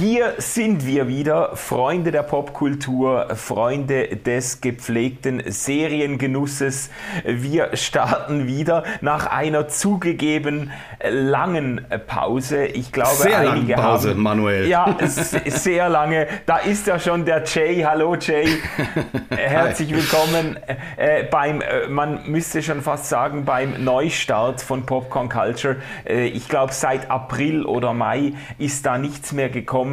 Hier 0.00 0.32
sind 0.38 0.86
wir 0.86 1.08
wieder, 1.08 1.56
Freunde 1.56 2.10
der 2.10 2.22
Popkultur, 2.22 3.36
Freunde 3.36 4.16
des 4.16 4.62
gepflegten 4.62 5.42
Seriengenusses. 5.46 6.88
Wir 7.26 7.76
starten 7.76 8.46
wieder 8.46 8.84
nach 9.02 9.26
einer 9.26 9.68
zugegeben 9.68 10.72
langen 11.06 11.84
Pause. 12.06 12.64
Ich 12.64 12.92
glaube, 12.92 13.14
sehr 13.14 13.40
einige 13.40 13.72
lange 13.72 13.74
Pause, 13.74 14.10
haben, 14.12 14.22
Manuel. 14.22 14.68
Ja, 14.68 14.96
sehr 15.04 15.90
lange. 15.90 16.28
Da 16.46 16.56
ist 16.56 16.86
ja 16.86 16.98
schon 16.98 17.26
der 17.26 17.44
Jay. 17.44 17.82
Hallo 17.82 18.14
Jay. 18.14 18.46
Herzlich 19.28 19.94
willkommen 19.94 20.58
äh, 20.96 21.24
beim, 21.24 21.60
äh, 21.60 21.88
man 21.88 22.20
müsste 22.24 22.62
schon 22.62 22.80
fast 22.80 23.10
sagen, 23.10 23.44
beim 23.44 23.84
Neustart 23.84 24.62
von 24.62 24.86
Popcorn 24.86 25.28
Culture. 25.28 25.76
Äh, 26.08 26.28
ich 26.28 26.48
glaube, 26.48 26.72
seit 26.72 27.10
April 27.10 27.66
oder 27.66 27.92
Mai 27.92 28.32
ist 28.56 28.86
da 28.86 28.96
nichts 28.96 29.32
mehr 29.32 29.50
gekommen. 29.50 29.89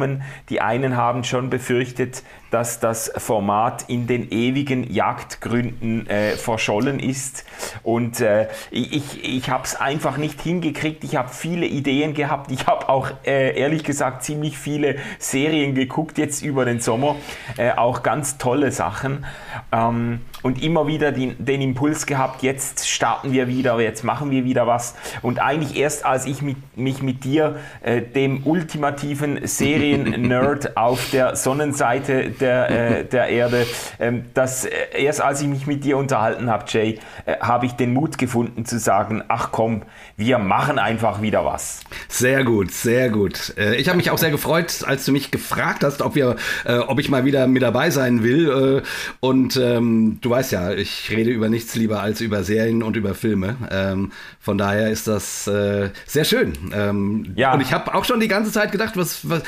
Die 0.48 0.60
einen 0.60 0.96
haben 0.96 1.24
schon 1.24 1.50
befürchtet, 1.50 2.22
dass 2.50 2.80
das 2.80 3.12
Format 3.16 3.84
in 3.88 4.06
den 4.06 4.30
ewigen 4.30 4.92
Jagdgründen 4.92 6.06
äh, 6.08 6.36
verschollen 6.36 6.98
ist. 7.00 7.44
Und 7.82 8.20
äh, 8.20 8.48
ich, 8.70 9.24
ich 9.24 9.50
habe 9.50 9.64
es 9.64 9.76
einfach 9.76 10.16
nicht 10.16 10.40
hingekriegt. 10.40 11.04
Ich 11.04 11.16
habe 11.16 11.28
viele 11.28 11.66
Ideen 11.66 12.14
gehabt. 12.14 12.50
Ich 12.50 12.66
habe 12.66 12.88
auch 12.88 13.10
äh, 13.24 13.58
ehrlich 13.58 13.84
gesagt 13.84 14.22
ziemlich 14.22 14.56
viele 14.58 14.96
Serien 15.18 15.74
geguckt 15.74 16.18
jetzt 16.18 16.42
über 16.42 16.64
den 16.64 16.80
Sommer. 16.80 17.16
Äh, 17.56 17.72
auch 17.72 18.02
ganz 18.02 18.38
tolle 18.38 18.72
Sachen. 18.72 19.24
Ähm, 19.72 20.20
und 20.42 20.62
immer 20.62 20.86
wieder 20.86 21.12
den, 21.12 21.34
den, 21.38 21.60
Impuls 21.60 22.06
gehabt, 22.06 22.42
jetzt 22.42 22.88
starten 22.88 23.32
wir 23.32 23.48
wieder, 23.48 23.80
jetzt 23.80 24.04
machen 24.04 24.30
wir 24.30 24.44
wieder 24.44 24.66
was. 24.66 24.94
Und 25.22 25.40
eigentlich 25.40 25.76
erst 25.76 26.04
als 26.04 26.26
ich 26.26 26.42
mit, 26.42 26.76
mich 26.76 27.02
mit 27.02 27.24
dir, 27.24 27.56
äh, 27.82 28.00
dem 28.00 28.46
ultimativen 28.46 29.40
Serien-Nerd 29.46 30.76
auf 30.76 31.10
der 31.10 31.34
Sonnenseite 31.34 32.30
der, 32.40 32.70
äh, 32.70 33.04
der 33.04 33.28
Erde, 33.28 33.66
ähm, 33.98 34.24
das, 34.34 34.64
äh, 34.64 34.70
erst 34.96 35.20
als 35.20 35.40
ich 35.40 35.48
mich 35.48 35.66
mit 35.66 35.84
dir 35.84 35.96
unterhalten 35.96 36.50
habe, 36.50 36.64
Jay, 36.68 36.98
äh, 37.26 37.36
habe 37.40 37.66
ich 37.66 37.72
den 37.72 37.92
Mut 37.92 38.18
gefunden 38.18 38.64
zu 38.64 38.78
sagen, 38.78 39.22
ach 39.28 39.50
komm, 39.52 39.82
wir 40.16 40.38
machen 40.38 40.78
einfach 40.78 41.22
wieder 41.22 41.44
was. 41.44 41.80
Sehr 42.08 42.44
gut, 42.44 42.72
sehr 42.72 43.10
gut. 43.10 43.54
Äh, 43.56 43.76
ich 43.76 43.88
habe 43.88 43.96
mich 43.96 44.10
auch 44.10 44.18
sehr 44.18 44.30
gefreut, 44.30 44.84
als 44.86 45.04
du 45.04 45.12
mich 45.12 45.30
gefragt 45.30 45.84
hast, 45.84 46.02
ob, 46.02 46.14
wir, 46.14 46.36
äh, 46.64 46.78
ob 46.78 46.98
ich 46.98 47.08
mal 47.08 47.24
wieder 47.24 47.46
mit 47.46 47.62
dabei 47.62 47.90
sein 47.90 48.22
will. 48.22 48.82
und 49.20 49.56
ähm, 49.56 50.18
du 50.20 50.30
weißt 50.30 50.52
ja, 50.52 50.72
ich 50.72 51.10
rede 51.10 51.30
über 51.30 51.48
nichts 51.48 51.74
lieber 51.74 52.00
als 52.00 52.20
über 52.20 52.42
Serien 52.44 52.82
und 52.82 52.96
über 52.96 53.14
Filme. 53.14 53.56
Ähm, 53.70 54.12
von 54.40 54.58
daher 54.58 54.90
ist 54.90 55.06
das 55.06 55.44
sehr 55.44 56.24
schön. 56.24 56.52
Ähm, 56.72 57.32
ja. 57.36 57.52
Und 57.52 57.60
ich 57.60 57.72
habe 57.72 57.94
auch 57.94 58.04
schon 58.04 58.20
die 58.20 58.28
ganze 58.28 58.52
Zeit 58.52 58.72
gedacht, 58.72 58.96
was, 58.96 59.28
was, 59.28 59.42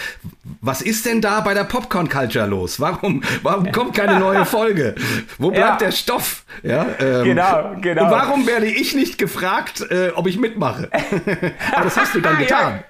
was 0.61 0.83
ist 0.83 1.07
denn 1.07 1.21
da 1.21 1.41
bei 1.41 1.55
der 1.55 1.65
Popcorn 1.65 2.09
Culture 2.09 2.47
los? 2.47 2.80
Warum, 2.81 3.23
warum 3.43 3.71
kommt 3.73 3.95
keine 3.95 4.19
neue 4.19 4.45
Folge? 4.45 4.95
Wo 5.39 5.51
bleibt 5.51 5.81
ja. 5.81 5.87
der 5.87 5.93
Stoff? 5.93 6.45
Ja, 6.63 6.87
ähm, 6.99 7.25
genau, 7.25 7.73
genau. 7.81 8.05
Und 8.05 8.11
warum 8.11 8.47
werde 8.47 8.67
ich 8.67 8.95
nicht 8.95 9.19
gefragt, 9.19 9.87
äh, 9.91 10.11
ob 10.15 10.27
ich 10.27 10.39
mitmache? 10.39 10.89
Aber 11.73 11.85
das 11.85 11.97
hast 11.97 12.15
du 12.15 12.21
dann 12.21 12.39
getan. 12.39 12.85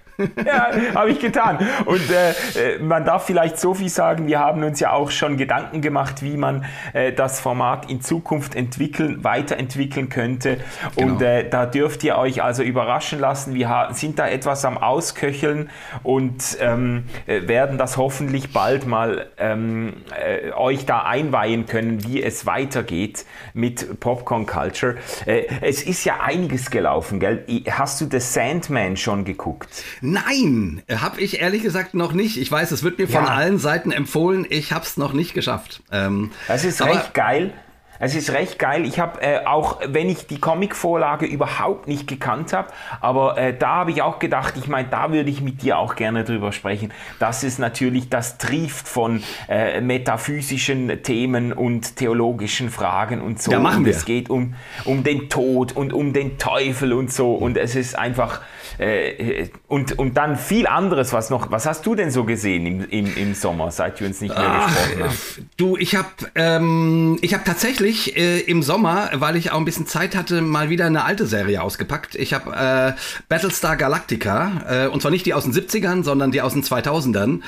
Ja 0.45 0.71
habe 0.95 1.11
ich 1.11 1.19
getan. 1.19 1.59
Und 1.85 2.03
äh, 2.11 2.79
man 2.81 3.05
darf 3.05 3.27
vielleicht 3.27 3.59
so 3.59 3.75
viel 3.75 3.89
sagen, 3.89 4.27
wir 4.27 4.39
haben 4.39 4.63
uns 4.63 4.81
ja 4.81 4.93
auch 4.93 5.11
schon 5.11 5.37
Gedanken 5.37 5.81
gemacht, 5.81 6.23
wie 6.23 6.37
man 6.37 6.65
äh, 6.93 7.13
das 7.13 7.41
Format 7.41 7.91
in 7.91 8.01
Zukunft 8.01 8.55
entwickeln, 8.55 9.25
weiterentwickeln 9.25 10.09
könnte. 10.09 10.59
Genau. 10.97 11.13
Und 11.13 11.23
äh, 11.23 11.49
da 11.49 11.67
dürft 11.67 12.05
ihr 12.05 12.17
euch 12.17 12.43
also 12.43 12.63
überraschen 12.63 13.19
lassen. 13.19 13.55
Wir 13.55 13.89
sind 13.93 14.19
da 14.19 14.29
etwas 14.29 14.65
am 14.65 14.79
Ausköcheln 14.79 15.71
und 16.03 16.57
ähm, 16.61 17.05
äh, 17.27 17.47
werden 17.49 17.79
das 17.79 17.97
hoffentlich 17.97 18.53
bald 18.53 18.87
mal 18.87 19.27
ähm, 19.39 19.95
äh, 20.21 20.53
euch 20.53 20.87
da 20.87 21.03
einweihen 21.03 21.67
können, 21.67 22.05
wie 22.05 22.23
es 22.23 22.47
weitergeht 22.47 23.25
mit 23.55 24.01
Popcorn 24.01 24.47
Culture. 24.47 24.97
Äh, 25.27 25.45
es 25.61 25.83
ist 25.83 26.05
ja 26.05 26.21
einiges 26.21 26.71
gelaufen, 26.71 27.21
gell? 27.21 27.45
Hast 27.71 28.01
du 28.01 28.07
The 28.11 28.21
Sandman 28.21 28.97
schon 28.97 29.25
geguckt? 29.25 29.85
Nein, 30.11 30.83
habe 30.91 31.21
ich 31.21 31.41
ehrlich 31.41 31.63
gesagt 31.63 31.95
noch 31.95 32.13
nicht. 32.13 32.37
Ich 32.37 32.51
weiß, 32.51 32.71
es 32.73 32.83
wird 32.83 32.99
mir 32.99 33.09
von 33.09 33.27
allen 33.27 33.59
Seiten 33.59 33.93
empfohlen. 33.93 34.47
Ich 34.49 34.73
habe 34.73 34.85
es 34.85 34.97
noch 34.97 35.13
nicht 35.13 35.35
geschafft. 35.35 35.83
Ähm, 35.93 36.31
das 36.49 36.65
ist 36.65 36.83
recht 36.83 37.15
geil. 37.15 37.53
Es 38.01 38.15
ist 38.15 38.33
recht 38.33 38.59
geil. 38.59 38.87
Ich 38.87 38.99
habe 38.99 39.21
äh, 39.21 39.45
auch, 39.45 39.79
wenn 39.87 40.09
ich 40.09 40.27
die 40.27 40.41
Comic-Vorlage 40.41 41.27
überhaupt 41.27 41.87
nicht 41.87 42.07
gekannt 42.07 42.55
habe, 42.55 42.69
aber 43.01 43.37
äh, 43.37 43.57
da 43.57 43.77
habe 43.77 43.91
ich 43.91 44.01
auch 44.01 44.19
gedacht, 44.19 44.55
ich 44.57 44.69
meine, 44.69 44.89
da 44.89 45.13
würde 45.13 45.29
ich 45.29 45.43
mit 45.43 45.63
dir 45.63 45.79
auch 45.79 45.97
gerne 45.97 46.25
drüber 46.25 46.51
sprechen. 46.53 46.93
Das 47.19 47.45
ist 47.45 47.59
natürlich, 47.59 48.09
das 48.09 48.39
trieft 48.39 48.89
von 48.89 49.23
äh, 49.49 49.83
metaphysischen 49.83 51.03
Themen 51.03 51.53
und 51.53 51.97
theologischen 51.97 52.71
Fragen 52.71 53.21
und 53.21 53.43
so. 53.43 53.53
Ja, 53.53 53.61
machen 53.61 53.85
wir. 53.85 53.93
Und 53.93 53.99
es 53.99 54.07
geht 54.07 54.31
um, 54.31 54.55
um 54.87 55.05
den 55.05 55.29
Tod 55.29 55.77
und 55.77 55.93
um 55.93 56.15
den 56.15 56.39
Teufel 56.39 56.95
und 56.95 57.13
so. 57.13 57.35
Und 57.35 57.59
es 57.59 57.77
ist 57.77 57.99
einfach 57.99 58.41
äh, 58.79 59.49
und, 59.69 59.99
und 59.99 60.17
dann 60.17 60.37
viel 60.37 60.67
anderes, 60.67 61.13
was 61.13 61.29
noch. 61.29 61.51
Was 61.51 61.67
hast 61.67 61.85
du 61.85 61.95
denn 61.95 62.11
so 62.11 62.25
gesehen 62.25 62.65
im, 62.67 62.89
im, 62.89 63.17
im 63.17 63.35
Sommer, 63.35 63.71
seit 63.71 64.01
wir 64.01 64.07
uns 64.07 64.23
nicht 64.23 64.35
mehr 64.35 64.43
Ach, 64.43 64.67
gesprochen 64.67 65.05
haben? 65.05 65.49
Du, 65.59 65.77
ich 65.77 65.97
habe 65.97 66.09
ähm, 66.35 67.19
hab 67.23 67.45
tatsächlich 67.45 67.90
äh, 67.91 68.41
im 68.41 68.63
Sommer, 68.63 69.11
weil 69.15 69.37
ich 69.37 69.53
auch 69.53 69.59
ein 69.59 69.65
bisschen 69.65 69.87
Zeit 69.87 70.17
hatte, 70.17 70.43
mal 70.43 70.71
wieder 70.71 70.87
eine 70.87 71.05
alte 71.05 71.27
Serie 71.27 71.63
ausgepackt. 71.63 72.15
Ich 72.15 72.33
habe 72.33 72.53
äh, 72.53 72.93
Battlestar 73.29 73.77
Galactica, 73.77 74.63
äh, 74.69 74.87
und 74.87 75.03
zwar 75.03 75.11
nicht 75.11 75.27
die 75.27 75.35
aus 75.35 75.45
den 75.45 75.53
70ern, 75.53 76.05
sondern 76.05 76.31
die 76.31 76.41
aus 76.43 76.53
den 76.53 76.63
2000ern, 76.63 77.41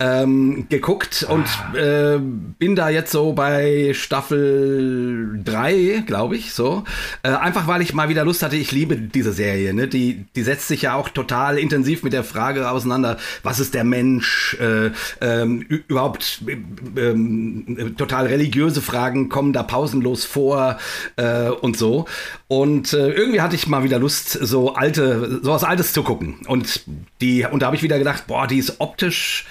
ähm, 0.00 0.66
geguckt 0.68 1.26
ah. 1.28 1.32
und 1.32 1.46
äh, 1.76 2.18
bin 2.20 2.76
da 2.76 2.88
jetzt 2.88 3.12
so 3.12 3.32
bei 3.32 3.92
Staffel 3.94 5.40
3, 5.44 6.04
glaube 6.06 6.36
ich, 6.36 6.54
so. 6.54 6.84
Äh, 7.22 7.30
einfach 7.30 7.66
weil 7.66 7.82
ich 7.82 7.94
mal 7.94 8.08
wieder 8.08 8.24
Lust 8.24 8.42
hatte, 8.42 8.56
ich 8.56 8.72
liebe 8.72 8.96
diese 8.96 9.32
Serie, 9.32 9.74
ne? 9.74 9.88
Die, 9.88 10.26
die 10.34 10.42
setzt 10.42 10.68
sich 10.68 10.82
ja 10.82 10.94
auch 10.94 11.08
total 11.08 11.58
intensiv 11.58 12.02
mit 12.02 12.12
der 12.12 12.24
Frage 12.24 12.70
auseinander, 12.70 13.18
was 13.42 13.60
ist 13.60 13.74
der 13.74 13.84
Mensch? 13.84 14.56
Äh, 14.60 14.90
ähm, 15.20 15.62
überhaupt 15.62 16.42
äh, 16.46 17.90
total 17.96 18.26
religiöse 18.26 18.80
Fragen 18.80 19.28
kommen 19.28 19.52
da 19.52 19.62
pausenlos 19.62 19.87
vor 20.24 20.78
äh, 21.16 21.48
und 21.48 21.76
so. 21.76 22.06
Und 22.48 22.92
äh, 22.92 23.10
irgendwie 23.10 23.40
hatte 23.40 23.56
ich 23.56 23.66
mal 23.66 23.84
wieder 23.84 23.98
Lust, 23.98 24.30
so 24.30 24.74
alte, 24.74 25.40
sowas 25.42 25.64
Altes 25.64 25.92
zu 25.92 26.02
gucken. 26.02 26.40
Und 26.46 26.82
die, 27.20 27.44
und 27.44 27.60
da 27.60 27.66
habe 27.66 27.76
ich 27.76 27.82
wieder 27.82 27.98
gedacht, 27.98 28.26
boah, 28.26 28.46
die 28.46 28.58
ist 28.58 28.80
optisch 28.80 29.46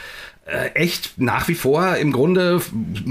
äh, 0.47 0.69
echt 0.75 1.19
nach 1.19 1.47
wie 1.49 1.55
vor 1.55 1.97
im 1.97 2.13
Grunde 2.13 2.61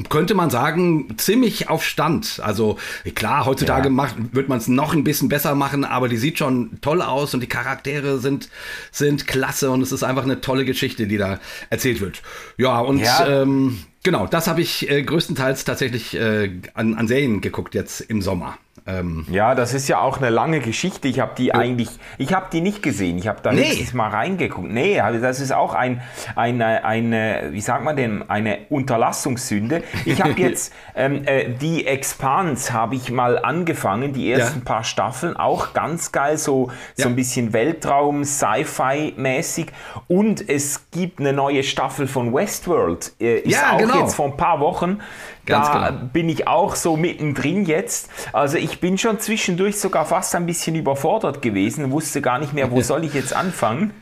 könnte 0.09 0.35
man 0.35 0.49
sagen 0.49 1.19
ziemlich 1.19 1.69
auf 1.69 1.85
Stand. 1.85 2.41
Also 2.43 2.79
klar, 3.15 3.45
heutzutage 3.45 3.89
ja. 3.89 3.91
macht, 3.91 4.15
wird 4.33 4.49
man 4.49 4.59
es 4.59 4.69
noch 4.69 4.95
ein 4.95 5.05
bisschen 5.05 5.29
besser 5.29 5.55
machen, 5.55 5.85
aber 5.85 6.09
die 6.09 6.17
sieht 6.17 6.39
schon 6.39 6.79
toll 6.81 7.03
aus 7.03 7.35
und 7.35 7.41
die 7.41 7.47
Charaktere 7.47 8.19
sind 8.19 8.49
sind 8.91 9.27
klasse 9.27 9.71
und 9.71 9.83
es 9.83 9.93
ist 9.93 10.03
einfach 10.03 10.23
eine 10.25 10.41
tolle 10.41 10.65
Geschichte, 10.65 11.07
die 11.07 11.19
da 11.19 11.39
erzählt 11.69 12.01
wird. 12.01 12.23
Ja 12.57 12.81
und 12.81 13.01
ja. 13.01 13.43
Ähm, 13.43 13.81
genau, 14.07 14.29
das 14.29 14.47
habe 14.47 14.63
ich 14.63 14.89
äh, 14.89 15.03
größtenteils 15.03 15.65
tatsächlich 15.65 16.15
äh, 16.15 16.61
an, 16.75 16.95
an 16.95 17.09
Serien 17.09 17.41
geguckt 17.41 17.75
jetzt 17.75 18.01
im 18.01 18.23
Sommer. 18.23 18.57
Ähm 18.87 19.27
ja, 19.31 19.55
das 19.55 19.75
ist 19.75 19.89
ja 19.89 20.01
auch 20.01 20.19
eine 20.19 20.31
lange 20.31 20.61
Geschichte. 20.61 21.09
Ich 21.09 21.21
habe 21.21 21.33
die 21.37 21.47
ja. 21.47 21.55
eigentlich, 21.55 21.89
ich 22.19 22.33
habe 22.33 22.47
die 22.53 22.61
nicht 22.61 22.83
gesehen. 22.83 23.19
Ich 23.19 23.27
habe 23.27 23.41
da 23.43 23.53
nee. 23.53 23.87
Mal 23.93 24.11
reingeguckt. 24.11 24.71
Nee, 24.71 25.01
also 25.01 25.21
das 25.21 25.41
ist 25.41 25.53
auch 25.53 25.75
ein, 25.75 26.03
eine, 26.35 26.85
eine, 26.85 27.49
wie 27.51 27.61
sagt 27.61 27.85
man 27.85 27.97
denn, 27.97 28.29
eine 28.29 28.59
Unterlassungssünde. 28.69 29.83
Ich 30.05 30.23
habe 30.23 30.33
jetzt 30.37 30.73
ähm, 30.95 31.23
äh, 31.25 31.49
die 31.49 31.87
Expanse 31.87 32.73
habe 32.73 32.95
ich 32.95 33.11
mal 33.11 33.39
angefangen, 33.39 34.13
die 34.13 34.31
ersten 34.31 34.59
ja. 34.61 34.65
paar 34.65 34.85
Staffeln, 34.85 35.37
auch 35.37 35.73
ganz 35.73 36.13
geil, 36.13 36.37
so, 36.37 36.69
ja. 36.97 37.05
so 37.05 37.09
ein 37.09 37.17
bisschen 37.17 37.53
Weltraum, 37.53 38.25
Sci-Fi-mäßig. 38.25 39.69
Und 40.09 40.49
es 40.49 40.91
gibt 40.91 41.21
eine 41.21 41.33
neue 41.33 41.63
Staffel 41.63 42.07
von 42.07 42.35
Westworld. 42.35 43.13
Äh, 43.21 43.41
ist 43.41 43.63
auch 43.65 43.79
genau. 43.79 44.01
jetzt 44.01 44.15
vor 44.15 44.27
ein 44.27 44.37
paar 44.37 44.61
Wochen 44.61 45.01
Ganz 45.47 45.69
da 45.69 45.91
genau. 45.91 46.11
bin 46.13 46.29
ich 46.29 46.49
auch 46.49 46.75
so 46.75 46.97
mittendrin 46.97 47.65
jetzt. 47.65 48.11
Also 48.33 48.59
ich 48.59 48.81
bin 48.81 48.99
schon 48.99 49.21
zwischendurch 49.21 49.79
sogar 49.79 50.05
fast 50.05 50.35
ein 50.35 50.45
bisschen 50.45 50.75
überfordert 50.75 51.41
gewesen, 51.41 51.91
wusste 51.93 52.21
gar 52.21 52.39
nicht 52.39 52.53
mehr, 52.53 52.71
wo 52.71 52.81
soll 52.83 53.05
ich 53.05 53.15
jetzt 53.15 53.35
anfangen. 53.35 53.93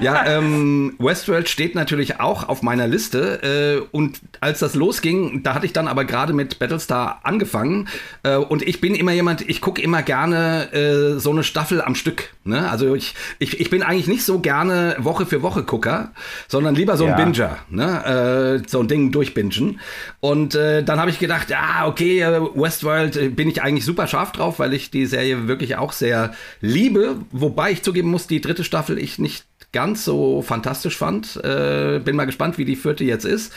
Ja, 0.00 0.26
ähm, 0.26 0.96
Westworld 0.98 1.48
steht 1.48 1.74
natürlich 1.74 2.20
auch 2.20 2.48
auf 2.48 2.62
meiner 2.62 2.88
Liste. 2.88 3.82
Äh, 3.82 3.96
und 3.96 4.20
als 4.40 4.58
das 4.58 4.74
losging, 4.74 5.42
da 5.44 5.54
hatte 5.54 5.66
ich 5.66 5.72
dann 5.72 5.86
aber 5.86 6.04
gerade 6.04 6.32
mit 6.32 6.58
Battlestar 6.58 7.20
angefangen. 7.22 7.88
Äh, 8.24 8.36
und 8.36 8.62
ich 8.62 8.80
bin 8.80 8.94
immer 8.94 9.12
jemand, 9.12 9.48
ich 9.48 9.60
gucke 9.60 9.80
immer 9.80 10.02
gerne 10.02 10.72
äh, 10.72 11.18
so 11.20 11.30
eine 11.30 11.44
Staffel 11.44 11.80
am 11.80 11.94
Stück. 11.94 12.30
Ne? 12.44 12.68
Also 12.68 12.94
ich, 12.94 13.14
ich, 13.38 13.60
ich 13.60 13.70
bin 13.70 13.82
eigentlich 13.84 14.08
nicht 14.08 14.24
so 14.24 14.40
gerne 14.40 14.96
Woche 14.98 15.26
für 15.26 15.42
Woche 15.42 15.62
Gucker, 15.62 16.10
sondern 16.48 16.74
lieber 16.74 16.96
so 16.96 17.04
ein 17.04 17.10
ja. 17.10 17.16
Binger. 17.16 17.58
Ne? 17.70 18.62
Äh, 18.64 18.68
so 18.68 18.80
ein 18.80 18.88
Ding 18.88 19.12
durchbingen. 19.12 19.80
Und 20.20 20.54
äh, 20.54 20.82
dann 20.88 20.98
habe 20.98 21.10
ich 21.10 21.18
gedacht, 21.18 21.50
ja, 21.50 21.86
okay, 21.86 22.20
äh, 22.20 22.40
Westworld 22.54 23.16
äh, 23.16 23.28
bin 23.28 23.48
ich 23.50 23.62
eigentlich 23.62 23.84
super 23.84 24.06
scharf 24.06 24.32
drauf, 24.32 24.58
weil 24.58 24.72
ich 24.72 24.90
die 24.90 25.04
Serie 25.04 25.46
wirklich 25.46 25.76
auch 25.76 25.92
sehr 25.92 26.32
liebe. 26.62 27.16
Wobei 27.30 27.72
ich 27.72 27.82
zugeben 27.82 28.10
muss, 28.10 28.26
die 28.26 28.40
dritte 28.40 28.64
Staffel 28.64 28.98
ich 28.98 29.18
nicht 29.18 29.44
ganz 29.72 30.04
so 30.06 30.40
fantastisch 30.40 30.96
fand. 30.96 31.36
Äh, 31.44 32.00
bin 32.02 32.16
mal 32.16 32.24
gespannt, 32.24 32.56
wie 32.56 32.64
die 32.64 32.76
vierte 32.76 33.04
jetzt 33.04 33.26
ist. 33.26 33.52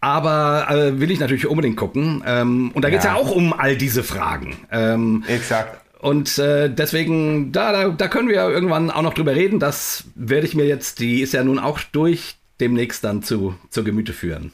Aber 0.00 0.66
äh, 0.68 1.00
will 1.00 1.12
ich 1.12 1.20
natürlich 1.20 1.46
unbedingt 1.46 1.76
gucken. 1.76 2.24
Ähm, 2.26 2.72
und 2.74 2.84
da 2.84 2.90
geht 2.90 2.98
es 2.98 3.04
ja. 3.04 3.12
ja 3.12 3.20
auch 3.20 3.30
um 3.30 3.52
all 3.52 3.76
diese 3.76 4.02
Fragen. 4.02 4.56
Ähm, 4.72 5.22
Exakt. 5.28 5.80
Und 6.00 6.38
äh, 6.38 6.68
deswegen, 6.68 7.52
da, 7.52 7.70
da, 7.72 7.88
da 7.88 8.08
können 8.08 8.28
wir 8.28 8.48
irgendwann 8.48 8.90
auch 8.90 9.02
noch 9.02 9.14
drüber 9.14 9.36
reden. 9.36 9.60
Das 9.60 10.04
werde 10.16 10.46
ich 10.46 10.56
mir 10.56 10.66
jetzt, 10.66 10.98
die 10.98 11.20
ist 11.20 11.32
ja 11.34 11.44
nun 11.44 11.60
auch 11.60 11.78
durch, 11.92 12.34
demnächst 12.60 13.04
dann 13.04 13.22
zu, 13.22 13.54
zu 13.70 13.84
Gemüte 13.84 14.12
führen. 14.12 14.52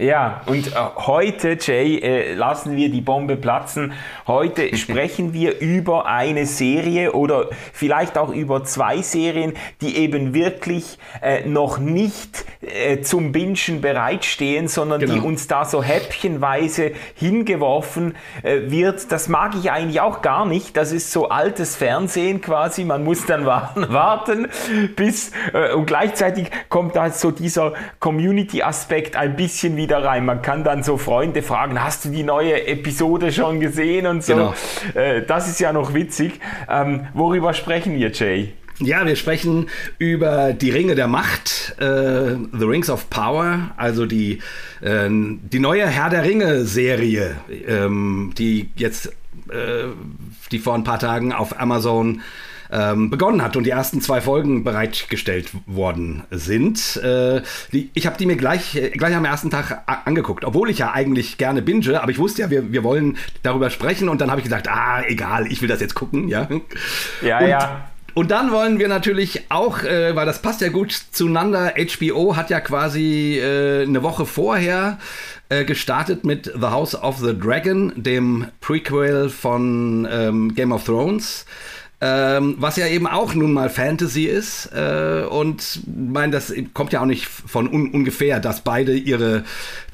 Ja, 0.00 0.42
und 0.46 0.68
äh, 0.68 0.70
heute, 0.94 1.58
Jay, 1.60 1.98
äh, 1.98 2.34
lassen 2.34 2.76
wir 2.76 2.88
die 2.88 3.00
Bombe 3.00 3.36
platzen. 3.36 3.94
Heute 4.28 4.76
sprechen 4.76 5.32
wir 5.32 5.58
über 5.58 6.06
eine 6.06 6.46
Serie 6.46 7.14
oder 7.14 7.50
vielleicht 7.72 8.16
auch 8.16 8.28
über 8.28 8.62
zwei 8.62 9.02
Serien, 9.02 9.54
die 9.80 9.96
eben 9.96 10.34
wirklich 10.34 10.98
äh, 11.20 11.44
noch 11.48 11.78
nicht 11.78 12.44
äh, 12.60 13.00
zum 13.00 13.32
Bingen 13.32 13.80
bereitstehen, 13.80 14.68
sondern 14.68 15.00
genau. 15.00 15.14
die 15.14 15.20
uns 15.20 15.48
da 15.48 15.64
so 15.64 15.82
häppchenweise 15.82 16.92
hingeworfen 17.16 18.14
äh, 18.44 18.70
wird. 18.70 19.10
Das 19.10 19.28
mag 19.28 19.56
ich 19.56 19.72
eigentlich 19.72 20.00
auch 20.00 20.22
gar 20.22 20.46
nicht. 20.46 20.76
Das 20.76 20.92
ist 20.92 21.10
so 21.10 21.28
altes 21.28 21.74
Fernsehen 21.74 22.40
quasi. 22.40 22.84
Man 22.84 23.02
muss 23.02 23.26
dann 23.26 23.46
warten, 23.46 24.46
bis 24.94 25.32
und 25.74 25.86
gleichzeitig 25.86 26.50
kommt 26.68 26.94
da 26.94 27.10
so 27.10 27.32
dieser 27.32 27.72
Community-Aspekt 27.98 29.16
ein 29.16 29.34
bisschen 29.34 29.76
wieder 29.76 29.87
wieder 29.88 30.04
rein. 30.04 30.26
Man 30.26 30.42
kann 30.42 30.64
dann 30.64 30.82
so 30.82 30.98
Freunde 30.98 31.42
fragen, 31.42 31.82
hast 31.82 32.04
du 32.04 32.10
die 32.10 32.22
neue 32.22 32.66
Episode 32.66 33.32
schon 33.32 33.58
gesehen 33.58 34.06
und 34.06 34.22
so. 34.22 34.34
Genau. 34.34 34.54
Äh, 34.92 35.22
das 35.22 35.48
ist 35.48 35.60
ja 35.60 35.72
noch 35.72 35.94
witzig. 35.94 36.40
Ähm, 36.68 37.06
worüber 37.14 37.54
sprechen 37.54 37.94
wir, 37.94 38.10
Jay? 38.12 38.52
Ja, 38.80 39.06
wir 39.06 39.16
sprechen 39.16 39.70
über 39.96 40.52
die 40.52 40.70
Ringe 40.70 40.94
der 40.94 41.08
Macht, 41.08 41.74
äh, 41.80 42.36
The 42.52 42.64
Rings 42.64 42.90
of 42.90 43.08
Power, 43.08 43.70
also 43.78 44.04
die, 44.04 44.40
äh, 44.82 45.08
die 45.08 45.58
neue 45.58 45.86
Herr 45.86 46.10
der 46.10 46.22
Ringe-Serie, 46.22 47.36
ähm, 47.66 48.34
die 48.36 48.68
jetzt, 48.76 49.06
äh, 49.48 49.86
die 50.52 50.58
vor 50.58 50.74
ein 50.74 50.84
paar 50.84 50.98
Tagen 50.98 51.32
auf 51.32 51.58
Amazon 51.58 52.20
ähm, 52.70 53.10
begonnen 53.10 53.42
hat 53.42 53.56
und 53.56 53.64
die 53.64 53.70
ersten 53.70 54.00
zwei 54.00 54.20
Folgen 54.20 54.64
bereitgestellt 54.64 55.50
worden 55.66 56.24
sind. 56.30 56.96
Äh, 56.96 57.42
die, 57.72 57.90
ich 57.94 58.06
habe 58.06 58.16
die 58.18 58.26
mir 58.26 58.36
gleich, 58.36 58.78
gleich 58.94 59.14
am 59.14 59.24
ersten 59.24 59.50
Tag 59.50 59.82
angeguckt, 60.04 60.44
obwohl 60.44 60.70
ich 60.70 60.78
ja 60.78 60.92
eigentlich 60.92 61.38
gerne 61.38 61.62
binge, 61.62 62.00
aber 62.00 62.10
ich 62.10 62.18
wusste 62.18 62.42
ja, 62.42 62.50
wir, 62.50 62.72
wir 62.72 62.84
wollen 62.84 63.16
darüber 63.42 63.70
sprechen 63.70 64.08
und 64.08 64.20
dann 64.20 64.30
habe 64.30 64.40
ich 64.40 64.44
gesagt, 64.44 64.68
ah, 64.68 65.02
egal, 65.06 65.46
ich 65.50 65.62
will 65.62 65.68
das 65.68 65.80
jetzt 65.80 65.94
gucken, 65.94 66.28
ja. 66.28 66.48
Ja, 67.22 67.38
und, 67.38 67.48
ja. 67.48 67.88
Und 68.14 68.32
dann 68.32 68.50
wollen 68.50 68.80
wir 68.80 68.88
natürlich 68.88 69.44
auch, 69.48 69.84
äh, 69.84 70.16
weil 70.16 70.26
das 70.26 70.42
passt 70.42 70.60
ja 70.60 70.70
gut 70.70 70.92
zueinander, 71.12 71.74
HBO 71.76 72.34
hat 72.34 72.50
ja 72.50 72.58
quasi 72.58 73.38
äh, 73.38 73.84
eine 73.84 74.02
Woche 74.02 74.26
vorher 74.26 74.98
äh, 75.50 75.64
gestartet 75.64 76.24
mit 76.24 76.46
The 76.46 76.66
House 76.66 77.00
of 77.00 77.18
the 77.18 77.38
Dragon, 77.38 77.92
dem 77.94 78.46
Prequel 78.60 79.28
von 79.28 80.08
ähm, 80.10 80.54
Game 80.54 80.72
of 80.72 80.84
Thrones. 80.84 81.46
Ähm, 82.00 82.54
was 82.58 82.76
ja 82.76 82.86
eben 82.86 83.08
auch 83.08 83.34
nun 83.34 83.52
mal 83.52 83.70
Fantasy 83.70 84.24
ist. 84.24 84.70
Äh, 84.72 85.24
und 85.28 85.80
mein, 85.86 86.30
das 86.30 86.54
kommt 86.72 86.92
ja 86.92 87.00
auch 87.00 87.06
nicht 87.06 87.26
von 87.26 87.66
un 87.68 87.90
ungefähr, 87.90 88.38
dass 88.38 88.60
beide 88.60 88.94
ihre 88.94 89.44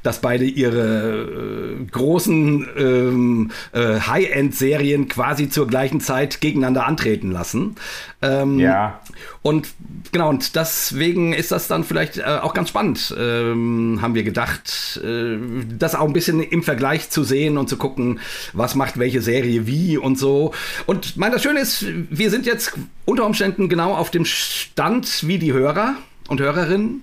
dass 0.03 0.21
beide 0.21 0.45
ihre 0.45 1.79
äh, 1.81 1.85
großen 1.91 2.69
ähm, 2.77 3.51
äh, 3.73 4.01
High-End-Serien 4.01 5.09
quasi 5.09 5.49
zur 5.49 5.67
gleichen 5.67 6.01
Zeit 6.01 6.41
gegeneinander 6.43 6.87
antreten 6.87 7.33
lassen. 7.33 7.77
Ähm, 8.21 8.59
ja. 8.59 9.01
Und 9.47 9.75
genau, 10.11 10.31
und 10.31 10.57
deswegen 10.57 11.35
ist 11.35 11.53
das 11.53 11.69
dann 11.69 11.85
vielleicht 11.85 12.17
äh, 12.17 12.23
auch 12.41 12.55
ganz 12.55 12.71
spannend, 12.71 13.15
ähm, 13.19 13.99
haben 14.01 14.15
wir 14.15 14.23
gedacht, 14.23 14.99
äh, 15.05 15.37
das 15.79 15.95
auch 15.95 16.07
ein 16.07 16.15
bisschen 16.15 16.43
im 16.43 16.63
Vergleich 16.63 17.11
zu 17.11 17.25
sehen 17.25 17.59
und 17.59 17.69
zu 17.69 17.77
gucken, 17.77 18.21
was 18.55 18.75
macht 18.75 18.99
welche 18.99 19.21
Serie 19.21 19.67
wie 19.67 19.99
und 19.99 20.19
so. 20.19 20.55
Und 20.87 21.19
mein, 21.19 21.31
das 21.31 21.43
Schöne 21.43 21.61
ist, 21.61 21.85
wir 22.09 22.31
sind 22.31 22.47
jetzt 22.47 22.73
unter 23.05 23.27
Umständen 23.27 23.69
genau 23.69 23.95
auf 23.95 24.11
dem 24.11 24.25
Stand 24.25 25.29
wie 25.29 25.39
die 25.39 25.53
Hörer 25.53 25.97
und 26.29 26.41
Hörerinnen, 26.41 27.03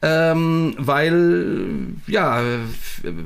ähm, 0.00 0.76
weil 0.78 1.96
ja, 2.06 2.40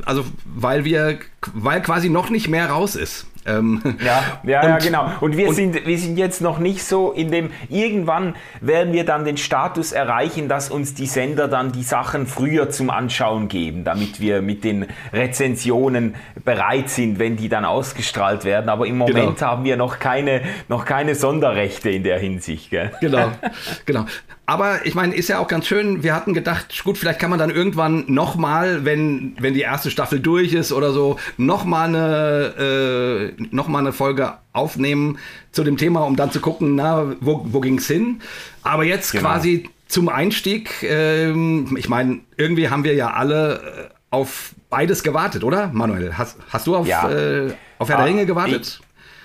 also 0.06 0.24
weil 0.46 0.86
wir, 0.86 1.18
weil 1.52 1.82
quasi 1.82 2.08
noch 2.08 2.30
nicht 2.30 2.48
mehr 2.48 2.70
raus 2.70 2.96
ist. 2.96 3.26
Ähm, 3.46 3.82
ja, 4.04 4.22
ja, 4.42 4.68
ja, 4.68 4.78
genau. 4.78 5.10
Und 5.20 5.36
wir, 5.36 5.48
und, 5.48 5.54
sind, 5.54 5.86
wir 5.86 5.98
sind 5.98 6.16
jetzt 6.16 6.40
noch 6.40 6.58
nicht 6.58 6.82
so 6.82 7.12
in 7.12 7.30
dem, 7.30 7.50
irgendwann 7.68 8.36
werden 8.60 8.92
wir 8.92 9.04
dann 9.04 9.24
den 9.24 9.36
Status 9.36 9.92
erreichen, 9.92 10.48
dass 10.48 10.70
uns 10.70 10.94
die 10.94 11.06
Sender 11.06 11.48
dann 11.48 11.72
die 11.72 11.82
Sachen 11.82 12.26
früher 12.26 12.70
zum 12.70 12.90
Anschauen 12.90 13.48
geben, 13.48 13.84
damit 13.84 14.20
wir 14.20 14.42
mit 14.42 14.64
den 14.64 14.86
Rezensionen 15.12 16.14
bereit 16.44 16.88
sind, 16.88 17.18
wenn 17.18 17.36
die 17.36 17.48
dann 17.48 17.64
ausgestrahlt 17.64 18.44
werden. 18.44 18.68
Aber 18.68 18.86
im 18.86 18.98
Moment 18.98 19.36
genau. 19.36 19.50
haben 19.50 19.64
wir 19.64 19.76
noch 19.76 19.98
keine, 19.98 20.42
noch 20.68 20.84
keine 20.84 21.14
Sonderrechte 21.14 21.90
in 21.90 22.02
der 22.02 22.18
Hinsicht. 22.18 22.70
Gell? 22.70 22.92
Genau, 23.00 23.30
genau. 23.86 24.06
Aber 24.46 24.84
ich 24.84 24.94
meine, 24.94 25.14
ist 25.14 25.28
ja 25.28 25.38
auch 25.38 25.48
ganz 25.48 25.66
schön. 25.66 26.02
Wir 26.02 26.14
hatten 26.14 26.34
gedacht, 26.34 26.82
gut, 26.84 26.98
vielleicht 26.98 27.18
kann 27.18 27.30
man 27.30 27.38
dann 27.38 27.48
irgendwann 27.48 28.04
nochmal, 28.08 28.84
wenn, 28.84 29.34
wenn 29.40 29.54
die 29.54 29.62
erste 29.62 29.90
Staffel 29.90 30.20
durch 30.20 30.52
ist 30.52 30.70
oder 30.70 30.92
so, 30.92 31.18
nochmal 31.38 31.88
eine, 31.88 33.33
äh, 33.38 33.48
noch 33.50 33.72
eine 33.72 33.92
Folge 33.92 34.34
aufnehmen 34.52 35.18
zu 35.52 35.64
dem 35.64 35.76
Thema, 35.76 36.00
um 36.00 36.16
dann 36.16 36.30
zu 36.30 36.40
gucken, 36.40 36.74
na, 36.74 37.16
wo, 37.20 37.44
wo 37.46 37.60
ging 37.60 37.78
es 37.78 37.86
hin. 37.86 38.20
Aber 38.62 38.84
jetzt 38.84 39.12
genau. 39.12 39.24
quasi 39.24 39.70
zum 39.88 40.08
Einstieg, 40.08 40.82
ähm, 40.82 41.76
ich 41.78 41.88
meine, 41.88 42.20
irgendwie 42.36 42.68
haben 42.68 42.84
wir 42.84 42.94
ja 42.94 43.12
alle 43.12 43.90
äh, 43.90 43.94
auf 44.10 44.54
beides 44.70 45.02
gewartet, 45.02 45.44
oder? 45.44 45.70
Manuel, 45.72 46.16
hast, 46.16 46.36
hast 46.48 46.66
du 46.66 46.76
auf, 46.76 46.86
ja. 46.86 47.10
äh, 47.10 47.52
auf 47.78 47.88
Herr 47.88 47.96
der 47.96 47.98
ah, 47.98 48.04
Ringe 48.04 48.26
gewartet? 48.26 48.80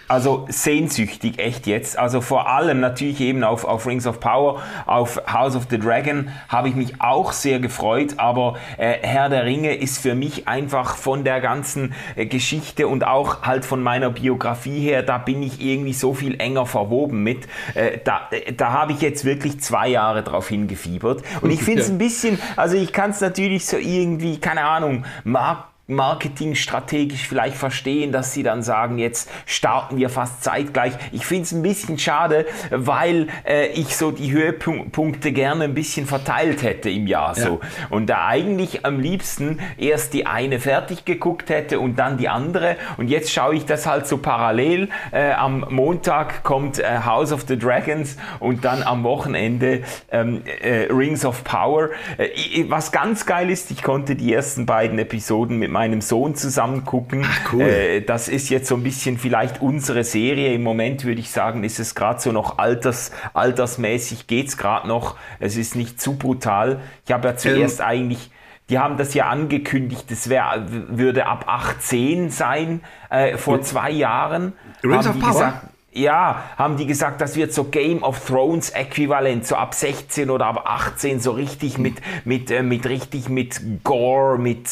Also 0.09 0.47
sehnsüchtig, 0.49 1.39
echt 1.39 1.67
jetzt. 1.67 1.97
Also 1.97 2.19
vor 2.19 2.49
allem 2.49 2.79
natürlich 2.79 3.21
eben 3.21 3.43
auf, 3.43 3.63
auf 3.63 3.85
Rings 3.85 4.07
of 4.07 4.19
Power, 4.19 4.61
auf 4.85 5.21
House 5.31 5.55
of 5.55 5.67
the 5.69 5.77
Dragon 5.79 6.29
habe 6.47 6.67
ich 6.67 6.75
mich 6.75 6.99
auch 6.99 7.31
sehr 7.31 7.59
gefreut, 7.59 8.15
aber 8.17 8.57
äh, 8.77 8.97
Herr 9.01 9.29
der 9.29 9.45
Ringe 9.45 9.75
ist 9.75 9.99
für 9.99 10.15
mich 10.15 10.47
einfach 10.47 10.95
von 10.95 11.23
der 11.23 11.41
ganzen 11.41 11.93
äh, 12.15 12.25
Geschichte 12.25 12.87
und 12.87 13.05
auch 13.05 13.43
halt 13.43 13.65
von 13.65 13.83
meiner 13.83 14.09
Biografie 14.09 14.79
her, 14.79 15.03
da 15.03 15.19
bin 15.19 15.43
ich 15.43 15.61
irgendwie 15.61 15.93
so 15.93 16.13
viel 16.13 16.41
enger 16.41 16.65
verwoben 16.65 17.21
mit. 17.23 17.47
Äh, 17.75 17.99
da 18.03 18.21
äh, 18.31 18.53
da 18.53 18.71
habe 18.71 18.93
ich 18.93 19.01
jetzt 19.01 19.25
wirklich 19.25 19.59
zwei 19.61 19.89
Jahre 19.89 20.23
drauf 20.23 20.49
hingefiebert. 20.49 21.21
Und 21.41 21.51
ich 21.51 21.61
finde 21.61 21.81
es 21.81 21.89
ein 21.89 21.97
bisschen, 21.97 22.39
also 22.55 22.75
ich 22.75 22.93
kann 22.93 23.11
es 23.11 23.21
natürlich 23.21 23.65
so 23.65 23.77
irgendwie, 23.77 24.39
keine 24.39 24.65
Ahnung, 24.65 25.05
mag 25.23 25.68
marketingstrategisch 25.89 27.27
vielleicht 27.27 27.57
verstehen, 27.57 28.11
dass 28.11 28.33
sie 28.33 28.43
dann 28.43 28.61
sagen, 28.61 28.99
jetzt 28.99 29.29
starten 29.45 29.97
wir 29.97 30.09
fast 30.09 30.43
zeitgleich. 30.43 30.93
Ich 31.11 31.25
finde 31.25 31.43
es 31.43 31.51
ein 31.51 31.63
bisschen 31.63 31.97
schade, 31.97 32.45
weil 32.69 33.27
äh, 33.43 33.67
ich 33.69 33.97
so 33.97 34.11
die 34.11 34.31
Höhepunkte 34.31 35.31
gerne 35.31 35.63
ein 35.65 35.73
bisschen 35.73 36.05
verteilt 36.05 36.61
hätte 36.61 36.89
im 36.89 37.07
Jahr 37.07 37.35
ja. 37.35 37.43
so. 37.43 37.59
Und 37.89 38.07
da 38.07 38.27
eigentlich 38.27 38.85
am 38.85 38.99
liebsten 38.99 39.59
erst 39.77 40.13
die 40.13 40.27
eine 40.27 40.59
fertig 40.59 41.05
geguckt 41.05 41.49
hätte 41.49 41.79
und 41.79 41.97
dann 41.97 42.17
die 42.17 42.29
andere. 42.29 42.75
Und 42.97 43.07
jetzt 43.07 43.31
schaue 43.31 43.55
ich 43.55 43.65
das 43.65 43.87
halt 43.87 44.05
so 44.05 44.19
parallel. 44.19 44.89
Äh, 45.11 45.31
am 45.31 45.65
Montag 45.69 46.43
kommt 46.43 46.79
äh, 46.79 46.99
House 47.03 47.31
of 47.31 47.45
the 47.47 47.57
Dragons 47.57 48.15
und 48.39 48.63
dann 48.63 48.83
am 48.83 49.03
Wochenende 49.03 49.81
ähm, 50.11 50.43
äh, 50.61 50.91
Rings 50.91 51.25
of 51.25 51.43
Power. 51.43 51.89
Äh, 52.17 52.65
was 52.67 52.91
ganz 52.91 53.25
geil 53.25 53.49
ist, 53.49 53.71
ich 53.71 53.81
konnte 53.81 54.15
die 54.15 54.31
ersten 54.31 54.67
beiden 54.67 54.99
Episoden 54.99 55.57
mit 55.57 55.71
meinem 55.71 55.78
meinem 55.79 56.01
Sohn 56.01 56.35
zusammen 56.35 56.83
gucken. 56.83 57.25
Ach, 57.25 57.53
cool. 57.53 57.61
Äh, 57.61 58.01
das 58.01 58.27
ist 58.27 58.49
jetzt 58.49 58.67
so 58.67 58.75
ein 58.75 58.83
bisschen 58.83 59.17
vielleicht 59.17 59.61
unsere 59.61 60.03
Serie. 60.03 60.53
Im 60.53 60.61
Moment 60.61 61.05
würde 61.05 61.21
ich 61.21 61.31
sagen, 61.31 61.63
ist 61.63 61.79
es 61.79 61.95
gerade 61.95 62.19
so 62.19 62.33
noch 62.33 62.57
alters, 62.57 63.13
altersmäßig, 63.33 64.27
geht 64.27 64.49
es 64.49 64.57
gerade 64.57 64.89
noch. 64.89 65.15
Es 65.39 65.55
ist 65.55 65.77
nicht 65.77 66.01
zu 66.01 66.17
brutal. 66.17 66.81
Ich 67.05 67.13
habe 67.13 67.29
ja 67.29 67.37
zuerst 67.37 67.79
ähm. 67.79 67.85
eigentlich 67.85 68.29
die 68.69 68.77
haben 68.77 68.97
das 68.97 69.15
ja 69.15 69.27
angekündigt, 69.27 70.11
es 70.11 70.29
wär, 70.29 70.63
würde 70.67 71.25
ab 71.25 71.45
18 71.47 72.29
sein 72.29 72.81
äh, 73.09 73.35
vor 73.35 73.63
zwei 73.63 73.89
Jahren. 73.89 74.53
Rings 74.83 75.07
haben 75.07 75.09
of 75.09 75.15
die 75.15 75.21
Power? 75.21 75.31
Gesagt, 75.31 75.69
ja, 75.91 76.43
haben 76.55 76.77
die 76.77 76.85
gesagt, 76.85 77.19
das 77.19 77.35
wird 77.35 77.51
so 77.51 77.63
Game 77.63 78.03
of 78.03 78.23
Thrones 78.25 78.69
äquivalent, 78.69 79.47
so 79.47 79.55
ab 79.55 79.73
16 79.73 80.29
oder 80.29 80.45
ab 80.45 80.63
18, 80.65 81.19
so 81.19 81.31
richtig 81.31 81.79
mit, 81.79 81.95
mit, 82.25 82.51
äh, 82.51 82.61
mit 82.61 82.85
richtig 82.85 83.27
mit 83.29 83.83
Gore, 83.83 84.37
mit, 84.37 84.69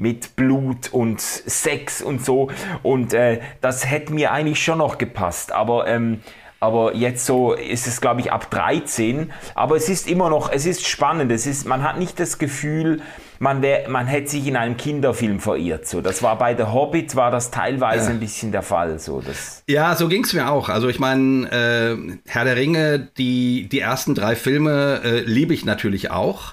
mit 0.00 0.34
Blut 0.34 0.92
und 0.92 1.20
Sex 1.20 2.02
und 2.02 2.24
so. 2.24 2.50
Und 2.82 3.14
äh, 3.14 3.40
das 3.60 3.88
hätte 3.88 4.12
mir 4.12 4.32
eigentlich 4.32 4.64
schon 4.64 4.78
noch 4.78 4.98
gepasst. 4.98 5.52
Aber 5.52 5.86
ähm, 5.86 6.20
aber 6.62 6.94
jetzt 6.94 7.24
so 7.24 7.54
ist 7.54 7.86
es, 7.86 8.02
glaube 8.02 8.20
ich, 8.20 8.32
ab 8.32 8.50
13. 8.50 9.32
Aber 9.54 9.76
es 9.76 9.88
ist 9.88 10.06
immer 10.06 10.28
noch, 10.28 10.52
es 10.52 10.66
ist 10.66 10.86
spannend. 10.86 11.32
Es 11.32 11.46
ist, 11.46 11.66
man 11.66 11.82
hat 11.82 11.98
nicht 11.98 12.20
das 12.20 12.36
Gefühl, 12.36 13.00
man, 13.42 13.62
wär, 13.62 13.88
man 13.88 14.06
hätte 14.06 14.28
sich 14.30 14.46
in 14.46 14.54
einem 14.54 14.76
Kinderfilm 14.76 15.40
verirrt. 15.40 15.88
So, 15.88 16.00
das 16.02 16.22
war 16.22 16.36
bei 16.38 16.54
The 16.54 16.64
Hobbit, 16.64 17.16
war 17.16 17.30
das 17.30 17.50
teilweise 17.50 18.04
Ja. 18.04 18.10
ein 18.10 18.20
bisschen 18.20 18.52
der 18.52 18.62
Fall. 18.62 18.98
So, 18.98 19.20
das, 19.20 19.62
Ja, 19.66 19.96
so 19.96 20.08
ging's 20.08 20.32
mir 20.34 20.50
auch. 20.50 20.68
Also 20.68 20.88
ich 20.88 20.98
meine, 20.98 21.50
äh, 21.50 22.18
Herr 22.26 22.44
der 22.44 22.56
Ringe, 22.56 23.08
die, 23.18 23.66
die 23.68 23.80
ersten 23.80 24.14
drei 24.14 24.36
Filme 24.36 25.00
äh, 25.02 25.20
liebe 25.22 25.54
ich 25.54 25.64
natürlich 25.64 26.10
auch. 26.10 26.52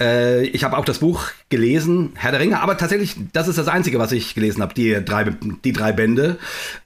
Äh, 0.00 0.42
ich 0.46 0.64
habe 0.64 0.76
auch 0.76 0.84
das 0.84 0.98
Buch 0.98 1.28
gelesen, 1.50 2.12
Herr 2.16 2.32
der 2.32 2.40
Ringe, 2.40 2.60
aber 2.60 2.76
tatsächlich, 2.76 3.14
das 3.32 3.46
ist 3.46 3.56
das 3.58 3.68
Einzige, 3.68 4.00
was 4.00 4.10
ich 4.10 4.34
gelesen 4.34 4.60
habe, 4.60 4.74
die 4.74 5.04
drei, 5.04 5.26
die 5.64 5.72
drei 5.72 5.92
Bände. 5.92 6.36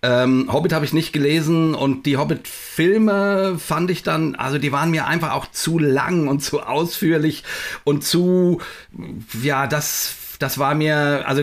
Ähm, 0.03 0.51
Hobbit 0.53 0.75
habe 0.75 0.85
ich 0.85 0.93
nicht 0.93 1.15
gelesen 1.15 1.75
und 1.75 2.05
die 2.05 2.19
Hobbit-Filme 2.19 3.57
fand 3.59 3.91
ich 3.91 4.03
dann, 4.03 4.35
also 4.35 4.59
die 4.59 4.73
waren 4.73 4.91
mir 4.91 5.07
einfach 5.07 5.33
auch 5.33 5.47
zu 5.51 5.79
lang 5.79 6.29
und 6.29 6.41
zu 6.41 6.61
ausführlich 6.61 7.45
und 7.85 8.05
zu, 8.05 8.61
ja, 9.43 9.67
das, 9.67 10.15
das 10.39 10.59
war 10.59 10.75
mir, 10.75 11.25
also 11.27 11.43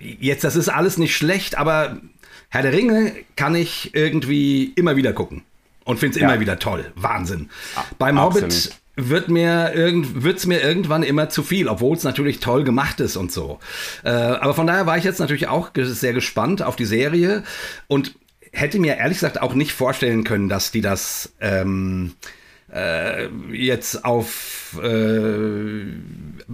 jetzt, 0.00 0.44
das 0.44 0.56
ist 0.56 0.68
alles 0.68 0.98
nicht 0.98 1.16
schlecht, 1.16 1.58
aber 1.58 1.98
Herr 2.48 2.62
der 2.62 2.72
Ringe 2.72 3.12
kann 3.36 3.54
ich 3.54 3.94
irgendwie 3.94 4.72
immer 4.76 4.96
wieder 4.96 5.12
gucken 5.12 5.42
und 5.84 5.98
finde 5.98 6.16
es 6.16 6.22
Ja. 6.22 6.28
immer 6.28 6.40
wieder 6.40 6.58
toll. 6.58 6.92
Wahnsinn. 6.96 7.48
Beim 7.98 8.18
absolut. 8.18 8.52
Hobbit 8.52 8.74
wird 8.96 9.28
mir 9.28 9.72
irgend, 9.74 10.24
wird's 10.24 10.46
mir 10.46 10.60
irgendwann 10.60 11.02
immer 11.02 11.28
zu 11.30 11.42
viel, 11.42 11.68
obwohl 11.68 11.96
es 11.96 12.02
natürlich 12.02 12.40
toll 12.40 12.64
gemacht 12.64 13.00
ist 13.00 13.16
und 13.16 13.32
so. 13.32 13.58
Äh, 14.04 14.10
aber 14.10 14.52
von 14.54 14.66
daher 14.66 14.86
war 14.86 14.98
ich 14.98 15.04
jetzt 15.04 15.20
natürlich 15.20 15.48
auch 15.48 15.70
sehr 15.74 16.12
gespannt 16.12 16.62
auf 16.62 16.76
die 16.76 16.84
Serie 16.84 17.44
und 17.86 18.14
hätte 18.52 18.78
mir 18.78 18.96
ehrlich 18.96 19.18
gesagt 19.18 19.40
auch 19.40 19.54
nicht 19.54 19.72
vorstellen 19.72 20.24
können, 20.24 20.48
dass 20.48 20.70
die 20.70 20.80
das 20.80 21.32
ähm, 21.40 22.14
äh, 22.72 23.26
jetzt 23.52 24.04
auf 24.04 24.78
äh, 24.82 25.82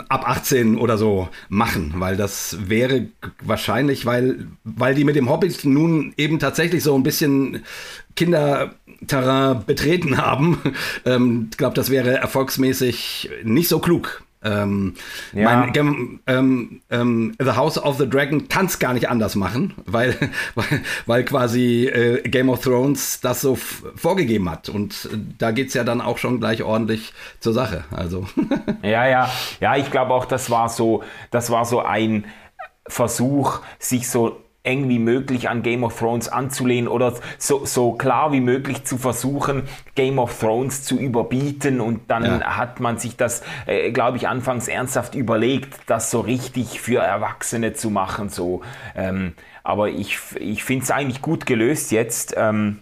ab 0.08 0.28
18 0.28 0.78
oder 0.78 0.98
so 0.98 1.28
machen, 1.48 1.94
weil 1.96 2.16
das 2.16 2.56
wäre 2.68 3.06
wahrscheinlich, 3.42 4.06
weil, 4.06 4.46
weil 4.64 4.94
die 4.94 5.04
mit 5.04 5.16
dem 5.16 5.28
Hobbit 5.28 5.64
nun 5.64 6.14
eben 6.16 6.38
tatsächlich 6.38 6.82
so 6.82 6.94
ein 6.94 7.02
bisschen 7.02 7.64
Kinderterrain 8.14 9.64
betreten 9.66 10.16
haben. 10.18 10.58
Ähm, 11.04 11.48
Ich 11.50 11.58
glaube, 11.58 11.74
das 11.74 11.90
wäre 11.90 12.16
erfolgsmäßig 12.16 13.30
nicht 13.44 13.68
so 13.68 13.78
klug. 13.78 14.22
Ähm, 14.46 14.94
Ja. 15.32 15.66
mein, 15.66 16.20
ähm, 16.26 16.80
ähm, 16.90 17.34
The 17.38 17.52
House 17.52 17.78
of 17.78 17.98
the 17.98 18.08
Dragon 18.08 18.48
kann 18.48 18.66
es 18.66 18.78
gar 18.78 18.94
nicht 18.94 19.08
anders 19.08 19.34
machen, 19.34 19.74
weil, 19.86 20.14
weil, 20.54 20.82
weil 21.06 21.24
quasi 21.24 21.86
äh, 21.86 22.22
Game 22.28 22.48
of 22.48 22.60
Thrones 22.62 23.20
das 23.20 23.40
so 23.40 23.56
vorgegeben 23.56 24.48
hat. 24.48 24.68
Und 24.68 25.08
äh, 25.12 25.16
da 25.38 25.50
geht 25.50 25.68
es 25.68 25.74
ja 25.74 25.82
dann 25.84 26.00
auch 26.00 26.18
schon 26.18 26.38
gleich 26.40 26.62
ordentlich 26.62 27.12
zur 27.40 27.52
Sache. 27.52 27.84
Also. 27.90 28.26
Ja, 28.82 29.06
ja, 29.08 29.30
ja, 29.60 29.76
ich 29.76 29.90
glaube 29.90 30.14
auch, 30.14 30.26
das 30.26 30.48
war 30.50 30.68
so, 30.68 31.02
das 31.30 31.50
war 31.50 31.64
so 31.64 31.80
ein 31.80 32.24
Versuch, 32.86 33.60
sich 33.80 34.08
so 34.08 34.40
eng 34.66 34.88
wie 34.88 34.98
möglich 34.98 35.48
an 35.48 35.62
Game 35.62 35.84
of 35.84 35.98
Thrones 35.98 36.28
anzulehnen 36.28 36.88
oder 36.88 37.14
so, 37.38 37.64
so 37.64 37.92
klar 37.92 38.32
wie 38.32 38.40
möglich 38.40 38.84
zu 38.84 38.98
versuchen, 38.98 39.62
Game 39.94 40.18
of 40.18 40.38
Thrones 40.38 40.82
zu 40.84 40.98
überbieten. 40.98 41.80
Und 41.80 42.10
dann 42.10 42.40
Ja. 42.40 42.56
hat 42.56 42.80
man 42.80 42.98
sich 42.98 43.16
das, 43.16 43.42
äh, 43.66 43.92
glaube 43.92 44.16
ich, 44.18 44.28
anfangs 44.28 44.68
ernsthaft 44.68 45.14
überlegt, 45.14 45.78
das 45.86 46.10
so 46.10 46.20
richtig 46.20 46.80
für 46.80 47.00
Erwachsene 47.00 47.72
zu 47.72 47.90
machen. 47.90 48.28
So. 48.28 48.62
Ähm, 48.94 49.34
aber 49.62 49.88
ich, 49.88 50.18
ich 50.38 50.64
finde 50.64 50.84
es 50.84 50.90
eigentlich 50.90 51.22
gut 51.22 51.46
gelöst 51.46 51.92
jetzt. 51.92 52.34
Ähm, 52.36 52.78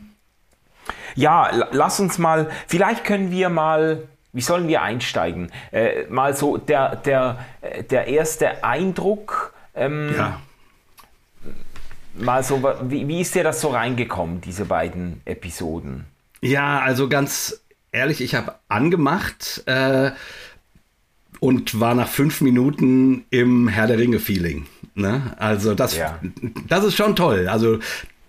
ja, 1.14 1.48
la- 1.54 1.68
lass 1.72 2.00
uns 2.00 2.18
mal, 2.18 2.48
vielleicht 2.66 3.04
können 3.04 3.30
wir 3.30 3.48
mal, 3.48 4.02
wie 4.32 4.40
sollen 4.40 4.66
wir 4.68 4.82
einsteigen? 4.82 5.50
Äh, 5.70 6.04
mal 6.08 6.34
so 6.34 6.56
der, 6.56 6.96
der, 6.96 7.38
äh, 7.60 7.82
der 7.84 8.08
erste 8.08 8.64
Eindruck, 8.64 9.54
ähm, 9.74 10.14
ja. 10.16 10.40
Mal 12.16 12.42
so, 12.42 12.62
wie, 12.88 13.06
wie 13.08 13.20
ist 13.20 13.34
dir 13.34 13.44
das 13.44 13.60
so 13.60 13.68
reingekommen, 13.68 14.40
diese 14.40 14.64
beiden 14.64 15.20
Episoden? 15.24 16.04
Ja, 16.40 16.80
also 16.80 17.08
ganz 17.08 17.60
ehrlich, 17.92 18.20
ich 18.20 18.34
habe 18.34 18.54
angemacht 18.68 19.62
äh, 19.66 20.10
und 21.40 21.80
war 21.80 21.94
nach 21.94 22.08
fünf 22.08 22.40
Minuten 22.40 23.24
im 23.30 23.68
Herr 23.68 23.86
der 23.86 23.98
Ringe-Feeling. 23.98 24.66
Ne? 24.94 25.34
Also 25.38 25.74
das, 25.74 25.96
Ja. 25.96 26.20
das 26.68 26.84
ist 26.84 26.96
schon 26.96 27.16
toll. 27.16 27.48
Also 27.48 27.78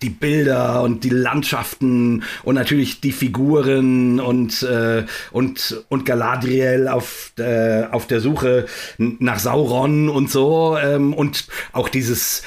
die 0.02 0.10
Bilder 0.10 0.84
und 0.84 1.04
die 1.04 1.10
Landschaften 1.10 2.24
und 2.44 2.56
natürlich 2.56 3.02
die 3.02 3.12
Figuren 3.14 4.20
und, 4.20 4.62
äh, 4.64 5.06
und, 5.32 5.84
und 5.90 6.06
Galadriel 6.06 6.88
auf, 6.88 7.32
äh, 7.40 7.86
auf 7.86 8.06
der 8.06 8.20
Suche 8.20 8.66
nach 8.98 9.40
Sauron 9.40 10.10
und 10.10 10.30
so. 10.30 10.78
Ähm, 10.78 11.14
und 11.14 11.48
auch 11.72 11.90
dieses 11.90 12.44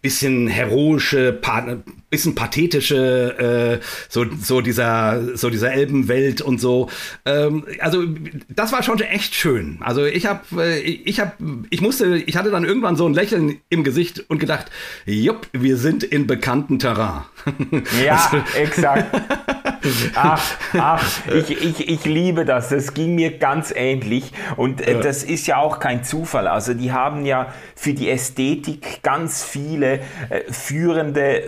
bisschen 0.00 0.48
heroische, 0.48 1.32
pa 1.32 1.78
bisschen 2.10 2.34
pathetische, 2.34 3.78
äh, 3.80 3.84
so, 4.08 4.24
so 4.40 4.60
dieser, 4.60 5.36
so 5.36 5.50
dieser 5.50 5.72
Elbenwelt 5.72 6.40
und 6.40 6.60
so. 6.60 6.88
Ähm, 7.24 7.64
also 7.80 8.04
das 8.48 8.72
war 8.72 8.82
schon 8.82 9.00
echt 9.00 9.34
schön. 9.34 9.78
Also 9.80 10.04
ich 10.04 10.26
habe, 10.26 10.40
äh, 10.62 10.78
ich 10.80 11.20
habe, 11.20 11.32
ich 11.70 11.80
musste, 11.80 12.16
ich 12.16 12.36
hatte 12.36 12.50
dann 12.50 12.64
irgendwann 12.64 12.96
so 12.96 13.06
ein 13.06 13.14
Lächeln 13.14 13.58
im 13.68 13.84
Gesicht 13.84 14.24
und 14.28 14.38
gedacht, 14.38 14.66
jupp, 15.06 15.46
wir 15.52 15.76
sind 15.76 16.02
in 16.04 16.26
bekannten 16.26 16.78
Terrain. 16.78 17.22
Ja, 18.04 18.16
Also- 18.32 18.58
exakt. 18.58 19.20
Ach, 20.14 20.42
ach 20.76 21.04
ich, 21.32 21.50
ich, 21.50 21.88
ich 21.88 22.04
liebe 22.04 22.44
das. 22.44 22.68
Das 22.68 22.94
ging 22.94 23.14
mir 23.14 23.38
ganz 23.38 23.72
ähnlich. 23.74 24.32
Und 24.56 24.80
äh, 24.80 25.00
das 25.00 25.22
ist 25.22 25.46
ja 25.46 25.58
auch 25.58 25.78
kein 25.78 26.04
Zufall. 26.04 26.48
Also 26.48 26.74
die 26.74 26.92
haben 26.92 27.24
ja 27.24 27.54
für 27.76 27.94
die 27.94 28.10
Ästhetik 28.10 29.02
ganz 29.02 29.44
viele 29.44 30.00
äh, 30.30 30.50
führende, 30.50 31.44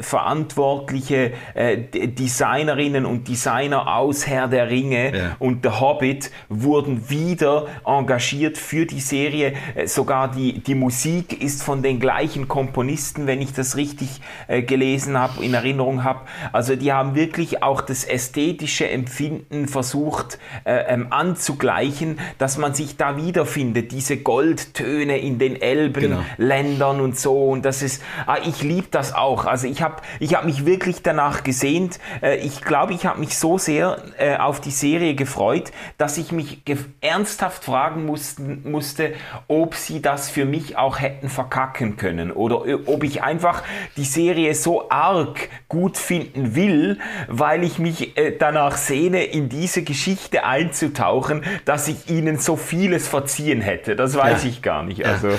verantwortliche 0.54 1.32
äh, 1.54 1.78
Designerinnen 1.78 3.06
und 3.06 3.28
Designer 3.28 3.96
aus 3.96 4.26
Herr 4.26 4.48
der 4.48 4.68
Ringe 4.68 5.16
Ja. 5.16 5.36
und 5.38 5.60
The 5.64 5.70
Hobbit 5.80 6.30
wurden 6.48 7.08
wieder 7.08 7.66
engagiert 7.84 8.58
für 8.58 8.86
die 8.86 9.00
Serie. 9.00 9.54
Äh, 9.74 9.86
Sogar 9.86 10.30
die, 10.30 10.60
die 10.60 10.74
Musik 10.74 11.42
ist 11.42 11.62
von 11.62 11.82
den 11.82 12.00
gleichen 12.00 12.48
Komponisten, 12.48 13.26
wenn 13.26 13.40
ich 13.42 13.52
das 13.52 13.76
richtig 13.76 14.20
äh, 14.48 14.62
gelesen 14.62 15.18
habe, 15.18 15.44
in 15.44 15.54
Erinnerung 15.54 16.04
habe. 16.04 16.20
Also 16.52 16.76
die 16.76 16.92
haben 16.92 17.14
wirklich 17.14 17.62
auch 17.62 17.80
das 17.80 18.04
ästhetische 18.04 18.88
Empfinden 18.88 19.68
versucht 19.68 20.38
äh, 20.64 20.92
ähm, 20.92 21.08
anzugleichen, 21.10 22.18
dass 22.38 22.56
man 22.58 22.74
sich 22.74 22.96
da 22.96 23.16
wiederfindet. 23.16 23.92
Diese 23.92 24.16
Goldtöne 24.18 25.18
in 25.18 25.38
den 25.38 25.60
Elbenländern 25.60 27.00
und 27.00 27.18
so. 27.18 27.48
Und 27.50 27.64
das 27.64 27.82
ist, 27.82 28.02
ah, 28.26 28.38
ich 28.44 28.62
liebe 28.62 28.88
das 28.90 29.14
auch. 29.14 29.44
Also 29.46 29.66
ich 29.66 29.82
habe 29.82 29.96
ich 30.18 30.34
hab 30.34 30.39
mich 30.46 30.66
wirklich 30.66 31.02
danach 31.02 31.42
gesehnt. 31.42 31.98
Äh, 32.22 32.36
ich 32.36 32.60
glaube, 32.62 32.92
ich 32.94 33.06
habe 33.06 33.20
mich 33.20 33.36
so 33.38 33.58
sehr 33.58 33.98
äh, 34.18 34.36
auf 34.36 34.60
die 34.60 34.70
Serie 34.70 35.14
gefreut, 35.14 35.72
dass 35.98 36.18
ich 36.18 36.32
mich 36.32 36.62
ernsthaft 37.00 37.64
fragen 37.64 38.06
mussten, 38.06 38.70
musste, 38.70 39.12
ob 39.48 39.74
sie 39.74 40.02
das 40.02 40.30
für 40.30 40.44
mich 40.44 40.76
auch 40.76 41.00
hätten 41.00 41.28
verkacken 41.28 41.96
können 41.96 42.30
oder 42.32 42.64
ö- 42.64 42.78
ob 42.86 43.04
ich 43.04 43.22
einfach 43.22 43.62
die 43.96 44.04
Serie 44.04 44.54
so 44.54 44.90
arg 44.90 45.48
gut 45.68 45.96
finden 45.98 46.54
will, 46.54 46.98
weil 47.28 47.64
ich 47.64 47.78
mich 47.78 48.16
äh, 48.16 48.36
danach 48.38 48.76
sehne, 48.76 49.24
in 49.24 49.48
diese 49.48 49.82
Geschichte 49.82 50.44
einzutauchen, 50.44 51.44
dass 51.64 51.88
ich 51.88 52.08
ihnen 52.10 52.38
so 52.38 52.56
vieles 52.56 53.08
verziehen 53.08 53.60
hätte. 53.60 53.96
Das 53.96 54.16
weiß 54.16 54.44
Ja. 54.44 54.48
ich 54.50 54.62
gar 54.62 54.82
nicht. 54.82 55.04
Also, 55.04 55.28
Ja, 55.28 55.34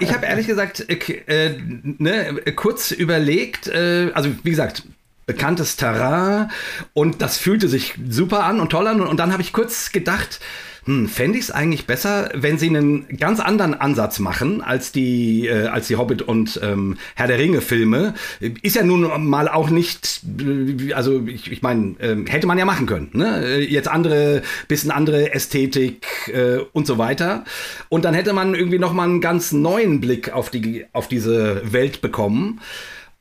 ich 0.00 0.14
habe 0.14 0.26
ehrlich 0.26 0.46
gesagt 0.46 0.88
äh, 0.88 0.94
äh, 1.26 1.58
ne, 1.98 2.42
kurz 2.56 2.90
überlegt, 2.90 3.68
äh, 3.68 4.10
also 4.14 4.30
wie 4.42 4.50
gesagt, 4.50 4.82
bekanntes 5.26 5.76
Terrain 5.76 6.50
und 6.94 7.20
das 7.20 7.36
fühlte 7.36 7.68
sich 7.68 7.94
super 8.08 8.44
an 8.44 8.60
und 8.60 8.70
toll 8.70 8.86
an. 8.86 9.00
Und 9.00 9.20
dann 9.20 9.30
habe 9.32 9.42
ich 9.42 9.52
kurz 9.52 9.92
gedacht, 9.92 10.40
hm, 10.88 11.06
fände 11.06 11.36
ich 11.36 11.44
es 11.44 11.50
eigentlich 11.50 11.86
besser, 11.86 12.30
wenn 12.32 12.56
sie 12.56 12.68
einen 12.68 13.18
ganz 13.18 13.40
anderen 13.40 13.74
Ansatz 13.74 14.20
machen 14.20 14.62
als 14.62 14.90
die, 14.90 15.46
äh, 15.46 15.66
als 15.66 15.86
die 15.86 15.96
Hobbit 15.96 16.22
und 16.22 16.58
ähm, 16.62 16.96
Herr 17.14 17.26
der 17.26 17.38
Ringe 17.38 17.60
Filme. 17.60 18.14
Ist 18.62 18.74
ja 18.74 18.82
nun 18.82 19.28
mal 19.28 19.48
auch 19.48 19.68
nicht, 19.68 20.22
äh, 20.40 20.94
also 20.94 21.26
ich, 21.26 21.52
ich 21.52 21.60
meine, 21.60 21.94
äh, 21.98 22.16
hätte 22.26 22.46
man 22.46 22.56
ja 22.56 22.64
machen 22.64 22.86
können. 22.86 23.10
Ne? 23.12 23.44
Äh, 23.44 23.64
jetzt 23.70 23.86
andere, 23.86 24.40
bisschen 24.66 24.90
andere 24.90 25.34
Ästhetik 25.34 26.06
äh, 26.28 26.60
und 26.72 26.86
so 26.86 26.96
weiter. 26.96 27.44
Und 27.90 28.06
dann 28.06 28.14
hätte 28.14 28.32
man 28.32 28.54
irgendwie 28.54 28.78
noch 28.78 28.94
mal 28.94 29.04
einen 29.04 29.20
ganz 29.20 29.52
neuen 29.52 30.00
Blick 30.00 30.32
auf 30.32 30.48
die, 30.48 30.86
auf 30.94 31.06
diese 31.06 31.70
Welt 31.70 32.00
bekommen. 32.00 32.60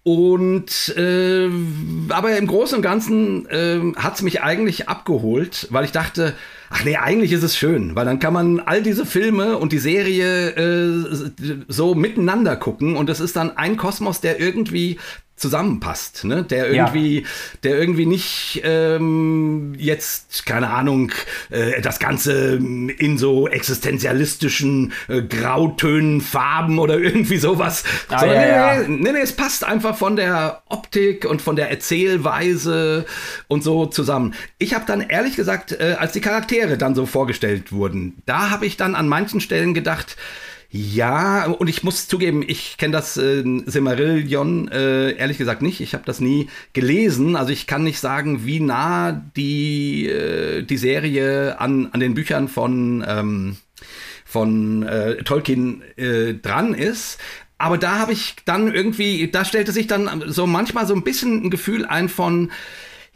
Und 0.07 0.95
äh, 0.95 1.49
aber 2.07 2.37
im 2.37 2.47
Großen 2.47 2.77
und 2.77 2.81
Ganzen 2.81 3.45
äh, 3.49 3.81
hat 3.97 4.15
es 4.15 4.21
mich 4.21 4.41
eigentlich 4.41 4.87
abgeholt, 4.87 5.67
weil 5.69 5.83
ich 5.83 5.91
dachte, 5.91 6.33
ach 6.69 6.85
nee, 6.85 6.95
eigentlich 6.95 7.33
ist 7.33 7.43
es 7.43 7.57
schön, 7.57 7.93
weil 7.93 8.05
dann 8.05 8.19
kann 8.19 8.31
man 8.31 8.61
all 8.61 8.81
diese 8.81 9.05
Filme 9.05 9.57
und 9.57 9.73
die 9.73 9.79
Serie 9.79 10.51
äh, 10.51 11.33
so 11.67 11.93
miteinander 11.93 12.55
gucken 12.55 12.95
und 12.95 13.09
es 13.09 13.19
ist 13.19 13.35
dann 13.35 13.57
ein 13.57 13.75
Kosmos, 13.75 14.21
der 14.21 14.39
irgendwie 14.39 14.97
zusammenpasst, 15.37 16.25
ne? 16.25 16.43
Der 16.43 16.71
irgendwie, 16.71 17.21
ja. 17.21 17.27
der 17.63 17.79
irgendwie 17.79 18.07
nicht 18.07 18.61
ähm, 18.63 19.75
jetzt, 19.77 20.47
keine 20.47 20.71
Ahnung, 20.71 21.11
äh, 21.51 21.79
das 21.81 21.99
Ganze 21.99 22.55
in 22.55 23.17
so 23.19 23.47
existenzialistischen 23.47 24.93
äh, 25.07 25.21
Grautönen, 25.21 26.21
Farben 26.21 26.79
oder 26.79 26.97
irgendwie 26.99 27.37
sowas. 27.37 27.83
Ah, 28.09 28.19
Sondern, 28.19 28.41
ja, 28.41 28.73
ja. 28.73 28.87
Nee, 28.87 28.97
nee, 28.97 29.11
nee, 29.11 29.19
es 29.21 29.31
passt 29.31 29.63
einfach 29.63 29.95
von 29.95 30.15
der 30.15 30.63
Optik 30.69 31.25
und 31.25 31.41
von 31.41 31.55
der 31.55 31.69
Erzählweise 31.69 33.05
und 33.47 33.63
so 33.63 33.85
zusammen. 33.85 34.33
Ich 34.57 34.73
habe 34.73 34.85
dann 34.87 35.01
ehrlich 35.01 35.35
gesagt, 35.35 35.71
äh, 35.71 35.95
als 35.99 36.13
die 36.13 36.21
Charaktere 36.21 36.79
dann 36.79 36.95
so 36.95 37.05
vorgestellt 37.05 37.71
wurden, 37.71 38.23
da 38.25 38.49
habe 38.49 38.65
ich 38.65 38.75
dann 38.75 38.95
an 38.95 39.07
manchen 39.07 39.39
Stellen 39.39 39.75
gedacht, 39.75 40.17
ja, 40.69 41.45
und 41.45 41.69
ich 41.69 41.83
muss 41.83 42.09
zugeben, 42.09 42.43
ich 42.45 42.77
kenne 42.77 42.91
das 42.91 43.15
äh, 43.15 43.43
Silmarillion 43.65 44.67
äh, 44.67 45.11
ehrlich 45.11 45.37
gesagt 45.37 45.61
nicht. 45.61 45.79
Ich 45.79 45.93
habe 45.93 46.03
das 46.05 46.19
nie 46.19 46.49
gelesen. 46.73 47.37
Also 47.37 47.53
ich 47.53 47.67
kann 47.67 47.83
nicht 47.83 47.99
sagen, 47.99 48.45
wie 48.45 48.59
nah 48.59 49.13
die, 49.37 50.07
äh, 50.07 50.63
die 50.63 50.77
Serie 50.77 51.59
an, 51.59 51.87
an 51.93 52.01
den 52.01 52.15
Büchern 52.15 52.49
von, 52.49 53.03
ähm, 53.07 53.57
von 54.25 54.83
äh, 54.83 55.23
Tolkien 55.23 55.83
äh, 55.95 56.33
dran 56.33 56.73
ist. 56.73 57.17
Aber 57.57 57.77
da 57.77 57.99
habe 57.99 58.11
ich 58.11 58.35
dann 58.43 58.71
irgendwie, 58.71 59.29
da 59.31 59.45
stellte 59.45 59.71
sich 59.71 59.87
dann 59.87 60.23
so 60.27 60.45
manchmal 60.45 60.85
so 60.85 60.93
ein 60.93 61.03
bisschen 61.03 61.45
ein 61.45 61.49
Gefühl 61.49 61.85
ein 61.85 62.09
von, 62.09 62.51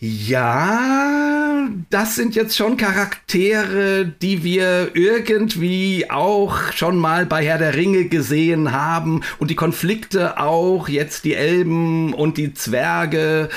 ja, 0.03 1.69
das 1.91 2.15
sind 2.15 2.33
jetzt 2.33 2.57
schon 2.57 2.75
Charaktere, 2.75 4.11
die 4.19 4.43
wir 4.43 4.89
irgendwie 4.95 6.09
auch 6.09 6.57
schon 6.73 6.97
mal 6.97 7.27
bei 7.27 7.45
Herr 7.45 7.59
der 7.59 7.75
Ringe 7.75 8.05
gesehen 8.05 8.71
haben 8.71 9.21
und 9.37 9.51
die 9.51 9.55
Konflikte 9.55 10.39
auch, 10.39 10.89
jetzt 10.89 11.23
die 11.23 11.35
Elben 11.35 12.15
und 12.15 12.37
die 12.37 12.55
Zwerge. 12.55 13.49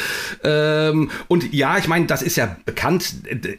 Ähm, 0.43 1.11
und 1.29 1.51
ja, 1.55 1.79
ich 1.79 1.89
meine, 1.89 2.05
das 2.05 2.21
ist 2.21 2.37
ja 2.37 2.55
bekannt, 2.67 3.15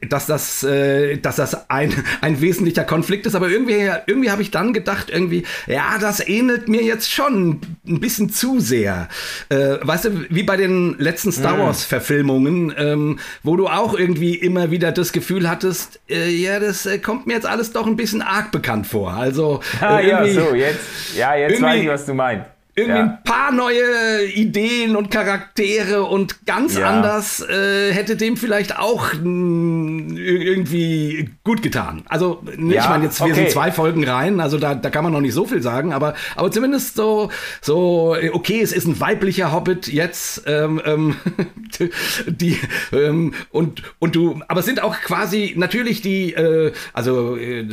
dass 0.07 0.27
das, 0.27 0.61
äh, 0.61 1.17
dass 1.17 1.37
das 1.37 1.71
ein, 1.71 1.91
ein 2.21 2.39
wesentlicher 2.39 2.83
Konflikt 2.83 3.25
ist, 3.25 3.33
aber 3.33 3.49
irgendwie, 3.49 3.89
irgendwie 4.05 4.29
habe 4.29 4.43
ich 4.43 4.51
dann 4.51 4.73
gedacht, 4.73 5.09
irgendwie, 5.09 5.43
ja, 5.65 5.97
das 5.99 6.19
ähnelt 6.27 6.67
mir 6.67 6.83
jetzt 6.83 7.11
schon 7.11 7.61
ein 7.87 7.99
bisschen 7.99 8.29
zu 8.29 8.59
sehr. 8.59 9.09
Äh, 9.49 9.77
weißt 9.81 10.05
du, 10.05 10.25
wie 10.29 10.43
bei 10.43 10.55
den 10.55 10.99
letzten 10.99 11.31
Star 11.31 11.57
mhm. 11.57 11.61
Wars-Verfilmungen, 11.61 12.74
ähm, 12.77 13.19
wo 13.43 13.55
du 13.55 13.67
auch 13.67 13.97
irgendwie 13.97 14.35
immer 14.35 14.71
wieder 14.71 14.91
das 14.91 15.11
Gefühl 15.11 15.49
hattest, 15.49 15.99
äh, 16.09 16.29
ja, 16.29 16.59
das 16.59 16.85
äh, 16.85 16.99
kommt 16.99 17.27
mir 17.27 17.33
jetzt 17.33 17.45
alles 17.45 17.71
doch 17.71 17.87
ein 17.87 17.95
bisschen 17.95 18.21
arg 18.21 18.51
bekannt 18.51 18.87
vor. 18.87 19.13
Also 19.13 19.61
ah, 19.81 19.99
ja, 19.99 20.25
so 20.27 20.55
jetzt, 20.55 21.15
ja, 21.17 21.35
jetzt 21.35 21.61
weiß 21.61 21.81
ich, 21.81 21.89
was 21.89 22.05
du 22.05 22.13
meinst 22.13 22.54
irgendwie 22.77 22.99
ja. 22.99 23.05
ein 23.05 23.23
paar 23.23 23.53
neue 23.53 24.25
Ideen 24.33 24.97
und 24.97 25.09
Charaktere 25.09 26.03
und 26.03 26.45
ganz 26.45 26.77
ja. 26.77 26.89
anders 26.89 27.39
äh, 27.39 27.93
hätte 27.93 28.17
dem 28.17 28.35
vielleicht 28.35 28.77
auch 28.77 29.13
mh, 29.13 30.19
irgendwie 30.19 31.29
gut 31.45 31.61
getan. 31.61 32.03
Also, 32.09 32.43
ja, 32.57 32.81
ich 32.81 32.89
meine, 32.89 33.05
jetzt 33.05 33.21
wir 33.21 33.27
okay. 33.27 33.35
sind 33.35 33.51
zwei 33.51 33.71
Folgen 33.71 34.03
rein, 34.03 34.41
also 34.41 34.57
da, 34.57 34.75
da 34.75 34.89
kann 34.89 35.05
man 35.05 35.13
noch 35.13 35.21
nicht 35.21 35.33
so 35.33 35.45
viel 35.45 35.61
sagen, 35.61 35.93
aber, 35.93 36.15
aber 36.35 36.51
zumindest 36.51 36.97
so, 36.97 37.31
so, 37.61 38.17
okay, 38.33 38.59
es 38.61 38.73
ist 38.73 38.87
ein 38.87 38.99
weiblicher 38.99 39.53
Hobbit 39.53 39.87
jetzt, 39.87 40.43
ähm, 40.45 40.81
ähm, 40.85 41.15
die, 42.27 42.59
ähm, 42.91 43.33
und, 43.51 43.83
und 43.99 44.17
du, 44.17 44.41
aber 44.49 44.59
es 44.59 44.65
sind 44.65 44.83
auch 44.83 44.99
quasi 44.99 45.53
natürlich 45.55 46.01
die, 46.01 46.33
äh, 46.33 46.73
also 46.91 47.37
äh, 47.37 47.65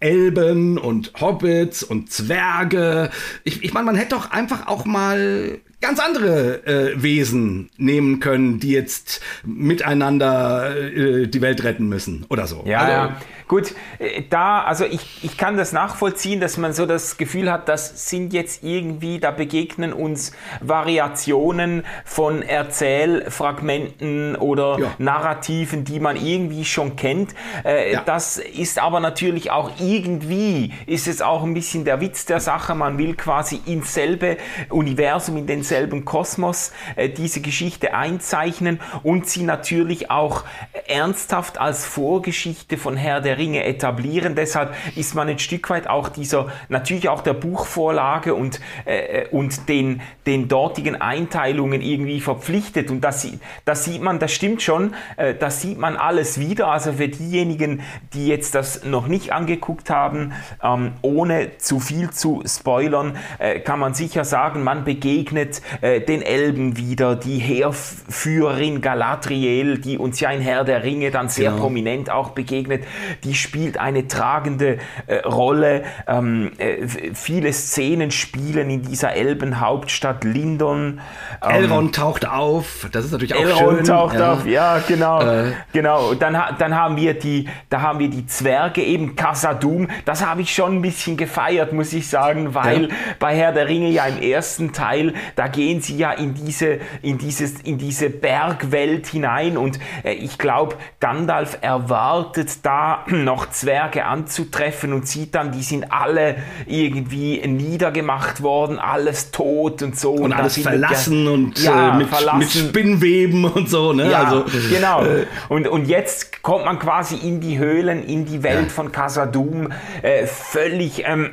Elben 0.00 0.76
und 0.76 1.12
Hobbits 1.18 1.82
und 1.82 2.12
Zwerge. 2.12 3.10
Ich, 3.44 3.64
ich 3.64 3.72
meine, 3.72 3.86
man 3.86 3.96
hätte 3.96 4.10
doch 4.10 4.30
einfach 4.30 4.41
einfach 4.42 4.66
auch 4.66 4.84
mal 4.84 5.58
ganz 5.80 5.98
andere 6.00 6.66
äh, 6.66 7.02
Wesen 7.02 7.70
nehmen 7.76 8.20
können, 8.20 8.58
die 8.58 8.70
jetzt 8.70 9.20
miteinander 9.44 10.76
äh, 10.76 11.26
die 11.26 11.40
Welt 11.40 11.62
retten 11.64 11.88
müssen 11.88 12.24
oder 12.28 12.46
so. 12.46 12.64
Ja, 12.66 12.78
also, 12.80 12.92
ja. 12.92 13.16
Gut, 13.48 13.74
äh, 13.98 14.22
da, 14.28 14.62
also 14.62 14.84
ich, 14.84 15.24
ich 15.24 15.36
kann 15.36 15.56
das 15.56 15.72
nachvollziehen, 15.72 16.40
dass 16.40 16.56
man 16.56 16.72
so 16.72 16.86
das 16.86 17.16
Gefühl 17.16 17.50
hat, 17.50 17.68
das 17.68 18.08
sind 18.08 18.32
jetzt 18.32 18.62
irgendwie, 18.62 19.18
da 19.18 19.30
begegnen 19.30 19.92
uns 19.92 20.32
Variationen 20.60 21.84
von 22.04 22.42
Erzählfragmenten 22.42 24.36
oder 24.36 24.78
ja. 24.78 24.94
Narrativen, 24.98 25.84
die 25.84 26.00
man 26.00 26.16
irgendwie 26.16 26.64
schon 26.64 26.96
kennt. 26.96 27.34
Äh, 27.64 27.92
ja. 27.94 28.02
Das 28.04 28.38
ist 28.38 28.78
aber 28.78 29.00
natürlich 29.00 29.50
auch 29.50 29.72
irgendwie, 29.78 30.72
ist 30.86 31.08
es 31.08 31.22
auch 31.22 31.42
ein 31.42 31.54
bisschen 31.54 31.84
der 31.84 32.00
Witz 32.00 32.26
der 32.26 32.40
Sache, 32.40 32.74
man 32.74 32.98
will 32.98 33.14
quasi 33.14 33.60
ins 33.66 33.94
selbe 33.94 34.36
Universum, 34.70 35.36
in 35.36 35.46
den 35.46 35.62
selben 35.62 36.04
Kosmos 36.04 36.72
äh, 36.96 37.08
diese 37.08 37.40
Geschichte 37.40 37.94
einzeichnen 37.94 38.80
und 39.02 39.28
sie 39.28 39.42
natürlich 39.42 40.10
auch 40.10 40.44
ernsthaft 40.86 41.58
als 41.58 41.84
Vorgeschichte 41.84 42.76
von 42.76 42.96
Herr 42.96 43.20
der 43.20 43.31
Ringe 43.38 43.64
etablieren. 43.64 44.34
Deshalb 44.34 44.74
ist 44.96 45.14
man 45.14 45.28
ein 45.28 45.38
Stück 45.38 45.70
weit 45.70 45.88
auch 45.88 46.08
dieser, 46.08 46.48
natürlich 46.68 47.08
auch 47.08 47.22
der 47.22 47.34
Buchvorlage 47.34 48.34
und, 48.34 48.60
äh, 48.84 49.26
und 49.30 49.68
den, 49.68 50.00
den 50.26 50.48
dortigen 50.48 51.00
Einteilungen 51.00 51.80
irgendwie 51.80 52.20
verpflichtet. 52.20 52.90
Und 52.90 53.02
das, 53.02 53.26
das 53.64 53.84
sieht 53.84 54.02
man, 54.02 54.18
das 54.18 54.32
stimmt 54.32 54.62
schon, 54.62 54.94
äh, 55.16 55.34
das 55.34 55.60
sieht 55.60 55.78
man 55.78 55.96
alles 55.96 56.38
wieder. 56.38 56.68
Also 56.68 56.94
für 56.94 57.08
diejenigen, 57.08 57.82
die 58.14 58.28
jetzt 58.28 58.54
das 58.54 58.84
noch 58.84 59.06
nicht 59.08 59.32
angeguckt 59.32 59.90
haben, 59.90 60.32
ähm, 60.62 60.92
ohne 61.02 61.58
zu 61.58 61.80
viel 61.80 62.10
zu 62.10 62.42
spoilern, 62.46 63.16
äh, 63.38 63.60
kann 63.60 63.78
man 63.78 63.94
sicher 63.94 64.24
sagen, 64.24 64.62
man 64.62 64.84
begegnet 64.84 65.62
äh, 65.80 66.00
den 66.00 66.22
Elben 66.22 66.76
wieder, 66.76 67.16
die 67.16 67.38
Heerführerin 67.38 68.80
Galadriel, 68.80 69.78
die 69.78 69.98
uns 69.98 70.20
ja 70.20 70.30
in 70.30 70.40
Herr 70.40 70.64
der 70.64 70.84
Ringe 70.84 71.10
dann 71.10 71.28
sehr 71.28 71.50
genau. 71.50 71.62
prominent 71.62 72.10
auch 72.10 72.30
begegnet, 72.30 72.84
die 73.24 73.34
spielt 73.34 73.78
eine 73.78 74.08
tragende 74.08 74.78
äh, 75.06 75.16
Rolle. 75.18 75.84
Ähm, 76.06 76.52
äh, 76.58 76.86
viele 77.14 77.52
Szenen 77.52 78.10
spielen 78.10 78.70
in 78.70 78.82
dieser 78.82 79.12
Elbenhauptstadt 79.14 80.24
Lindon. 80.24 81.00
Ähm, 81.42 81.50
Elrond 81.50 81.94
taucht 81.94 82.26
auf, 82.26 82.88
das 82.92 83.04
ist 83.04 83.12
natürlich 83.12 83.34
auch 83.34 83.40
Elrond 83.40 83.58
schön. 83.58 83.68
Elrond 83.68 83.86
taucht 83.86 84.14
ja. 84.14 84.32
auf, 84.32 84.46
ja 84.46 84.82
genau, 84.86 85.22
äh. 85.22 85.52
genau. 85.72 86.14
Dann, 86.14 86.36
dann 86.58 86.74
haben 86.74 86.96
wir 86.96 87.14
die, 87.14 87.48
da 87.68 87.80
haben 87.80 87.98
wir 87.98 88.08
die 88.08 88.26
Zwerge 88.26 88.82
eben 88.82 89.16
Casadum. 89.16 89.88
Das 90.04 90.24
habe 90.24 90.42
ich 90.42 90.54
schon 90.54 90.76
ein 90.76 90.82
bisschen 90.82 91.16
gefeiert, 91.16 91.72
muss 91.72 91.92
ich 91.92 92.08
sagen, 92.08 92.54
weil 92.54 92.84
ja. 92.84 92.94
bei 93.18 93.36
Herr 93.36 93.52
der 93.52 93.68
Ringe 93.68 93.88
ja 93.88 94.06
im 94.06 94.20
ersten 94.20 94.72
Teil 94.72 95.14
da 95.36 95.48
gehen 95.48 95.80
sie 95.80 95.96
ja 95.96 96.12
in 96.12 96.34
diese, 96.34 96.78
in 97.02 97.18
dieses, 97.18 97.60
in 97.60 97.78
diese 97.78 98.10
Bergwelt 98.10 99.06
hinein 99.06 99.56
und 99.56 99.78
äh, 100.04 100.12
ich 100.12 100.38
glaube, 100.38 100.76
Gandalf 101.00 101.58
erwartet 101.60 102.64
da 102.64 103.04
noch 103.12 103.50
Zwerge 103.50 104.04
anzutreffen 104.04 104.92
und 104.92 105.06
sieht 105.06 105.34
dann, 105.34 105.52
die 105.52 105.62
sind 105.62 105.92
alle 105.92 106.36
irgendwie 106.66 107.46
niedergemacht 107.46 108.42
worden, 108.42 108.78
alles 108.78 109.30
tot 109.30 109.82
und 109.82 109.98
so. 109.98 110.12
Und, 110.12 110.24
und 110.24 110.32
alles 110.32 110.58
verlassen 110.58 111.24
wir, 111.24 111.32
und 111.32 111.62
ja, 111.62 111.94
äh, 111.94 111.98
mit, 111.98 112.08
verlassen. 112.08 112.38
mit 112.38 112.50
Spinnweben 112.50 113.44
und 113.44 113.68
so, 113.68 113.92
ne? 113.92 114.10
Ja, 114.10 114.24
also, 114.24 114.44
genau. 114.70 115.04
Äh, 115.04 115.26
und, 115.48 115.68
und 115.68 115.86
jetzt 115.86 116.42
kommt 116.42 116.64
man 116.64 116.78
quasi 116.78 117.16
in 117.16 117.40
die 117.40 117.58
Höhlen, 117.58 118.04
in 118.04 118.24
die 118.24 118.42
Welt 118.42 118.68
ja. 118.68 118.68
von 118.68 118.92
Casadum, 118.92 119.72
äh, 120.02 120.26
völlig 120.26 121.04
ähm, 121.06 121.30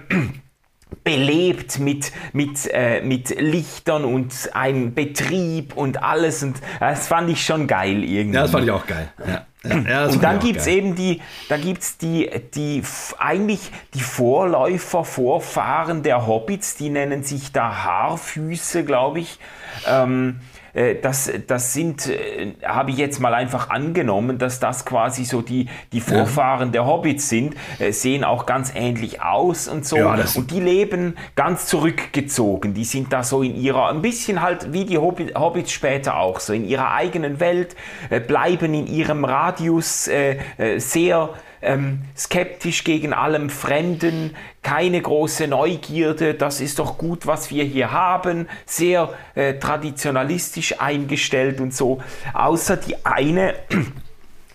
belebt 1.03 1.79
mit, 1.79 2.11
mit, 2.33 2.69
äh, 2.71 3.01
mit 3.01 3.29
Lichtern 3.39 4.05
und 4.05 4.33
einem 4.53 4.93
Betrieb 4.93 5.75
und 5.75 6.01
alles. 6.03 6.43
Und 6.43 6.57
das 6.79 7.07
fand 7.07 7.29
ich 7.29 7.43
schon 7.43 7.67
geil 7.67 8.03
irgendwie. 8.03 8.35
Ja, 8.35 8.43
das 8.43 8.51
fand 8.51 8.65
ich 8.65 8.71
auch 8.71 8.85
geil. 8.85 9.11
Ja. 9.25 9.45
Ja, 9.61 10.05
und 10.05 10.23
dann 10.23 10.39
gibt 10.39 10.61
es 10.61 10.67
eben 10.67 10.95
die, 10.95 11.19
da 11.49 11.57
gibt's 11.57 11.97
die, 11.97 12.29
die, 12.55 12.81
eigentlich 13.17 13.59
die 13.93 13.99
Vorläufer, 13.99 15.03
Vorfahren 15.03 16.01
der 16.01 16.27
Hobbits, 16.27 16.77
die 16.77 16.89
nennen 16.89 17.23
sich 17.23 17.51
da 17.51 17.83
Haarfüße, 17.83 18.85
glaube 18.85 19.19
ich. 19.19 19.37
Ähm, 19.85 20.39
äh, 20.39 20.58
das, 21.01 21.31
das 21.47 21.73
sind, 21.73 22.07
äh, 22.07 22.53
habe 22.63 22.91
ich 22.91 22.97
jetzt 22.97 23.19
mal 23.19 23.33
einfach 23.33 23.69
angenommen, 23.69 24.37
dass 24.37 24.59
das 24.59 24.85
quasi 24.85 25.25
so 25.25 25.41
die, 25.41 25.67
die 25.91 26.01
Vorfahren 26.01 26.71
der 26.71 26.85
Hobbits 26.85 27.29
sind, 27.29 27.55
äh, 27.79 27.91
sehen 27.91 28.23
auch 28.23 28.45
ganz 28.45 28.73
ähnlich 28.75 29.21
aus 29.21 29.67
und 29.67 29.85
so. 29.85 29.97
Ja, 29.97 30.17
und 30.35 30.51
die 30.51 30.59
leben 30.59 31.17
ganz 31.35 31.65
zurückgezogen. 31.65 32.73
Die 32.73 32.85
sind 32.85 33.11
da 33.11 33.23
so 33.23 33.43
in 33.43 33.55
ihrer, 33.55 33.89
ein 33.89 34.01
bisschen 34.01 34.41
halt 34.41 34.71
wie 34.71 34.85
die 34.85 34.97
Hobbit, 34.97 35.35
Hobbits 35.35 35.71
später 35.71 36.17
auch, 36.17 36.39
so 36.39 36.53
in 36.53 36.65
ihrer 36.65 36.93
eigenen 36.93 37.39
Welt, 37.39 37.75
äh, 38.09 38.19
bleiben 38.19 38.73
in 38.73 38.87
ihrem 38.87 39.25
Radius 39.25 40.07
äh, 40.07 40.37
äh, 40.57 40.79
sehr 40.79 41.29
ähm, 41.61 42.01
skeptisch 42.17 42.83
gegen 42.83 43.13
allem 43.13 43.49
Fremden, 43.49 44.35
keine 44.61 45.01
große 45.01 45.47
Neugierde, 45.47 46.33
das 46.33 46.61
ist 46.61 46.79
doch 46.79 46.97
gut, 46.97 47.27
was 47.27 47.51
wir 47.51 47.63
hier 47.63 47.91
haben, 47.91 48.47
sehr 48.65 49.13
äh, 49.35 49.55
traditionalistisch 49.55 50.79
eingestellt 50.79 51.61
und 51.61 51.73
so, 51.73 51.99
außer 52.33 52.77
die 52.77 53.05
eine 53.05 53.55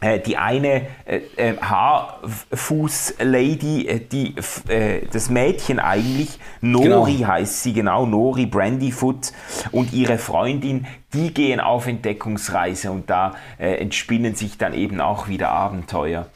äh, 0.04 0.20
die 0.20 0.36
eine 0.36 0.82
äh, 1.06 1.20
äh, 1.36 1.56
Haarfuß-Lady, 1.56 3.88
äh, 3.88 4.00
die, 4.00 4.34
äh, 4.68 5.06
das 5.10 5.30
Mädchen 5.30 5.78
eigentlich, 5.78 6.38
Nori 6.60 7.16
Genau. 7.16 7.28
heißt 7.28 7.62
sie 7.62 7.72
genau, 7.72 8.04
Nori 8.06 8.44
Brandyfoot 8.46 9.32
und 9.72 9.92
ihre 9.92 10.18
Freundin, 10.18 10.86
die 11.12 11.32
gehen 11.32 11.60
auf 11.60 11.86
Entdeckungsreise 11.86 12.90
und 12.90 13.08
da 13.08 13.36
äh, 13.58 13.76
entspinnen 13.76 14.34
sich 14.34 14.58
dann 14.58 14.74
eben 14.74 15.00
auch 15.00 15.28
wieder 15.28 15.50
Abenteuer. 15.50 16.26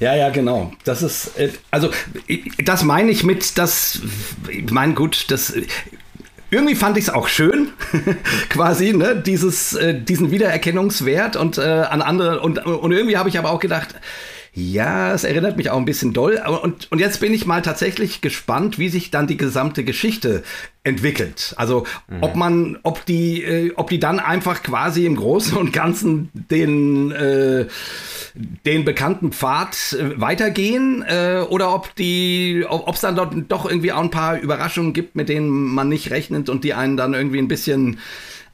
Ja, 0.00 0.14
ja, 0.16 0.30
genau. 0.30 0.72
Das 0.84 1.02
ist, 1.02 1.38
äh, 1.38 1.50
also, 1.70 1.90
ich- 2.26 2.50
das 2.64 2.82
meine 2.84 3.10
ich 3.10 3.22
mit, 3.22 3.58
das, 3.58 4.00
ich 4.48 4.70
meine, 4.70 4.94
gut, 4.94 5.26
das, 5.30 5.50
äh, 5.50 5.66
irgendwie 6.50 6.74
fand 6.74 6.96
ich 6.96 7.04
es 7.04 7.10
auch 7.10 7.28
schön, 7.28 7.68
quasi, 8.48 8.92
ne, 8.92 9.14
dieses, 9.24 9.74
äh, 9.74 9.94
diesen 10.00 10.30
Wiedererkennungswert 10.30 11.36
und 11.36 11.58
äh, 11.58 11.62
an 11.62 12.02
andere, 12.02 12.40
und, 12.40 12.64
und 12.66 12.92
irgendwie 12.92 13.16
habe 13.18 13.28
ich 13.28 13.38
aber 13.38 13.50
auch 13.50 13.60
gedacht, 13.60 13.94
ja, 14.52 15.14
es 15.14 15.22
erinnert 15.22 15.56
mich 15.56 15.70
auch 15.70 15.78
ein 15.78 15.84
bisschen 15.84 16.12
doll. 16.12 16.40
Und, 16.62 16.90
und 16.90 16.98
jetzt 16.98 17.20
bin 17.20 17.32
ich 17.32 17.46
mal 17.46 17.62
tatsächlich 17.62 18.20
gespannt, 18.20 18.78
wie 18.78 18.88
sich 18.88 19.10
dann 19.10 19.28
die 19.28 19.36
gesamte 19.36 19.84
Geschichte 19.84 20.42
entwickelt. 20.82 21.54
Also 21.56 21.86
ob 22.20 22.34
man, 22.34 22.78
ob 22.82 23.04
die, 23.04 23.42
äh, 23.44 23.72
ob 23.76 23.90
die 23.90 24.00
dann 24.00 24.18
einfach 24.18 24.62
quasi 24.62 25.06
im 25.06 25.14
Großen 25.14 25.56
und 25.56 25.72
Ganzen 25.72 26.30
den, 26.32 27.12
äh, 27.12 27.66
den 28.64 28.84
bekannten 28.84 29.30
Pfad 29.30 29.92
äh, 29.92 30.20
weitergehen 30.20 31.04
äh, 31.06 31.44
oder 31.48 31.74
ob 31.74 31.94
die, 31.94 32.64
ob 32.66 32.94
es 32.94 33.02
dann 33.02 33.14
dort 33.14 33.34
doch 33.48 33.68
irgendwie 33.68 33.92
auch 33.92 34.02
ein 34.02 34.10
paar 34.10 34.40
Überraschungen 34.40 34.94
gibt, 34.94 35.14
mit 35.14 35.28
denen 35.28 35.50
man 35.50 35.88
nicht 35.88 36.10
rechnet 36.10 36.48
und 36.48 36.64
die 36.64 36.74
einen 36.74 36.96
dann 36.96 37.14
irgendwie 37.14 37.38
ein 37.38 37.48
bisschen 37.48 37.98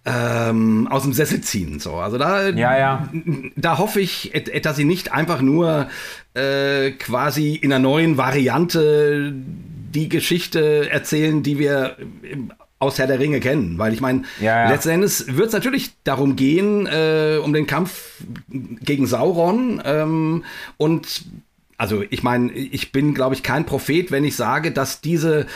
ähm, 0.06 0.86
aus 0.88 1.02
dem 1.02 1.12
Sessel 1.12 1.40
ziehen. 1.40 1.80
So, 1.80 1.94
also 1.96 2.16
da, 2.16 2.48
Ja, 2.48 2.78
ja. 2.78 3.08
da 3.56 3.76
hoffe 3.78 4.00
ich, 4.00 4.32
dass 4.62 4.76
sie 4.76 4.84
nicht 4.84 5.12
einfach 5.12 5.42
nur 5.42 5.88
äh, 6.34 6.92
quasi 6.92 7.54
in 7.56 7.72
einer 7.72 7.82
neuen 7.82 8.16
Variante 8.16 9.34
die 9.34 10.08
Geschichte 10.08 10.88
erzählen, 10.90 11.42
die 11.42 11.58
wir 11.58 11.96
aus 12.78 12.98
Herr 12.98 13.06
der 13.08 13.18
Ringe 13.18 13.40
kennen. 13.40 13.78
Weil 13.78 13.92
ich 13.92 14.00
meine, 14.00 14.22
Ja, 14.40 14.64
ja. 14.64 14.70
letzten 14.70 14.90
Endes 14.90 15.36
wird 15.36 15.48
es 15.48 15.52
natürlich 15.54 15.90
darum 16.04 16.36
gehen, 16.36 16.86
äh, 16.86 17.38
um 17.42 17.52
den 17.52 17.66
Kampf 17.66 18.22
gegen 18.48 19.06
Sauron. 19.06 19.82
Ähm, 19.84 20.44
und 20.76 21.24
also 21.78 22.02
ich 22.08 22.22
meine, 22.22 22.52
ich 22.52 22.92
bin, 22.92 23.12
glaube 23.12 23.34
ich, 23.34 23.42
kein 23.42 23.66
Prophet, 23.66 24.10
wenn 24.10 24.24
ich 24.24 24.36
sage, 24.36 24.70
dass 24.70 25.00
diese 25.00 25.46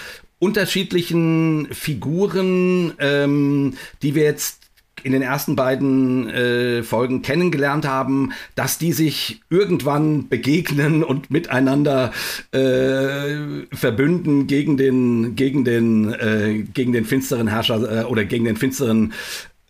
unterschiedlichen 0.41 1.69
Figuren, 1.71 2.95
ähm, 2.99 3.75
die 4.03 4.17
wir 4.17 4.25
jetzt 4.25 4.61
in 5.03 5.13
den 5.13 5.23
ersten 5.23 5.57
beiden 5.57 6.29
äh, 6.29 6.83
Folgen 6.83 7.23
kennengelernt 7.23 7.87
haben, 7.87 8.33
dass 8.55 8.79
die 8.79 8.93
sich 8.93 9.41
irgendwann 9.49 10.29
begegnen 10.29 11.03
und 11.03 11.31
miteinander 11.31 12.13
äh, 12.53 13.67
verbünden 13.73 14.47
gegen 14.47 14.77
den 14.77 15.37
gegen 15.37 15.65
den 15.65 16.13
äh, 16.13 16.65
gegen 16.75 16.93
den 16.93 17.05
finsteren 17.05 17.49
Herrscher 17.49 18.03
äh, 18.03 18.05
oder 18.05 18.25
gegen 18.25 18.45
den 18.45 18.57
finsteren 18.57 19.13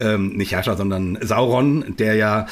ähm, 0.00 0.30
nicht 0.30 0.52
Herrscher, 0.52 0.76
sondern 0.76 1.18
Sauron, 1.20 1.96
der 1.98 2.14
ja 2.14 2.46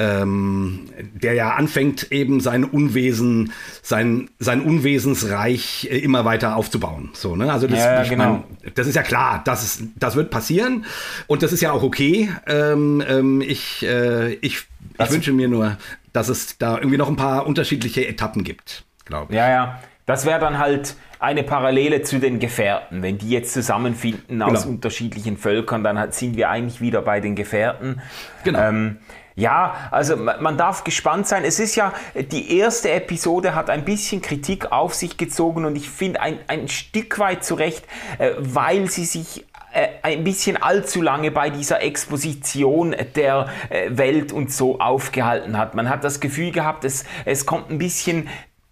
ähm, 0.00 0.86
der 1.14 1.34
ja 1.34 1.50
anfängt, 1.50 2.10
eben 2.10 2.40
sein 2.40 2.64
Unwesen, 2.64 3.52
sein, 3.82 4.30
sein 4.38 4.62
Unwesensreich 4.62 5.88
äh, 5.90 5.98
immer 5.98 6.24
weiter 6.24 6.56
aufzubauen. 6.56 7.10
So, 7.12 7.36
ne? 7.36 7.52
Also 7.52 7.66
das, 7.66 7.78
Ja, 7.78 8.02
genau. 8.04 8.44
mein, 8.62 8.74
das 8.74 8.86
ist 8.86 8.94
ja 8.94 9.02
klar, 9.02 9.42
das, 9.44 9.62
ist, 9.62 9.82
das 9.96 10.16
wird 10.16 10.30
passieren 10.30 10.86
und 11.26 11.42
das 11.42 11.52
ist 11.52 11.60
ja 11.60 11.72
auch 11.72 11.82
okay. 11.82 12.30
Ähm, 12.46 13.04
ähm, 13.06 13.40
ich 13.42 13.82
äh, 13.86 14.32
ich, 14.34 14.62
ich 14.98 15.10
wünsche 15.10 15.32
mir 15.32 15.48
nur, 15.48 15.76
dass 16.14 16.28
es 16.30 16.56
da 16.56 16.78
irgendwie 16.78 16.96
noch 16.96 17.08
ein 17.08 17.16
paar 17.16 17.46
unterschiedliche 17.46 18.08
Etappen 18.08 18.42
gibt, 18.42 18.84
glaube 19.04 19.32
ich. 19.32 19.36
Ja, 19.36 19.50
ja. 19.50 19.80
Das 20.06 20.24
wäre 20.26 20.40
dann 20.40 20.58
halt 20.58 20.96
eine 21.20 21.42
Parallele 21.44 22.00
zu 22.02 22.18
den 22.18 22.40
Gefährten. 22.40 23.02
Wenn 23.02 23.18
die 23.18 23.28
jetzt 23.30 23.52
zusammenfinden 23.52 24.40
aus 24.40 24.62
Genau. 24.62 24.74
unterschiedlichen 24.74 25.36
Völkern, 25.36 25.84
dann 25.84 26.10
sind 26.10 26.36
wir 26.36 26.48
eigentlich 26.48 26.80
wieder 26.80 27.02
bei 27.02 27.20
den 27.20 27.36
Gefährten. 27.36 28.00
Genau. 28.42 28.58
Ähm, 28.60 28.96
ja, 29.40 29.74
also 29.90 30.16
ma- 30.16 30.36
man 30.40 30.56
darf 30.56 30.84
gespannt 30.84 31.26
sein. 31.26 31.44
Es 31.44 31.58
ist 31.58 31.74
ja, 31.76 31.92
die 32.14 32.58
erste 32.58 32.90
Episode 32.90 33.54
hat 33.54 33.70
ein 33.70 33.84
bisschen 33.84 34.20
Kritik 34.22 34.70
auf 34.70 34.94
sich 34.94 35.16
gezogen 35.16 35.64
und 35.64 35.76
ich 35.76 35.88
finde 35.88 36.20
ein, 36.20 36.38
ein 36.46 36.68
Stück 36.68 37.18
weit 37.18 37.44
zurecht, 37.44 37.84
äh, 38.18 38.32
weil 38.38 38.90
sie 38.90 39.04
sich 39.04 39.46
äh, 39.72 39.88
ein 40.02 40.24
bisschen 40.24 40.60
allzu 40.60 41.00
lange 41.00 41.30
bei 41.30 41.48
dieser 41.50 41.80
Exposition 41.82 42.94
der 43.14 43.48
äh, 43.70 43.90
Welt 43.90 44.32
und 44.32 44.52
so 44.52 44.80
aufgehalten 44.80 45.56
hat. 45.56 45.74
Man 45.74 45.88
hat 45.88 46.04
das 46.04 46.20
Gefühl 46.20 46.50
gehabt, 46.52 46.84
es, 46.84 47.04
es 47.24 47.46
kommt 47.46 47.70
ein 47.70 47.78
bisschen 47.78 48.28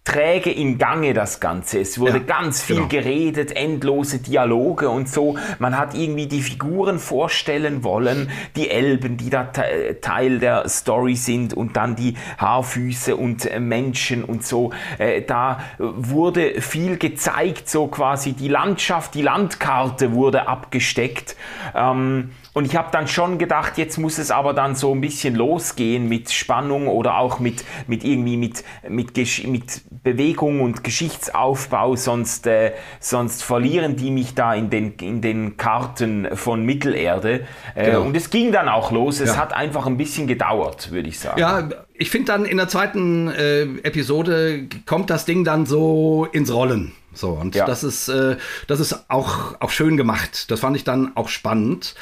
träge 0.08 0.50
im 0.50 0.78
Gange 0.78 1.12
das 1.12 1.38
Ganze. 1.38 1.80
Es 1.80 1.98
wurde 1.98 2.18
Ja, 2.18 2.18
ganz 2.20 2.62
viel 2.62 2.76
genau. 2.76 2.88
geredet, 2.88 3.54
endlose 3.54 4.20
Dialoge 4.20 4.88
und 4.88 5.06
so. 5.08 5.36
Man 5.58 5.76
hat 5.76 5.94
irgendwie 5.94 6.26
die 6.26 6.40
Figuren 6.40 6.98
vorstellen 6.98 7.84
wollen, 7.84 8.30
die 8.56 8.70
Elben, 8.70 9.18
die 9.18 9.28
da 9.28 9.44
te 9.44 9.98
Teil 10.00 10.38
der 10.38 10.66
Story 10.68 11.14
sind 11.14 11.52
und 11.52 11.76
dann 11.76 11.94
die 11.94 12.14
Haarfüße 12.38 13.16
und 13.16 13.44
äh, 13.44 13.60
Menschen 13.60 14.24
und 14.24 14.46
so. 14.46 14.72
Äh, 14.96 15.22
da 15.22 15.60
wurde 15.78 16.62
viel 16.62 16.96
gezeigt, 16.96 17.68
so 17.68 17.88
quasi 17.88 18.32
die 18.32 18.48
Landschaft, 18.48 19.14
die 19.14 19.22
Landkarte 19.22 20.12
wurde 20.14 20.48
abgesteckt. 20.48 21.36
Ähm, 21.74 22.30
und 22.54 22.64
ich 22.64 22.74
habe 22.74 22.88
dann 22.90 23.06
schon 23.06 23.38
gedacht, 23.38 23.78
jetzt 23.78 23.98
muss 23.98 24.18
es 24.18 24.32
aber 24.32 24.52
dann 24.52 24.74
so 24.74 24.92
ein 24.92 25.00
bisschen 25.00 25.36
losgehen 25.36 26.08
mit 26.08 26.32
Spannung 26.32 26.88
oder 26.88 27.18
auch 27.18 27.38
mit, 27.38 27.64
mit 27.86 28.02
irgendwie 28.02 28.36
mit, 28.36 28.64
mit, 28.88 29.16
mit 29.46 29.82
Bewegung 30.02 30.61
und 30.61 30.84
Geschichtsaufbau, 30.84 31.96
sonst, 31.96 32.46
äh, 32.46 32.72
sonst 33.00 33.42
verlieren 33.42 33.96
die 33.96 34.11
mich 34.11 34.34
da 34.34 34.54
in 34.54 34.70
den, 34.70 34.94
in 34.94 35.20
den 35.20 35.56
Karten 35.56 36.28
von 36.37 36.64
Mittelerde. 36.64 37.46
Äh, 37.74 37.87
Genau. 37.87 38.02
Und 38.02 38.16
es 38.16 38.30
ging 38.30 38.52
dann 38.52 38.68
auch 38.68 38.92
los. 38.92 39.20
Es 39.20 39.30
Ja. 39.30 39.37
hat 39.37 39.52
einfach 39.52 39.87
ein 39.87 39.96
bisschen 39.96 40.26
gedauert, 40.26 40.90
würde 40.90 41.08
ich 41.08 41.18
sagen. 41.18 41.38
Ja, 41.40 41.68
ich 41.94 42.11
finde 42.11 42.26
dann 42.32 42.44
in 42.44 42.56
der 42.58 42.68
zweiten 42.68 43.28
äh, 43.28 43.62
Episode 43.82 44.66
kommt 44.87 45.11
das 45.11 45.24
Ding 45.24 45.44
dann 45.44 45.66
so 45.66 46.26
ins 46.32 46.52
Rollen. 46.52 46.92
So, 47.14 47.30
und 47.30 47.56
Ja. 47.56 47.64
das 47.66 47.82
ist, 47.82 48.08
äh, 48.08 48.37
das 48.68 48.78
ist 48.78 49.06
auch, 49.08 49.61
auch 49.61 49.70
schön 49.70 49.96
gemacht. 49.96 50.50
Das 50.50 50.61
fand 50.61 50.76
ich 50.76 50.84
dann 50.84 51.16
auch 51.16 51.28
spannend. 51.28 51.94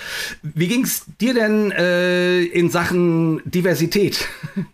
Wie 0.43 0.67
ging's 0.69 1.07
dir 1.21 1.33
denn 1.33 1.71
äh, 1.71 2.43
in 2.43 2.69
Sachen 2.69 3.41
Diversität? 3.45 4.27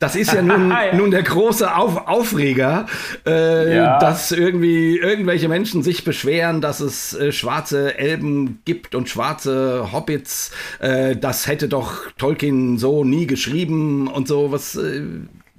Das 0.00 0.14
ist 0.14 0.32
ja 0.32 0.42
nun, 0.42 0.72
nun 0.96 1.10
der 1.10 1.22
große 1.24 1.74
Auf 1.74 2.06
Aufreger, 2.06 2.86
äh, 3.26 3.76
Ja. 3.76 3.98
dass 3.98 4.30
irgendwie 4.30 4.96
irgendwelche 4.98 5.48
Menschen 5.48 5.82
sich 5.82 6.04
beschweren, 6.04 6.60
dass 6.60 6.80
es 6.80 7.14
äh, 7.14 7.32
schwarze 7.32 7.98
Elben 7.98 8.60
gibt 8.64 8.94
und 8.94 9.08
schwarze 9.08 9.92
Hobbits. 9.92 10.52
Äh, 10.78 11.16
das 11.16 11.46
hätte 11.48 11.68
doch 11.68 11.94
Tolkien 12.16 12.78
so 12.78 13.02
nie 13.04 13.26
geschrieben 13.26 14.06
und 14.08 14.28
so. 14.28 14.52
Was, 14.52 14.76
äh, 14.76 15.02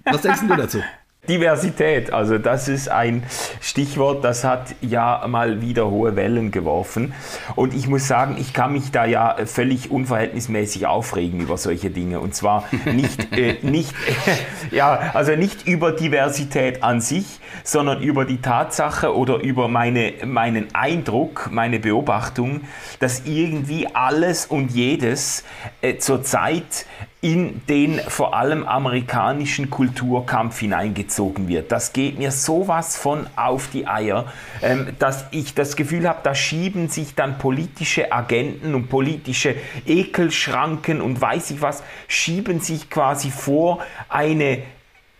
was 0.05 0.21
denkst 0.21 0.41
du 0.47 0.55
dazu? 0.55 0.79
Diversität, 1.29 2.11
also 2.11 2.39
das 2.39 2.67
ist 2.67 2.89
ein 2.89 3.23
Stichwort, 3.61 4.23
das 4.25 4.43
hat 4.43 4.75
ja 4.81 5.23
mal 5.27 5.61
wieder 5.61 5.89
hohe 5.89 6.15
Wellen 6.15 6.49
geworfen. 6.49 7.13
Und 7.55 7.75
ich 7.75 7.87
muss 7.87 8.07
sagen, 8.07 8.35
ich 8.39 8.51
kann 8.51 8.73
mich 8.73 8.89
da 8.89 9.05
ja 9.05 9.37
völlig 9.45 9.91
unverhältnismäßig 9.91 10.87
aufregen 10.87 11.39
über 11.39 11.57
solche 11.57 11.91
Dinge. 11.91 12.19
Und 12.19 12.33
zwar 12.33 12.65
nicht, 12.85 13.31
äh, 13.37 13.57
nicht, 13.61 13.93
ja, 14.71 15.11
also 15.13 15.35
nicht 15.35 15.67
über 15.67 15.91
Diversität 15.91 16.81
an 16.81 16.99
sich, 16.99 17.39
sondern 17.63 18.01
über 18.01 18.25
die 18.25 18.41
Tatsache 18.41 19.15
oder 19.15 19.37
über 19.37 19.67
meine, 19.67 20.13
meinen 20.25 20.73
Eindruck, 20.73 21.49
meine 21.51 21.79
Beobachtung, 21.79 22.61
dass 22.99 23.21
irgendwie 23.25 23.87
alles 23.93 24.47
und 24.47 24.71
jedes 24.71 25.43
äh, 25.81 25.97
zurzeit 25.97 26.87
in 27.21 27.61
den 27.67 27.99
vor 27.99 28.33
allem 28.33 28.65
amerikanischen 28.65 29.69
Kulturkampf 29.69 30.59
hineingezogen 30.59 31.49
wird. 31.49 31.69
Das 31.71 31.91
geht 31.91 32.17
mir 32.17 32.31
sowas 32.31 32.95
von 32.95 33.27
auf 33.35 33.69
die 33.73 33.87
Eier, 33.87 34.31
ähm, 34.61 34.95
dass 34.99 35.25
ich 35.31 35.53
das 35.53 35.75
Gefühl 35.75 36.07
habe, 36.07 36.19
da 36.23 36.33
schieben 36.33 36.87
sich 36.87 37.15
dann 37.15 37.37
politische 37.37 38.13
Agenten 38.13 38.73
und 38.73 38.87
politische 38.87 39.55
Ekelschranken 39.85 41.01
und 41.01 41.19
weiß 41.19 41.51
ich 41.51 41.61
was, 41.61 41.83
schieben 42.07 42.61
sich 42.61 42.89
quasi 42.89 43.31
vor 43.31 43.79
eine 44.07 44.59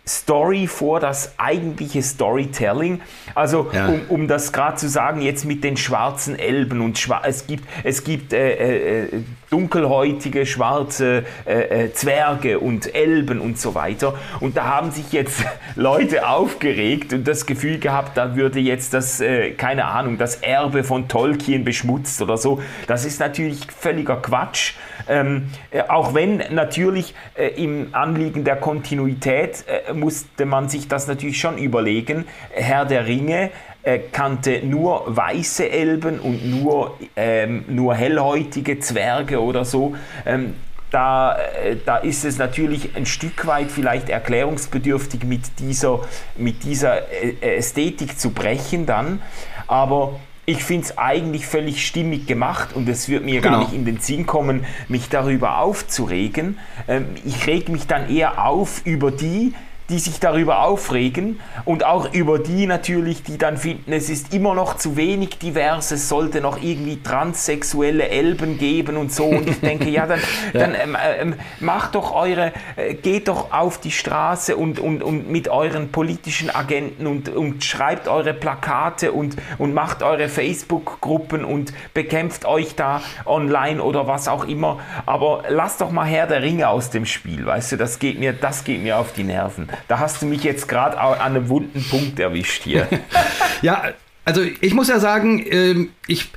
Story 0.10 0.66
vor 0.66 1.00
das 1.00 1.34
eigentliche 1.38 2.02
Storytelling. 2.02 3.02
Also 3.36 3.70
ja. 3.72 3.88
um, 3.88 4.02
um 4.10 4.28
das 4.28 4.52
gerade 4.52 4.78
zu 4.78 4.90
sagen, 4.90 5.22
jetzt 5.22 5.46
mit 5.46 5.64
den 5.64 5.78
schwarzen 5.78 6.38
Elben 6.38 6.82
und 6.82 6.98
schwa 6.98 7.22
es 7.24 7.46
gibt, 7.46 7.64
es 7.84 8.04
gibt 8.04 8.34
äh, 8.34 9.04
äh, 9.04 9.22
dunkelhäutige 9.52 10.48
schwarze 10.48 11.26
äh, 11.46 11.86
äh, 11.86 11.94
Zwerge 11.94 12.60
und 12.60 12.94
Elben 12.94 13.40
und 13.40 13.60
so 13.60 13.76
weiter. 13.76 14.16
Und 14.40 14.58
da 14.58 14.66
haben 14.66 14.92
sich 14.92 15.12
jetzt 15.12 15.44
Leute 15.76 16.28
aufgeregt 16.28 17.14
und 17.14 17.28
das 17.28 17.46
Gefühl 17.46 17.78
gehabt, 17.78 18.18
da 18.18 18.36
würde 18.36 18.60
jetzt 18.60 18.96
das, 18.96 19.22
äh, 19.22 19.52
keine 19.52 19.86
Ahnung, 19.86 20.18
das 20.18 20.38
Erbe 20.38 20.84
von 20.84 21.08
Tolkien 21.08 21.64
beschmutzt 21.64 22.22
oder 22.22 22.38
so. 22.38 22.62
Das 22.88 23.06
ist 23.06 23.20
natürlich 23.20 23.68
völliger 23.72 24.18
Quatsch. 24.18 24.74
Ähm, 25.10 25.50
äh, 25.72 25.82
auch 25.82 26.14
wenn 26.14 26.44
natürlich 26.52 27.14
im 27.56 27.90
Anliegen 27.94 28.44
der 28.44 28.56
Kontinuität 28.56 29.66
musste 29.94 30.46
man 30.46 30.70
sich 30.70 30.88
das 30.88 31.08
natürlich 31.08 31.40
schon 31.40 31.58
überlegen. 31.58 32.26
Herr 32.52 32.86
der 32.86 33.08
Ringe 33.08 33.52
äh, 33.82 34.00
kannte 34.12 34.62
nur 34.66 35.04
weiße 35.08 35.70
Elben 35.70 36.20
und 36.20 36.46
nur, 36.46 36.98
ähm, 37.16 37.64
nur 37.70 37.96
hellhäutige 37.96 38.80
Zwerge 38.80 39.42
oder 39.42 39.64
so. 39.64 39.96
Ähm, 40.26 40.56
da, 40.92 41.38
äh, 41.38 41.78
da 41.86 41.98
ist 41.98 42.26
es 42.26 42.38
natürlich 42.38 42.96
ein 42.98 43.06
Stück 43.06 43.48
weit 43.48 43.72
vielleicht 43.72 44.10
erklärungsbedürftig, 44.10 45.24
mit 45.24 45.60
dieser, 45.60 46.02
mit 46.36 46.64
dieser 46.64 47.10
äh, 47.12 47.58
Ästhetik 47.58 48.20
zu 48.20 48.32
brechen 48.32 48.86
dann. 48.86 49.22
Aber 49.68 50.20
ich 50.50 50.64
finde 50.64 50.86
es 50.86 50.98
eigentlich 50.98 51.46
völlig 51.46 51.86
stimmig 51.86 52.26
gemacht 52.26 52.74
und 52.74 52.90
es 52.90 53.08
wird 53.08 53.24
mir 53.24 53.40
genau. 53.40 53.60
gar 53.60 53.64
nicht 53.66 53.74
in 53.74 53.86
den 53.86 54.00
Sinn 54.00 54.26
kommen, 54.26 54.66
mich 54.88 55.08
darüber 55.08 55.60
aufzuregen. 55.60 56.58
Ähm, 56.88 57.06
ich 57.24 57.46
reg 57.46 57.70
mich 57.70 57.86
dann 57.86 58.10
eher 58.10 58.44
auf 58.44 58.82
über 58.84 59.12
die, 59.12 59.54
die 59.90 60.00
sich 60.00 60.20
darüber 60.20 60.64
aufregen 60.64 61.40
und 61.66 61.84
auch 61.84 62.14
über 62.14 62.40
die 62.40 62.68
natürlich, 62.68 63.24
die 63.24 63.38
dann 63.38 63.58
finden, 63.58 63.92
es 63.92 64.10
ist 64.10 64.34
immer 64.34 64.54
noch 64.54 64.78
zu 64.78 64.96
wenig 64.96 65.40
divers, 65.40 65.92
es 65.92 66.08
sollte 66.08 66.42
noch 66.42 66.62
irgendwie 66.62 67.02
transsexuelle 67.02 68.08
Elben 68.08 68.58
geben 68.58 68.98
und 68.98 69.12
so. 69.12 69.26
Und 69.26 69.50
ich 69.50 69.60
denke, 69.60 69.90
ja, 69.90 70.06
dann, 70.06 70.20
ja. 70.54 70.60
dann 70.60 70.76
ähm, 70.76 70.98
ähm, 71.20 71.36
macht 71.60 71.96
doch 71.96 72.14
eure, 72.14 72.54
äh, 72.76 72.94
geht 72.94 73.28
doch 73.28 73.52
auf 73.52 73.80
die 73.80 73.92
Straße 73.92 74.56
und, 74.56 74.80
und, 74.80 75.02
und 75.02 75.30
mit 75.30 75.48
euren 75.48 75.92
politischen 75.92 76.54
Agenten 76.54 77.08
und, 77.08 77.30
und 77.30 77.64
schreibt 77.64 78.08
eure 78.08 78.34
Plakate 78.34 79.12
und, 79.12 79.36
und 79.58 79.74
macht 79.74 80.04
eure 80.04 80.30
Facebook-Gruppen 80.30 81.44
und 81.44 81.74
bekämpft 81.94 82.46
euch 82.46 82.76
da 82.76 83.02
online 83.26 83.82
oder 83.82 84.08
was 84.08 84.28
auch 84.28 84.48
immer. 84.48 84.80
Aber 85.06 85.44
lasst 85.50 85.82
doch 85.82 85.92
mal 85.92 86.06
Herr 86.06 86.28
der 86.28 86.44
Ringe 86.44 86.70
aus 86.70 86.90
dem 86.92 87.06
Spiel, 87.06 87.46
weißt 87.46 87.74
du, 87.74 87.78
das 87.78 88.00
geht 88.00 88.20
mir, 88.20 88.34
das 88.34 88.64
geht 88.64 88.84
mir 88.84 88.98
auf 88.98 89.14
die 89.14 89.24
Nerven. 89.24 89.68
Da 89.88 90.00
hast 90.00 90.22
du 90.22 90.26
mich 90.26 90.44
jetzt 90.44 90.68
gerade 90.68 91.00
an 91.00 91.20
einem 91.20 91.50
wunden 91.50 91.84
Punkt 91.90 92.20
erwischt 92.20 92.64
hier. 92.64 92.88
ja, 93.62 93.94
also 94.26 94.42
ich 94.62 94.74
muss 94.74 94.90
ja 94.90 95.00
sagen, 95.00 95.44
ähm, 95.50 95.90
ich, 96.08 96.30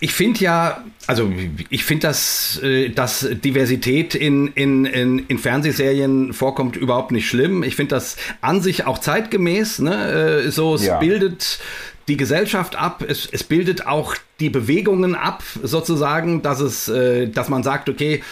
ich 0.00 0.12
finde 0.12 0.40
ja, 0.40 0.84
also 1.06 1.32
ich 1.70 1.84
finde, 1.84 2.08
dass, 2.08 2.60
äh, 2.62 2.88
dass 2.88 3.28
Diversität 3.30 4.14
in, 4.14 4.48
in, 4.48 4.84
in, 4.84 5.18
in 5.20 5.38
Fernsehserien 5.38 6.32
vorkommt, 6.32 6.76
überhaupt 6.76 7.12
nicht 7.12 7.28
schlimm. 7.28 7.62
Ich 7.62 7.76
finde 7.76 7.94
das 7.94 8.16
an 8.40 8.60
sich 8.60 8.86
auch 8.86 8.98
zeitgemäß. 8.98 9.78
Ne? 9.80 10.44
Äh, 10.46 10.50
so, 10.50 10.74
es 10.74 10.86
ja. 10.86 10.98
bildet 10.98 11.60
die 12.08 12.16
Gesellschaft 12.16 12.74
ab, 12.74 13.04
es, 13.06 13.28
es 13.30 13.44
bildet 13.44 13.86
auch 13.86 14.16
die 14.40 14.50
Bewegungen 14.50 15.14
ab, 15.14 15.42
sozusagen, 15.62 16.42
dass 16.42 16.60
es, 16.60 16.88
äh, 16.88 17.28
dass 17.28 17.48
man 17.48 17.62
sagt, 17.62 17.88
okay, 17.88 18.22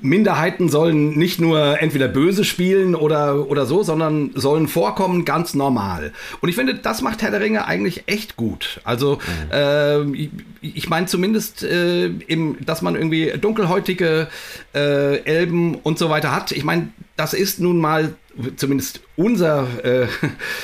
Minderheiten 0.00 0.68
sollen 0.68 1.18
nicht 1.18 1.40
nur 1.40 1.80
entweder 1.80 2.08
böse 2.08 2.44
spielen 2.44 2.94
oder, 2.94 3.48
oder 3.48 3.66
so, 3.66 3.82
sondern 3.82 4.30
sollen 4.34 4.68
vorkommen 4.68 5.24
ganz 5.24 5.54
normal. 5.54 6.12
Und 6.40 6.48
ich 6.48 6.54
finde, 6.54 6.74
das 6.74 7.02
macht 7.02 7.22
Herr 7.22 7.30
der 7.30 7.40
Ringe 7.40 7.66
eigentlich 7.66 8.04
echt 8.06 8.36
gut. 8.36 8.80
Also, 8.84 9.18
mhm. 9.50 9.52
äh, 9.52 10.02
ich, 10.16 10.30
ich 10.60 10.88
meine 10.88 11.06
zumindest, 11.06 11.62
äh, 11.62 12.06
im, 12.06 12.56
dass 12.64 12.82
man 12.82 12.94
irgendwie 12.94 13.32
dunkelhäutige 13.40 14.28
äh, 14.74 15.18
Elben 15.24 15.74
und 15.74 15.98
so 15.98 16.08
weiter 16.10 16.34
hat. 16.34 16.52
Ich 16.52 16.64
meine, 16.64 16.88
das 17.16 17.34
ist 17.34 17.60
nun 17.60 17.78
mal 17.78 18.14
zumindest 18.56 19.00
unser, 19.16 19.66
äh, 19.84 20.06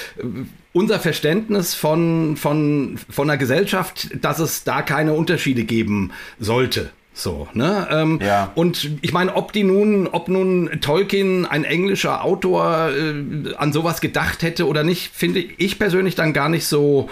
unser 0.73 1.01
Verständnis 1.01 1.75
von, 1.75 2.37
von, 2.37 2.99
von 3.11 3.29
einer 3.29 3.39
Gesellschaft, 3.39 4.09
dass 4.23 4.39
es 4.39 4.65
da 4.65 4.83
keine 4.83 5.13
Unterschiede 5.13 5.65
geben 5.65 6.13
sollte. 6.39 6.91
So, 7.19 7.49
ne? 7.53 7.89
Ähm, 7.91 8.21
ja. 8.23 8.53
Und 8.55 8.91
ich 9.03 9.13
meine, 9.13 9.35
ob 9.35 9.53
die 9.53 9.65
nun, 9.65 10.07
ob 10.07 10.29
nun 10.29 10.81
Tolkien, 10.81 11.47
ein 11.47 11.65
englischer 11.65 12.23
Autor, 12.25 12.91
äh, 12.91 13.55
an 13.57 13.73
sowas 13.73 14.01
gedacht 14.01 14.45
hätte 14.45 14.69
oder 14.69 14.85
nicht, 14.85 15.11
finde 15.13 15.41
ich 15.41 15.81
persönlich 15.81 16.15
dann 16.15 16.33
gar 16.33 16.49
nicht 16.49 16.67
so 16.67 17.09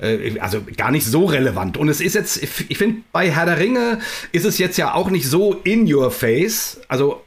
äh, 0.00 0.40
also 0.40 0.60
gar 0.76 0.90
nicht 0.90 1.06
so 1.06 1.26
relevant. 1.26 1.76
Und 1.76 1.88
es 1.88 2.00
ist 2.00 2.16
jetzt, 2.16 2.42
ich 2.42 2.76
finde, 2.76 3.02
bei 3.12 3.30
Herr 3.30 3.46
der 3.46 3.58
Ringe 3.58 4.00
ist 4.32 4.44
es 4.44 4.58
jetzt 4.58 4.76
ja 4.76 4.92
auch 4.92 5.08
nicht 5.08 5.28
so 5.28 5.60
in 5.62 5.92
your 5.92 6.10
face. 6.10 6.80
Also 6.88 7.22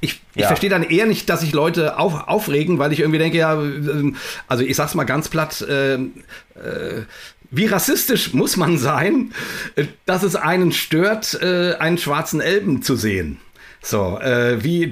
ich, 0.00 0.20
ja. 0.36 0.42
ich 0.42 0.46
verstehe 0.46 0.70
dann 0.70 0.84
eher 0.84 1.06
nicht, 1.06 1.28
dass 1.28 1.40
sich 1.40 1.52
Leute 1.52 1.98
auf, 1.98 2.28
aufregen, 2.28 2.78
weil 2.78 2.92
ich 2.92 3.00
irgendwie 3.00 3.18
denke, 3.18 3.38
ja, 3.38 3.54
ähm, 3.54 4.14
also 4.46 4.62
ich 4.62 4.76
sag's 4.76 4.94
mal 4.94 5.02
ganz 5.02 5.28
platt, 5.28 5.62
äh, 5.62 5.94
äh, 5.94 5.98
wie 7.52 7.66
rassistisch 7.66 8.32
muss 8.32 8.56
man 8.56 8.78
sein, 8.78 9.32
äh, 9.76 9.84
dass 10.06 10.24
es 10.24 10.34
einen 10.34 10.72
stört, 10.72 11.40
äh, 11.40 11.74
einen 11.74 11.98
schwarzen 11.98 12.40
Elben 12.40 12.82
zu 12.82 12.96
sehen? 12.96 13.38
So, 13.82 14.18
äh, 14.20 14.62
wie, 14.62 14.90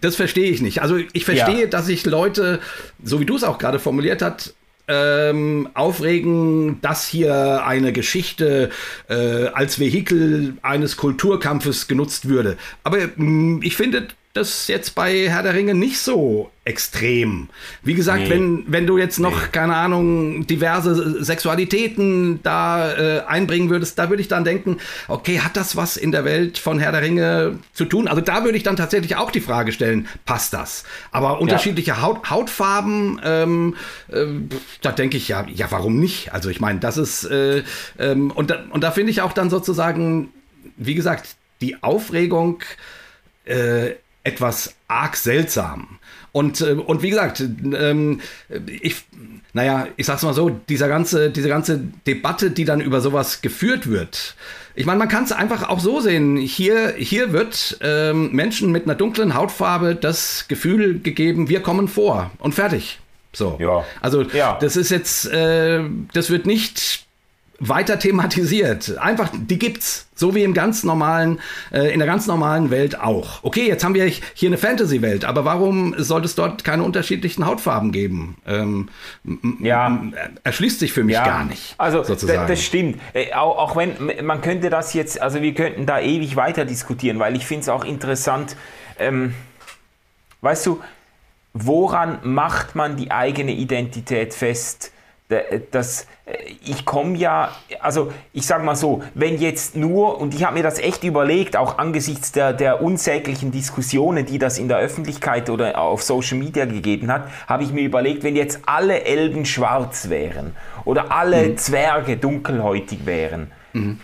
das 0.00 0.16
verstehe 0.16 0.50
ich 0.50 0.60
nicht. 0.60 0.82
Also 0.82 0.96
ich 0.96 1.24
verstehe, 1.24 1.62
ja. 1.62 1.66
dass 1.66 1.86
sich 1.86 2.04
Leute, 2.06 2.60
so 3.02 3.20
wie 3.20 3.26
du 3.26 3.36
es 3.36 3.44
auch 3.44 3.58
gerade 3.58 3.78
formuliert 3.78 4.22
hast, 4.22 4.54
ähm, 4.88 5.68
aufregen, 5.74 6.80
dass 6.80 7.06
hier 7.06 7.64
eine 7.64 7.92
Geschichte 7.92 8.70
äh, 9.08 9.46
als 9.48 9.78
Vehikel 9.78 10.54
eines 10.62 10.96
Kulturkampfes 10.96 11.86
genutzt 11.86 12.28
würde. 12.28 12.56
Aber 12.82 12.98
mh, 12.98 13.12
mm, 13.16 13.60
ich 13.62 13.76
finde, 13.76 14.08
das 14.32 14.68
jetzt 14.68 14.94
bei 14.94 15.28
Herr 15.28 15.42
der 15.42 15.54
Ringe 15.54 15.74
nicht 15.74 15.98
so 15.98 16.52
extrem. 16.64 17.48
Wie 17.82 17.94
gesagt, 17.94 18.24
nee. 18.24 18.30
wenn, 18.30 18.64
wenn 18.68 18.86
du 18.86 18.96
jetzt 18.96 19.18
noch, 19.18 19.32
nee. 19.32 19.48
keine 19.50 19.74
Ahnung, 19.74 20.46
diverse 20.46 21.24
Sexualitäten 21.24 22.40
da 22.44 22.92
äh, 22.92 23.20
einbringen 23.26 23.70
würdest, 23.70 23.98
da 23.98 24.08
würde 24.08 24.20
ich 24.20 24.28
dann 24.28 24.44
denken, 24.44 24.78
okay, 25.08 25.40
hat 25.40 25.56
das 25.56 25.74
was 25.74 25.96
in 25.96 26.12
der 26.12 26.24
Welt 26.24 26.58
von 26.58 26.78
Herr 26.78 26.92
der 26.92 27.02
Ringe 27.02 27.58
zu 27.72 27.86
tun? 27.86 28.06
Also 28.06 28.20
da 28.20 28.44
würde 28.44 28.56
ich 28.56 28.62
dann 28.62 28.76
tatsächlich 28.76 29.16
auch 29.16 29.32
die 29.32 29.40
Frage 29.40 29.72
stellen, 29.72 30.06
passt 30.26 30.52
das? 30.52 30.84
Aber 31.10 31.40
unterschiedliche 31.40 31.90
ja. 31.90 32.02
Haut, 32.02 32.30
Hautfarben, 32.30 33.20
ähm, 33.24 33.74
äh, 34.12 34.26
da 34.80 34.92
denke 34.92 35.16
ich 35.16 35.26
ja, 35.26 35.44
ja, 35.52 35.66
warum 35.72 35.98
nicht? 35.98 36.32
Also 36.32 36.50
ich 36.50 36.60
meine, 36.60 36.78
das 36.78 36.98
ist, 36.98 37.24
äh, 37.24 37.64
ähm, 37.98 38.30
und, 38.30 38.50
da, 38.50 38.62
und 38.70 38.84
da 38.84 38.92
finde 38.92 39.10
ich 39.10 39.22
auch 39.22 39.32
dann 39.32 39.50
sozusagen, 39.50 40.28
wie 40.76 40.94
gesagt, 40.94 41.34
die 41.60 41.82
Aufregung, 41.82 42.62
äh, 43.44 43.94
etwas 44.22 44.74
arg 44.88 45.16
seltsam. 45.16 45.98
Und, 46.32 46.60
äh, 46.60 46.72
und 46.72 47.02
wie 47.02 47.10
gesagt, 47.10 47.40
ähm, 47.40 48.20
ich, 48.66 49.04
naja, 49.52 49.88
ich 49.96 50.06
sag's 50.06 50.22
mal 50.22 50.34
so, 50.34 50.50
dieser 50.50 50.88
ganze, 50.88 51.30
diese 51.30 51.48
ganze 51.48 51.80
Debatte, 52.06 52.50
die 52.50 52.64
dann 52.64 52.80
über 52.80 53.00
sowas 53.00 53.42
geführt 53.42 53.88
wird, 53.88 54.36
ich 54.74 54.86
meine, 54.86 54.98
man 54.98 55.08
kann 55.08 55.24
es 55.24 55.32
einfach 55.32 55.68
auch 55.68 55.80
so 55.80 56.00
sehen. 56.00 56.36
Hier, 56.36 56.94
hier 56.96 57.32
wird 57.32 57.78
ähm, 57.82 58.30
Menschen 58.32 58.70
mit 58.70 58.84
einer 58.84 58.94
dunklen 58.94 59.34
Hautfarbe 59.34 59.96
das 59.96 60.46
Gefühl 60.48 61.00
gegeben, 61.00 61.48
wir 61.48 61.60
kommen 61.60 61.88
vor 61.88 62.30
und 62.38 62.54
fertig. 62.54 63.00
So. 63.32 63.58
Ja. 63.60 63.84
Also, 64.00 64.22
ja. 64.22 64.58
das 64.60 64.76
ist 64.76 64.90
jetzt, 64.90 65.26
äh, 65.26 65.82
das 66.14 66.30
wird 66.30 66.46
nicht 66.46 67.04
weiter 67.60 67.98
thematisiert. 67.98 68.96
Einfach, 68.98 69.30
die 69.32 69.58
gibt's. 69.58 70.06
So 70.14 70.34
wie 70.34 70.42
im 70.42 70.52
ganz 70.52 70.84
normalen, 70.84 71.40
äh, 71.72 71.92
in 71.92 71.98
der 71.98 72.06
ganz 72.06 72.26
normalen 72.26 72.70
Welt 72.70 73.00
auch. 73.00 73.42
Okay, 73.42 73.66
jetzt 73.68 73.84
haben 73.84 73.94
wir 73.94 74.04
hier 74.04 74.48
eine 74.48 74.58
Fantasy-Welt, 74.58 75.24
aber 75.24 75.46
warum 75.46 75.94
sollte 75.96 76.26
es 76.26 76.34
dort 76.34 76.62
keine 76.62 76.82
unterschiedlichen 76.82 77.46
Hautfarben 77.46 77.90
geben? 77.90 78.36
Ähm, 78.46 78.88
ja. 79.60 79.98
Erschließt 80.44 80.78
sich 80.78 80.92
für 80.92 81.04
mich 81.04 81.14
ja. 81.14 81.24
gar 81.24 81.44
nicht. 81.44 81.74
Also, 81.78 82.02
sozusagen. 82.02 82.46
das 82.46 82.62
stimmt. 82.62 83.00
Äh, 83.14 83.32
auch, 83.32 83.56
auch 83.56 83.76
wenn, 83.76 83.94
man 84.22 84.42
könnte 84.42 84.68
das 84.68 84.92
jetzt, 84.92 85.22
also 85.22 85.40
wir 85.40 85.54
könnten 85.54 85.86
da 85.86 86.00
ewig 86.00 86.36
weiter 86.36 86.66
diskutieren, 86.66 87.18
weil 87.18 87.34
ich 87.34 87.46
finde 87.46 87.62
es 87.62 87.68
auch 87.70 87.84
interessant, 87.84 88.56
ähm, 88.98 89.34
weißt 90.42 90.66
du, 90.66 90.80
woran 91.54 92.18
macht 92.22 92.74
man 92.74 92.96
die 92.96 93.10
eigene 93.10 93.52
Identität 93.52 94.34
fest? 94.34 94.92
Das, 95.70 96.06
ich 96.64 96.84
komme 96.84 97.16
ja, 97.16 97.52
also 97.80 98.12
ich 98.32 98.46
sage 98.46 98.64
mal 98.64 98.74
so, 98.74 99.02
wenn 99.14 99.38
jetzt 99.38 99.76
nur, 99.76 100.20
und 100.20 100.34
ich 100.34 100.44
habe 100.44 100.56
mir 100.56 100.62
das 100.62 100.78
echt 100.78 101.04
überlegt, 101.04 101.56
auch 101.56 101.78
angesichts 101.78 102.32
der, 102.32 102.52
der 102.52 102.82
unsäglichen 102.82 103.52
Diskussionen, 103.52 104.26
die 104.26 104.38
das 104.38 104.58
in 104.58 104.68
der 104.68 104.78
Öffentlichkeit 104.78 105.48
oder 105.48 105.78
auf 105.78 106.02
Social 106.02 106.38
Media 106.38 106.64
gegeben 106.64 107.12
hat, 107.12 107.28
habe 107.46 107.62
ich 107.62 107.72
mir 107.72 107.82
überlegt, 107.82 108.24
wenn 108.24 108.34
jetzt 108.34 108.60
alle 108.66 109.04
Elben 109.04 109.44
schwarz 109.44 110.08
wären 110.08 110.56
oder 110.84 111.12
alle 111.12 111.50
mhm. 111.50 111.56
Zwerge 111.56 112.16
dunkelhäutig 112.16 113.06
wären, 113.06 113.52
mhm. 113.72 114.00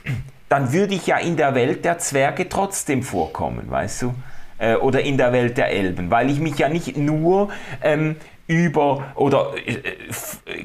dann 0.49 0.73
würde 0.73 0.95
ich 0.95 1.07
ja 1.07 1.19
in 1.19 1.37
der 1.37 1.55
Welt 1.55 1.85
der 1.85 1.99
Zwerge 1.99 2.49
trotzdem 2.49 3.03
vorkommen, 3.03 3.69
weißt 3.69 4.03
du? 4.03 4.15
Äh, 4.59 4.77
oder 4.77 5.03
in 5.03 5.19
der 5.19 5.33
Welt 5.33 5.59
der 5.59 5.71
Elben, 5.71 6.11
weil 6.11 6.31
ich 6.31 6.41
mich 6.41 6.57
ja 6.59 6.69
nicht 6.69 6.97
nur 6.97 7.51
ähm, 7.83 8.17
über 8.47 9.13
oder 9.17 9.55
äh, 9.67 9.83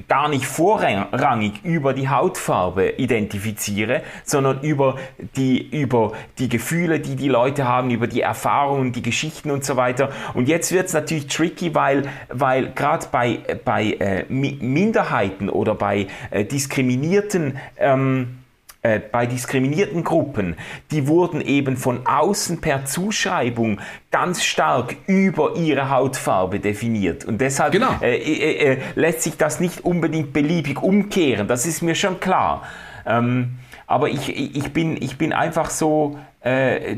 gar 0.08 0.30
nicht 0.30 0.46
vorrangig 0.46 1.63
über 1.63 1.94
die 1.94 2.10
Hautfarbe 2.10 2.91
identifiziere, 2.98 4.04
sondern 4.24 4.62
über 4.62 4.98
die, 5.36 5.67
über 5.70 6.13
die 6.38 6.50
Gefühle, 6.50 7.00
die 7.00 7.15
die 7.15 7.30
Leute 7.30 7.67
haben, 7.67 7.89
über 7.89 8.08
die 8.08 8.22
Erfahrungen, 8.22 8.91
die 8.91 9.02
Geschichten 9.02 9.50
und 9.50 9.65
so 9.65 9.78
weiter. 9.78 10.10
Und 10.34 10.48
jetzt 10.48 10.72
wird 10.72 10.88
es 10.88 10.94
natürlich 10.94 11.28
tricky, 11.28 11.74
weil, 11.74 12.04
weil 12.30 12.72
gerade 12.72 13.08
bei, 13.12 13.39
bei 13.65 13.94
äh, 13.94 14.26
Minderheiten 14.30 15.50
oder 15.50 15.74
bei 15.74 16.08
äh, 16.30 16.46
diskriminierten 16.46 17.58
ähm, 17.78 18.41
äh, 18.84 19.00
bei 19.00 19.28
diskriminierten 19.28 20.04
Gruppen, 20.04 20.56
die 20.89 21.08
wurden 21.08 21.39
eben 21.39 21.78
von 21.78 22.08
außen 22.08 22.62
per 22.62 22.84
Zuschreibung 22.86 23.80
ganz 24.10 24.44
stark 24.44 24.96
über 25.06 25.56
ihre 25.56 25.91
Hautfarbe 25.91 26.60
definiert. 26.60 27.24
Und 27.24 27.41
deshalb 27.41 27.74
genau. 27.74 27.94
äh, 28.02 28.17
äh, 28.17 28.74
äh 28.74 28.78
lässt 28.96 29.22
sich 29.22 29.38
das 29.38 29.60
nicht 29.60 29.86
unbedingt 29.86 30.34
beliebig 30.34 30.82
umkehren. 30.82 31.48
Das 31.48 31.67
ist 31.67 31.84
mir 31.84 31.94
schon 31.94 32.20
klar. 32.20 32.63
Ähm, 33.06 33.60
aber 33.86 34.10
ich, 34.10 34.36
ich, 34.36 34.74
bin, 34.74 35.00
ich 35.00 35.15
bin 35.15 35.32
einfach 35.32 35.70
so, 35.70 36.17
äh, 36.44 36.96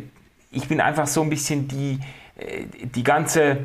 ich 0.51 0.69
bin 0.69 0.79
einfach 0.79 1.07
so 1.07 1.21
ein 1.21 1.29
bisschen 1.29 1.67
die, 1.67 1.99
die 2.95 3.03
ganze, 3.03 3.57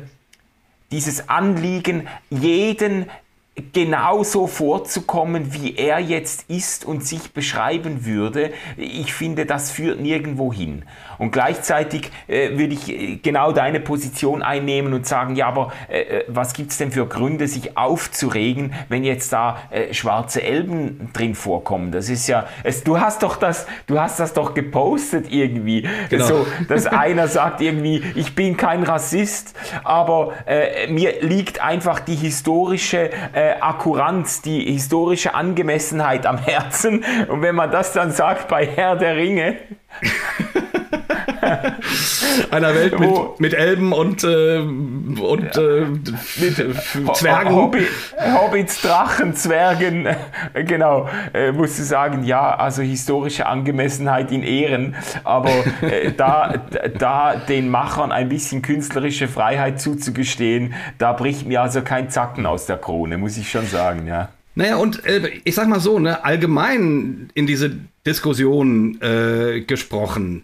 dieses 0.91 1.29
Anliegen, 1.29 2.09
jeden 2.29 3.05
genauso 3.73 4.47
vorzukommen, 4.47 5.53
wie 5.53 5.75
er 5.75 5.99
jetzt 5.99 6.49
ist 6.49 6.85
und 6.85 7.05
sich 7.05 7.31
beschreiben 7.31 8.05
würde, 8.05 8.51
ich 8.77 9.13
finde, 9.13 9.45
das 9.45 9.71
führt 9.71 9.99
nirgendwo 9.99 10.51
hin. 10.53 10.83
Und 11.19 11.31
gleichzeitig 11.31 12.11
äh, 12.27 12.57
würde 12.57 12.73
ich 12.73 12.89
äh, 12.89 13.15
genau 13.17 13.51
deine 13.51 13.79
Position 13.81 14.41
einnehmen 14.41 14.93
und 14.93 15.05
sagen, 15.05 15.35
ja, 15.35 15.47
aber 15.47 15.71
äh, 15.89 15.99
äh 15.99 16.23
was 16.27 16.53
gibt 16.53 16.71
es 16.71 16.77
denn 16.77 16.91
für 16.91 17.05
Gründe, 17.07 17.47
sich 17.47 17.77
aufzuregen, 17.77 18.73
wenn 18.87 19.03
jetzt 19.03 19.33
da 19.33 19.57
äh, 19.69 19.93
schwarze 19.93 20.41
Elben 20.41 21.09
drin 21.13 21.35
vorkommen? 21.35 21.91
Das 21.91 22.09
ist 22.09 22.27
ja, 22.27 22.47
es, 22.63 22.83
du 22.83 22.99
hast 22.99 23.21
doch 23.21 23.35
das, 23.35 23.67
du 23.85 23.99
hast 23.99 24.19
das 24.19 24.33
doch 24.33 24.53
gepostet 24.53 25.27
irgendwie, 25.29 25.87
genau. 26.09 26.25
so, 26.25 26.47
dass 26.69 26.85
einer 26.87 27.27
sagt 27.27 27.61
irgendwie, 27.61 28.01
ich 28.15 28.33
bin 28.33 28.55
kein 28.55 28.83
Rassist, 28.83 29.55
aber 29.83 30.33
äh, 30.45 30.87
mir 30.87 31.21
liegt 31.21 31.61
einfach 31.61 31.99
die 31.99 32.15
historische 32.15 33.09
Akkuranz, 33.59 34.41
die 34.41 34.71
historische 34.71 35.33
Angemessenheit 35.33 36.25
am 36.25 36.37
Herzen. 36.37 37.03
Und 37.27 37.41
wenn 37.41 37.55
man 37.55 37.71
das 37.71 37.91
dann 37.91 38.11
sagt 38.11 38.47
bei 38.47 38.65
Herr 38.65 38.95
der 38.95 39.17
Ringe, 39.17 39.57
Einer 42.51 42.75
Welt 42.75 42.99
mit, 42.99 43.09
oh. 43.09 43.35
mit 43.39 43.53
Elben 43.53 43.93
und, 43.93 44.23
äh, 44.23 44.59
und 44.59 45.55
ja. 45.55 45.61
äh, 45.61 45.85
mit 45.85 46.59
äh, 46.59 47.13
Zwergen. 47.13 47.55
Hobby, 47.55 47.87
Hobbits, 48.17 48.81
Drachen, 48.81 49.35
Zwergen. 49.35 50.07
genau, 50.53 51.09
äh, 51.33 51.51
musst 51.51 51.79
du 51.79 51.83
sagen, 51.83 52.23
ja, 52.23 52.55
also 52.55 52.81
historische 52.81 53.45
Angemessenheit 53.45 54.31
in 54.31 54.43
Ehren. 54.43 54.95
Aber 55.23 55.51
äh, 55.81 56.11
da, 56.11 56.53
da 56.97 57.35
den 57.35 57.69
Machern 57.69 58.11
ein 58.11 58.29
bisschen 58.29 58.61
künstlerische 58.61 59.27
Freiheit 59.27 59.81
zuzugestehen, 59.81 60.73
da 60.97 61.13
bricht 61.13 61.45
mir 61.45 61.61
also 61.61 61.81
kein 61.81 62.09
Zacken 62.09 62.45
aus 62.45 62.65
der 62.65 62.77
Krone, 62.77 63.17
muss 63.17 63.37
ich 63.37 63.49
schon 63.49 63.65
sagen, 63.65 64.07
ja. 64.07 64.29
Naja, 64.55 64.75
und 64.77 65.05
äh, 65.05 65.29
ich 65.43 65.55
sag 65.55 65.67
mal 65.67 65.79
so, 65.79 65.99
ne, 65.99 66.25
allgemein 66.25 67.29
in 67.33 67.47
diese 67.47 67.71
Diskussion 68.05 68.99
äh, 69.01 69.61
gesprochen. 69.61 70.43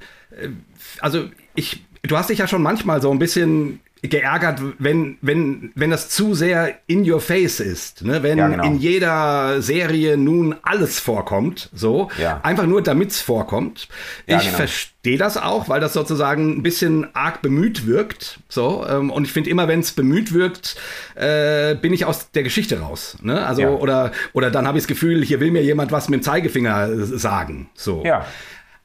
Also 0.99 1.29
ich, 1.55 1.83
du 2.03 2.17
hast 2.17 2.29
dich 2.29 2.39
ja 2.39 2.47
schon 2.47 2.61
manchmal 2.61 3.01
so 3.01 3.11
ein 3.11 3.19
bisschen 3.19 3.79
geärgert, 4.09 4.61
wenn, 4.77 5.17
wenn, 5.21 5.71
wenn 5.75 5.89
das 5.89 6.09
zu 6.09 6.33
sehr 6.33 6.75
in 6.87 7.09
your 7.09 7.21
face 7.21 7.59
ist. 7.59 8.03
Ne? 8.03 8.23
Wenn 8.23 8.37
ja, 8.37 8.47
genau. 8.47 8.63
in 8.65 8.79
jeder 8.79 9.61
Serie 9.61 10.17
nun 10.17 10.55
alles 10.63 10.99
vorkommt, 10.99 11.69
so, 11.73 12.09
ja. 12.19 12.39
einfach 12.43 12.65
nur 12.65 12.81
damit 12.81 13.11
es 13.11 13.21
vorkommt. 13.21 13.87
Ja, 14.27 14.37
ich 14.37 14.45
genau. 14.45 14.57
verstehe 14.57 15.17
das 15.17 15.37
auch, 15.37 15.69
weil 15.69 15.79
das 15.79 15.93
sozusagen 15.93 16.57
ein 16.57 16.63
bisschen 16.63 17.07
arg 17.15 17.41
bemüht 17.41 17.87
wirkt. 17.87 18.39
So, 18.49 18.85
ähm, 18.87 19.11
und 19.11 19.25
ich 19.25 19.31
finde 19.31 19.49
immer, 19.49 19.67
wenn 19.67 19.79
es 19.79 19.93
bemüht 19.93 20.33
wirkt, 20.33 20.75
äh, 21.15 21.75
bin 21.75 21.93
ich 21.93 22.05
aus 22.05 22.31
der 22.31 22.43
Geschichte 22.43 22.79
raus. 22.79 23.17
Ne? 23.21 23.45
Also, 23.45 23.63
oder, 23.63 24.11
oder 24.33 24.51
dann 24.51 24.67
habe 24.67 24.77
ich 24.77 24.83
das 24.83 24.87
Gefühl, 24.87 25.23
hier 25.23 25.39
will 25.39 25.51
mir 25.51 25.63
jemand 25.63 25.91
was 25.91 26.09
mit 26.09 26.21
dem 26.21 26.23
Zeigefinger 26.23 26.89
sagen. 27.05 27.69
So. 27.75 28.03
Ja. 28.05 28.25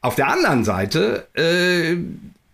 Auf 0.03 0.15
der 0.15 0.29
anderen 0.29 0.65
Seite, 0.65 1.27
äh, 1.35 1.97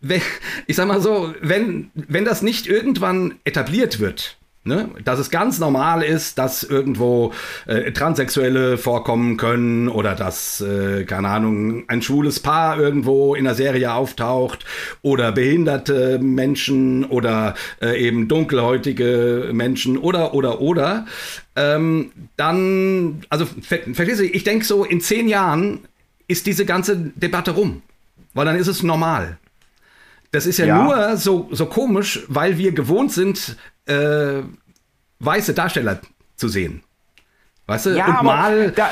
wenn, 0.00 0.22
ich 0.66 0.76
sag 0.76 0.88
mal 0.88 1.00
so, 1.00 1.34
wenn, 1.40 1.90
wenn 1.94 2.24
das 2.24 2.42
nicht 2.42 2.66
irgendwann 2.66 3.36
etabliert 3.44 4.00
wird, 4.00 4.36
Ne? 4.66 4.88
Dass 5.04 5.20
es 5.20 5.30
ganz 5.30 5.60
normal 5.60 6.02
ist, 6.02 6.38
dass 6.38 6.64
irgendwo 6.64 7.32
äh, 7.66 7.92
Transsexuelle 7.92 8.78
vorkommen 8.78 9.36
können 9.36 9.88
oder 9.88 10.16
dass, 10.16 10.60
äh, 10.60 11.04
keine 11.04 11.28
Ahnung, 11.28 11.84
ein 11.86 12.02
schwules 12.02 12.40
Paar 12.40 12.76
irgendwo 12.80 13.36
in 13.36 13.44
der 13.44 13.54
Serie 13.54 13.94
auftaucht 13.94 14.66
oder 15.02 15.30
behinderte 15.30 16.18
Menschen 16.18 17.04
oder 17.04 17.54
äh, 17.80 17.96
eben 17.96 18.26
dunkelhäutige 18.26 19.50
Menschen 19.52 19.98
oder, 19.98 20.34
oder, 20.34 20.60
oder. 20.60 21.06
Ähm, 21.54 22.10
dann, 22.36 23.20
also, 23.28 23.46
ver 23.46 23.78
verstehst 23.92 24.18
du, 24.18 24.24
ich 24.24 24.42
denke 24.42 24.64
so, 24.64 24.84
in 24.84 25.00
zehn 25.00 25.28
Jahren 25.28 25.86
ist 26.28 26.46
diese 26.46 26.64
ganze 26.64 26.96
Debatte 26.96 27.52
rum. 27.52 27.82
Weil 28.34 28.46
dann 28.46 28.56
ist 28.56 28.66
es 28.66 28.82
normal. 28.82 29.38
Das 30.30 30.46
ist 30.46 30.58
ja, 30.58 30.66
ja. 30.66 30.82
nur 30.82 31.16
so, 31.16 31.48
so 31.52 31.66
komisch, 31.66 32.24
weil 32.28 32.58
wir 32.58 32.72
gewohnt 32.72 33.12
sind, 33.12 33.56
äh, 33.86 34.42
weiße 35.20 35.54
Darsteller 35.54 36.00
zu 36.36 36.48
sehen. 36.48 36.82
Weißt 37.66 37.86
du? 37.86 37.96
Ja, 37.96 38.20
und 38.20 38.26
mal. 38.26 38.70
Da, 38.72 38.88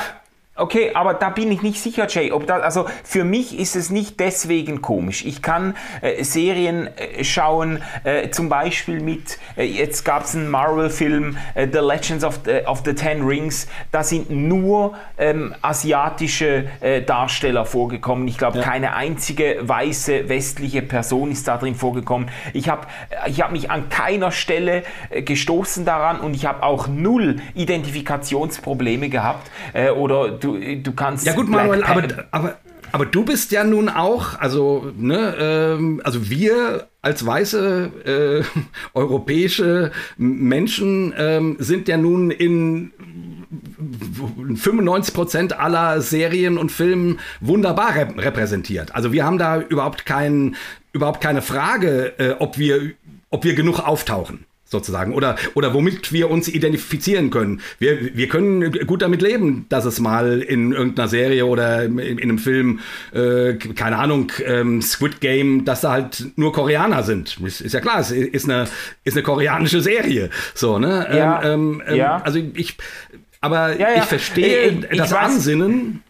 Okay, 0.56 0.92
aber 0.94 1.14
da 1.14 1.30
bin 1.30 1.50
ich 1.50 1.62
nicht 1.62 1.82
sicher, 1.82 2.06
Jay. 2.08 2.30
Ob 2.30 2.46
das, 2.46 2.62
also 2.62 2.86
für 3.02 3.24
mich 3.24 3.58
ist 3.58 3.74
es 3.74 3.90
nicht 3.90 4.20
deswegen 4.20 4.82
komisch. 4.82 5.24
Ich 5.24 5.42
kann 5.42 5.74
äh, 6.00 6.22
Serien 6.22 6.86
äh, 6.96 7.24
schauen, 7.24 7.82
äh, 8.04 8.30
zum 8.30 8.48
Beispiel 8.48 9.00
mit, 9.00 9.40
äh, 9.56 9.64
jetzt 9.64 10.04
gab 10.04 10.22
es 10.22 10.36
einen 10.36 10.48
Marvel-Film, 10.48 11.38
äh, 11.56 11.66
The 11.66 11.80
Legends 11.80 12.22
of 12.22 12.42
the, 12.44 12.68
of 12.68 12.82
the 12.84 12.94
Ten 12.94 13.22
Rings. 13.22 13.66
Da 13.90 14.04
sind 14.04 14.30
nur 14.30 14.94
ähm, 15.18 15.56
asiatische 15.60 16.66
äh, 16.80 17.02
Darsteller 17.02 17.66
vorgekommen. 17.66 18.28
Ich 18.28 18.38
glaube, 18.38 18.58
ja. 18.58 18.64
keine 18.64 18.94
einzige 18.94 19.58
weiße 19.60 20.28
westliche 20.28 20.82
Person 20.82 21.32
ist 21.32 21.48
da 21.48 21.56
drin 21.56 21.74
vorgekommen. 21.74 22.30
Ich 22.52 22.68
habe 22.68 22.86
ich 23.26 23.42
hab 23.42 23.50
mich 23.50 23.72
an 23.72 23.88
keiner 23.88 24.30
Stelle 24.30 24.84
gestoßen 25.10 25.84
daran 25.84 26.20
und 26.20 26.34
ich 26.34 26.46
habe 26.46 26.62
auch 26.62 26.86
null 26.86 27.40
Identifikationsprobleme 27.56 29.08
gehabt 29.08 29.50
oder 29.96 30.43
du, 30.44 30.76
du 30.76 30.92
kannst. 30.92 31.26
Ja, 31.26 31.34
gut, 31.34 31.48
Manuel, 31.48 31.82
aber, 31.84 32.26
aber, 32.30 32.58
aber 32.92 33.06
du 33.06 33.24
bist 33.24 33.50
ja 33.52 33.64
nun 33.64 33.88
auch, 33.88 34.38
also, 34.38 34.92
ne, 34.96 35.34
ähm, 35.38 36.00
also 36.04 36.30
wir 36.30 36.88
als 37.02 37.26
weiße 37.26 38.44
äh, 38.44 38.60
europäische 38.94 39.90
Menschen 40.16 41.12
ähm, 41.18 41.56
sind 41.58 41.88
ja 41.88 41.96
nun 41.96 42.30
in 42.30 42.92
95% 44.54 45.52
aller 45.52 46.00
Serien 46.00 46.56
und 46.56 46.72
Filmen 46.72 47.18
wunderbar 47.40 47.94
rep 47.94 48.18
repräsentiert. 48.18 48.94
Also 48.94 49.12
wir 49.12 49.24
haben 49.24 49.38
da 49.38 49.60
überhaupt 49.60 50.06
kein, 50.06 50.56
überhaupt 50.92 51.20
keine 51.20 51.42
Frage, 51.42 52.18
äh, 52.18 52.36
ob 52.38 52.58
wir, 52.58 52.92
ob 53.30 53.44
wir 53.44 53.54
genug 53.54 53.80
auftauchen 53.80 54.46
sozusagen 54.74 55.14
oder 55.14 55.36
oder 55.54 55.72
womit 55.72 56.12
wir 56.12 56.30
uns 56.30 56.48
identifizieren 56.48 57.30
können. 57.30 57.60
Wir, 57.78 58.16
wir 58.16 58.28
können 58.28 58.72
gut 58.86 59.02
damit 59.02 59.22
leben, 59.22 59.66
dass 59.68 59.84
es 59.84 60.00
mal 60.00 60.42
in 60.42 60.72
irgendeiner 60.72 61.08
Serie 61.08 61.46
oder 61.46 61.84
in, 61.84 61.98
in 61.98 62.20
einem 62.20 62.38
Film 62.38 62.80
äh, 63.12 63.54
keine 63.54 63.98
Ahnung 63.98 64.32
ähm, 64.44 64.82
Squid 64.82 65.20
Game, 65.20 65.64
dass 65.64 65.80
da 65.80 65.92
halt 65.92 66.26
nur 66.36 66.52
Koreaner 66.52 67.02
sind. 67.02 67.38
Ist, 67.44 67.60
ist 67.60 67.72
ja 67.72 67.80
klar, 67.80 68.00
es 68.00 68.10
ist 68.10 68.44
eine 68.44 68.68
ist 69.04 69.16
eine 69.16 69.22
koreanische 69.22 69.80
Serie. 69.80 70.30
So 70.54 70.78
ne. 70.78 71.06
Ja, 71.16 71.42
ähm, 71.42 71.82
ähm, 71.86 71.96
ja. 71.96 72.20
Also 72.22 72.40
ich 72.54 72.76
aber 73.40 73.78
ja, 73.78 73.90
ja. 73.90 73.96
ich 73.98 74.04
verstehe 74.04 74.68
ich, 74.68 74.90
ich 74.90 74.98
das 74.98 75.12
weiß. 75.12 75.34
Ansinnen 75.34 76.02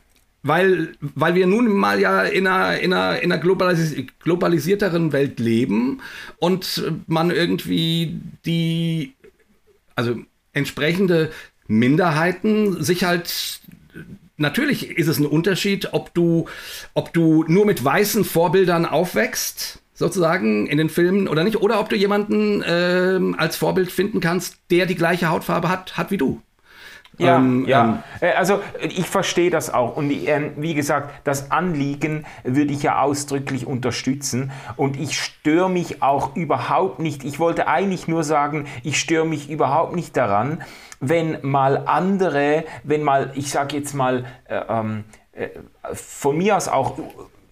weil, 0.45 0.93
weil 1.01 1.35
wir 1.35 1.47
nun 1.47 1.73
mal 1.73 1.99
ja 1.99 2.23
in 2.23 2.47
einer, 2.47 2.79
in 2.79 2.93
einer, 2.93 3.21
in 3.21 3.33
einer 3.33 3.41
globalis 3.41 3.95
globalisierteren 4.21 5.13
Welt 5.13 5.41
leben 5.41 6.01
und 6.39 6.85
man 7.07 7.31
irgendwie 7.31 8.21
die, 8.45 9.15
also 9.97 10.17
entsprechende 10.53 11.33
Minderheiten 11.67 12.83
sich 12.85 13.05
halt 13.05 13.61
natürlich 14.37 14.91
ist 14.91 15.09
es 15.09 15.19
ein 15.19 15.27
Unterschied, 15.27 15.89
ob 15.93 16.13
du, 16.13 16.47
ob 16.93 17.13
du 17.15 17.45
nur 17.49 17.65
mit 17.65 17.83
weißen 17.83 18.25
Vorbildern 18.25 18.85
aufwächst, 18.85 19.81
sozusagen 19.95 20.67
in 20.67 20.77
den 20.77 20.91
Filmen 20.91 21.27
oder 21.27 21.43
nicht, 21.43 21.57
oder 21.57 21.81
ob 21.81 21.89
du 21.89 21.97
jemanden 21.97 22.63
äh, 22.63 23.19
als 23.39 23.57
Vorbild 23.57 23.91
finden 23.91 24.21
kannst, 24.21 24.59
der 24.71 24.85
die 24.85 24.97
gleiche 24.97 25.31
Hautfarbe 25.31 25.71
hat, 25.71 25.97
hat 25.97 26.11
wie 26.11 26.19
du. 26.19 26.43
Ja, 27.18 27.37
ähm, 27.37 27.64
ja. 27.66 28.03
Ähm, 28.20 28.33
also 28.37 28.61
ich 28.81 29.07
verstehe 29.07 29.50
das 29.50 29.72
auch. 29.72 29.96
Und 29.96 30.11
ähm, 30.11 30.53
wie 30.57 30.74
gesagt, 30.74 31.11
das 31.24 31.50
Anliegen 31.50 32.25
würde 32.42 32.73
ich 32.73 32.83
ja 32.83 33.00
ausdrücklich 33.00 33.67
unterstützen. 33.67 34.50
Und 34.77 34.98
ich 34.98 35.21
störe 35.21 35.71
mich 35.71 36.02
auch 36.02 36.35
überhaupt 36.37 36.98
nicht. 36.98 37.25
Ich 37.25 37.38
wollte 37.38 37.69
eigentlich 37.69 38.08
nur 38.08 38.25
sagen, 38.25 38.67
ich 38.83 38.98
störe 38.98 39.27
mich 39.27 39.50
überhaupt 39.50 39.94
nicht 39.94 40.17
daran, 40.17 40.62
wenn 41.00 41.38
mal 41.42 41.85
andere, 41.87 42.65
wenn 42.83 43.02
mal, 43.02 43.33
ich 43.35 43.50
sage 43.50 43.77
jetzt 43.77 43.94
mal, 43.94 44.25
äh, 44.48 44.60
ähm, 44.69 45.04
äh, 45.33 45.48
von 45.92 46.38
mir 46.38 46.56
aus 46.56 46.69
auch 46.69 46.98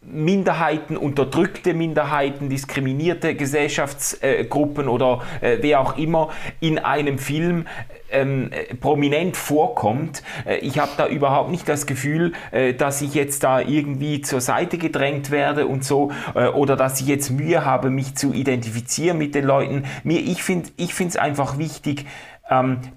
Minderheiten, 0.05 0.97
unterdrückte 0.97 1.75
Minderheiten, 1.75 2.49
diskriminierte 2.49 3.37
Gesellschaftsgruppen 3.37 4.89
oder 4.89 5.23
äh, 5.41 5.59
wer 5.61 5.81
auch 5.81 5.97
immer 5.97 6.31
in 6.61 6.79
einem 6.79 7.19
Film 7.19 7.67
ähm, 8.11 8.51
prominent 8.81 9.37
vorkommt. 9.37 10.23
Äh, 10.45 10.57
ich 10.59 10.79
habe 10.79 10.91
da 10.97 11.07
überhaupt 11.07 11.51
nicht 11.51 11.69
das 11.69 11.87
Gefühl, 11.87 12.33
äh, 12.51 12.75
dass 12.75 13.01
ich 13.01 13.15
jetzt 13.15 13.45
da 13.45 13.61
irgendwie 13.61 14.21
zur 14.23 14.41
Seite 14.41 14.77
gedrängt 14.77 15.31
werde 15.31 15.69
und 15.69 15.85
so 15.85 16.11
äh, 16.35 16.49
oder 16.49 16.77
dass 16.77 17.01
ich 17.01 17.07
jetzt 17.07 17.31
Mühe 17.31 17.65
habe, 17.65 17.89
mich 17.89 18.17
zu 18.17 18.33
identifizieren 18.33 19.19
mit 19.19 19.37
den 19.37 19.45
Leuten. 19.45 19.85
Mir, 20.03 20.21
ich 20.21 20.43
finde 20.43 20.71
es 20.77 21.17
einfach 21.17 21.59
wichtig, 21.59 22.07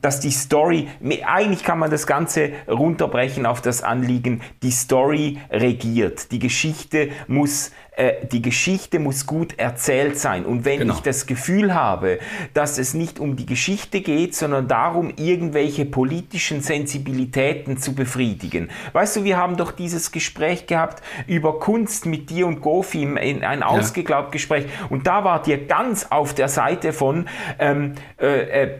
dass 0.01 0.19
die 0.19 0.31
Story, 0.31 0.87
eigentlich 1.25 1.63
kann 1.63 1.79
man 1.79 1.91
das 1.91 2.07
Ganze 2.07 2.51
runterbrechen 2.67 3.45
auf 3.45 3.61
das 3.61 3.83
Anliegen, 3.83 4.41
die 4.63 4.71
Story 4.71 5.39
regiert. 5.49 6.31
Die 6.31 6.39
Geschichte 6.39 7.09
muss 7.27 7.71
äh, 7.95 8.25
die 8.27 8.41
Geschichte 8.41 8.99
muss 8.99 9.25
gut 9.25 9.57
erzählt 9.57 10.19
sein. 10.19 10.45
Und 10.45 10.65
wenn 10.65 10.79
genau. 10.79 10.95
ich 10.95 10.99
das 10.99 11.27
Gefühl 11.27 11.73
habe, 11.73 12.19
dass 12.53 12.77
es 12.77 12.93
nicht 12.93 13.19
um 13.19 13.37
die 13.37 13.45
Geschichte 13.45 14.01
geht, 14.01 14.35
sondern 14.35 14.67
darum, 14.67 15.13
irgendwelche 15.15 15.85
politischen 15.85 16.61
Sensibilitäten 16.61 17.77
zu 17.77 17.95
befriedigen. 17.95 18.69
Weißt 18.91 19.15
du, 19.15 19.23
wir 19.23 19.37
haben 19.37 19.55
doch 19.55 19.71
dieses 19.71 20.11
Gespräch 20.11 20.67
gehabt 20.67 21.01
über 21.27 21.59
Kunst 21.59 22.05
mit 22.05 22.29
dir 22.29 22.47
und 22.47 22.59
Gofi, 22.59 23.05
ein 23.05 23.41
ja. 23.41 23.65
ausgeglaubt 23.65 24.33
Gespräch. 24.33 24.65
Und 24.89 25.07
da 25.07 25.23
wart 25.23 25.47
ihr 25.47 25.65
ganz 25.65 26.07
auf 26.09 26.33
der 26.33 26.49
Seite 26.49 26.91
von 26.91 27.29
ähm, 27.59 27.93
äh, 28.19 28.63
äh, 28.63 28.79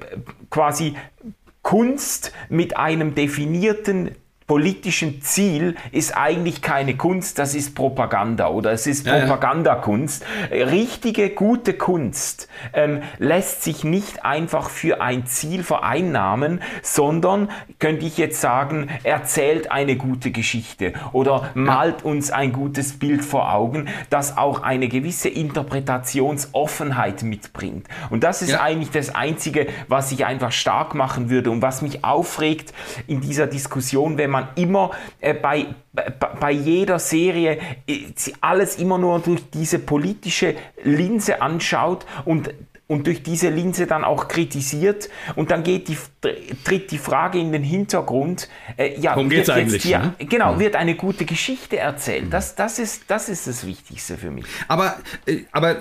quasi 0.49 0.95
Kunst 1.61 2.31
mit 2.49 2.77
einem 2.77 3.15
definierten 3.15 4.11
politischen 4.47 5.23
Ziel 5.23 5.75
ist 5.91 6.15
eigentlich 6.15 6.61
keine 6.61 6.95
Kunst, 6.95 7.39
das 7.39 7.55
ist 7.55 7.73
Propaganda 7.73 8.49
oder 8.49 8.71
es 8.71 8.85
ist 8.85 9.07
Propagandakunst. 9.07 10.23
Richtige, 10.51 11.31
gute 11.31 11.73
Kunst 11.73 12.47
ähm, 12.73 13.01
lässt 13.17 13.63
sich 13.63 13.83
nicht 13.83 14.23
einfach 14.23 14.69
für 14.69 15.01
ein 15.01 15.25
Ziel 15.25 15.63
vereinnahmen, 15.63 16.61
sondern, 16.83 17.49
könnte 17.79 18.05
ich 18.05 18.19
jetzt 18.19 18.39
sagen, 18.39 18.87
erzählt 19.01 19.71
eine 19.71 19.95
gute 19.95 20.29
Geschichte 20.29 20.93
oder 21.11 21.49
malt 21.55 22.05
uns 22.05 22.29
ein 22.29 22.53
gutes 22.53 22.99
Bild 22.99 23.25
vor 23.25 23.51
Augen, 23.51 23.87
das 24.11 24.37
auch 24.37 24.61
eine 24.61 24.87
gewisse 24.87 25.29
Interpretationsoffenheit 25.29 27.23
mitbringt. 27.23 27.87
Und 28.11 28.23
das 28.23 28.43
ist 28.43 28.51
ja. 28.51 28.61
eigentlich 28.61 28.91
das 28.91 29.15
Einzige, 29.15 29.65
was 29.87 30.11
ich 30.11 30.23
einfach 30.25 30.51
stark 30.51 30.93
machen 30.93 31.31
würde 31.31 31.49
und 31.49 31.63
was 31.63 31.81
mich 31.81 32.03
aufregt 32.03 32.73
in 33.07 33.21
dieser 33.21 33.47
Diskussion, 33.47 34.19
wenn 34.19 34.29
man 34.29 34.34
man 34.36 34.47
immer 34.55 34.91
äh, 35.21 35.33
bei, 35.33 35.67
bei, 36.39 36.51
jeder 36.51 36.99
Serie 36.99 37.57
äh, 37.88 38.05
alles 38.41 38.77
immer 38.77 38.97
nur 38.97 39.19
durch 39.19 39.49
diese 39.51 39.79
politische 39.79 40.55
Linse 40.83 41.41
anschaut 41.41 42.05
und 42.25 42.49
und 42.88 43.07
durch 43.07 43.23
diese 43.23 43.49
Linse 43.49 43.88
dann 43.88 44.03
auch 44.03 44.27
kritisiert 44.27 45.09
und 45.36 45.49
dann 45.49 45.63
geht 45.63 45.88
die, 45.88 45.97
tritt 46.63 46.91
die 46.91 46.99
Frage 46.99 47.39
in 47.39 47.51
den 47.51 47.63
Hintergrund, 47.63 48.47
äh, 48.77 48.99
ja, 48.99 49.15
Worum 49.15 49.29
geht's 49.29 49.49
eigentlich, 49.49 49.83
hier, 49.83 49.99
ne? 49.99 50.15
genau, 50.19 50.53
ja. 50.53 50.59
wird 50.59 50.75
eine 50.75 50.95
gute 50.95 51.25
Geschichte 51.25 51.77
erzählt. 51.77 52.25
Das, 52.31 52.55
das, 52.55 52.77
ist, 52.77 53.03
das 53.07 53.27
ist 53.27 53.47
das 53.47 53.65
Wichtigste 53.65 54.17
für 54.17 54.29
mich. 54.29 54.45
Aber, 54.67 54.97
äh, 55.25 55.39
aber 55.51 55.77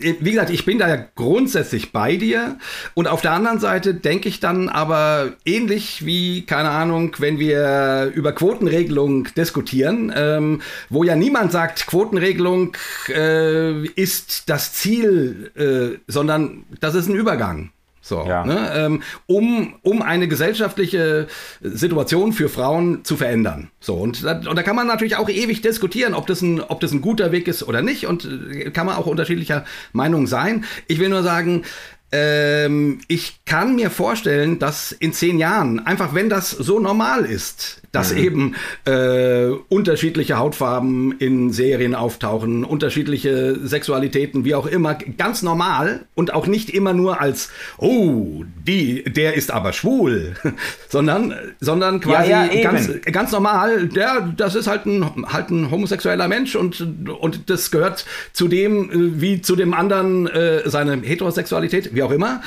wie 0.00 0.30
gesagt, 0.30 0.50
ich 0.50 0.64
bin 0.64 0.78
da 0.78 0.88
ja 0.88 1.04
grundsätzlich 1.14 1.92
bei 1.92 2.16
dir 2.16 2.58
und 2.94 3.06
auf 3.06 3.20
der 3.20 3.32
anderen 3.32 3.60
Seite 3.60 3.94
denke 3.94 4.28
ich 4.28 4.40
dann 4.40 4.68
aber 4.68 5.34
ähnlich 5.44 6.04
wie, 6.04 6.44
keine 6.44 6.70
Ahnung, 6.70 7.14
wenn 7.18 7.38
wir 7.38 8.10
über 8.14 8.32
Quotenregelung 8.32 9.28
diskutieren, 9.36 10.12
ähm, 10.16 10.60
wo 10.88 11.04
ja 11.04 11.14
niemand 11.14 11.52
sagt, 11.52 11.86
Quotenregelung 11.86 12.76
äh, 13.08 13.84
ist 13.86 14.48
das 14.48 14.72
Ziel 14.72 15.52
äh, 15.56 15.99
sondern 16.06 16.64
das 16.80 16.94
ist 16.94 17.08
ein 17.08 17.14
Übergang. 17.14 17.70
So, 18.02 18.24
ja. 18.26 18.46
ne, 18.46 18.72
ähm, 18.74 19.02
um, 19.26 19.74
um 19.82 20.00
eine 20.00 20.26
gesellschaftliche 20.26 21.26
Situation 21.60 22.32
für 22.32 22.48
Frauen 22.48 23.04
zu 23.04 23.16
verändern. 23.16 23.70
So, 23.78 23.94
und 23.94 24.24
da, 24.24 24.38
und 24.38 24.56
da 24.56 24.62
kann 24.62 24.74
man 24.74 24.86
natürlich 24.86 25.16
auch 25.16 25.28
ewig 25.28 25.60
diskutieren, 25.60 26.14
ob 26.14 26.26
das, 26.26 26.40
ein, 26.40 26.62
ob 26.62 26.80
das 26.80 26.92
ein 26.92 27.02
guter 27.02 27.30
Weg 27.30 27.46
ist 27.46 27.62
oder 27.62 27.82
nicht. 27.82 28.06
Und 28.06 28.24
äh, 28.24 28.70
kann 28.70 28.86
man 28.86 28.96
auch 28.96 29.06
unterschiedlicher 29.06 29.66
Meinung 29.92 30.26
sein. 30.26 30.64
Ich 30.86 30.98
will 30.98 31.10
nur 31.10 31.22
sagen, 31.22 31.64
ähm, 32.12 33.00
ich 33.08 33.44
kann 33.44 33.76
mir 33.76 33.90
vorstellen, 33.90 34.58
dass 34.58 34.92
in 34.92 35.12
zehn 35.12 35.38
Jahren, 35.38 35.84
einfach 35.86 36.14
wenn 36.14 36.28
das 36.28 36.50
so 36.50 36.80
normal 36.80 37.24
ist, 37.24 37.80
dass 37.92 38.12
mhm. 38.12 38.18
eben 38.18 38.54
äh, 38.84 39.48
unterschiedliche 39.68 40.38
Hautfarben 40.38 41.18
in 41.18 41.52
Serien 41.52 41.94
auftauchen, 41.94 42.64
unterschiedliche 42.64 43.58
Sexualitäten, 43.66 44.44
wie 44.44 44.54
auch 44.54 44.66
immer, 44.66 44.94
ganz 44.94 45.42
normal 45.42 46.06
und 46.14 46.32
auch 46.32 46.46
nicht 46.46 46.70
immer 46.70 46.92
nur 46.92 47.20
als, 47.20 47.50
oh, 47.78 48.44
die, 48.66 49.02
der 49.04 49.34
ist 49.34 49.50
aber 49.50 49.72
schwul, 49.72 50.34
sondern, 50.88 51.34
sondern 51.58 52.00
quasi 52.00 52.30
ja, 52.30 52.44
ja, 52.44 52.62
ganz, 52.62 52.90
ganz 53.10 53.32
normal, 53.32 53.88
der, 53.88 54.32
das 54.36 54.54
ist 54.54 54.68
halt 54.68 54.86
ein, 54.86 55.26
halt 55.32 55.50
ein 55.50 55.70
homosexueller 55.70 56.28
Mensch 56.28 56.54
und, 56.54 57.08
und 57.08 57.50
das 57.50 57.70
gehört 57.70 58.04
zu 58.32 58.46
dem, 58.46 58.90
äh, 58.90 59.20
wie 59.20 59.40
zu 59.42 59.56
dem 59.56 59.74
anderen, 59.74 60.28
äh, 60.28 60.68
seine 60.68 61.00
Heterosexualität, 61.02 61.94
wie 62.00 62.02
auch 62.02 62.10
immer. 62.10 62.40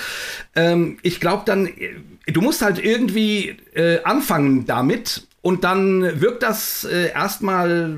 Ähm, 0.56 0.98
ich 1.04 1.20
glaube 1.20 1.44
dann, 1.46 1.70
du 2.26 2.42
musst 2.42 2.62
halt 2.62 2.84
irgendwie 2.84 3.56
äh, 3.76 4.02
anfangen 4.04 4.66
damit 4.66 5.28
und 5.44 5.66
dann 5.66 6.22
wirkt 6.22 6.42
das 6.42 6.86
äh, 6.86 7.12
erstmal 7.12 7.98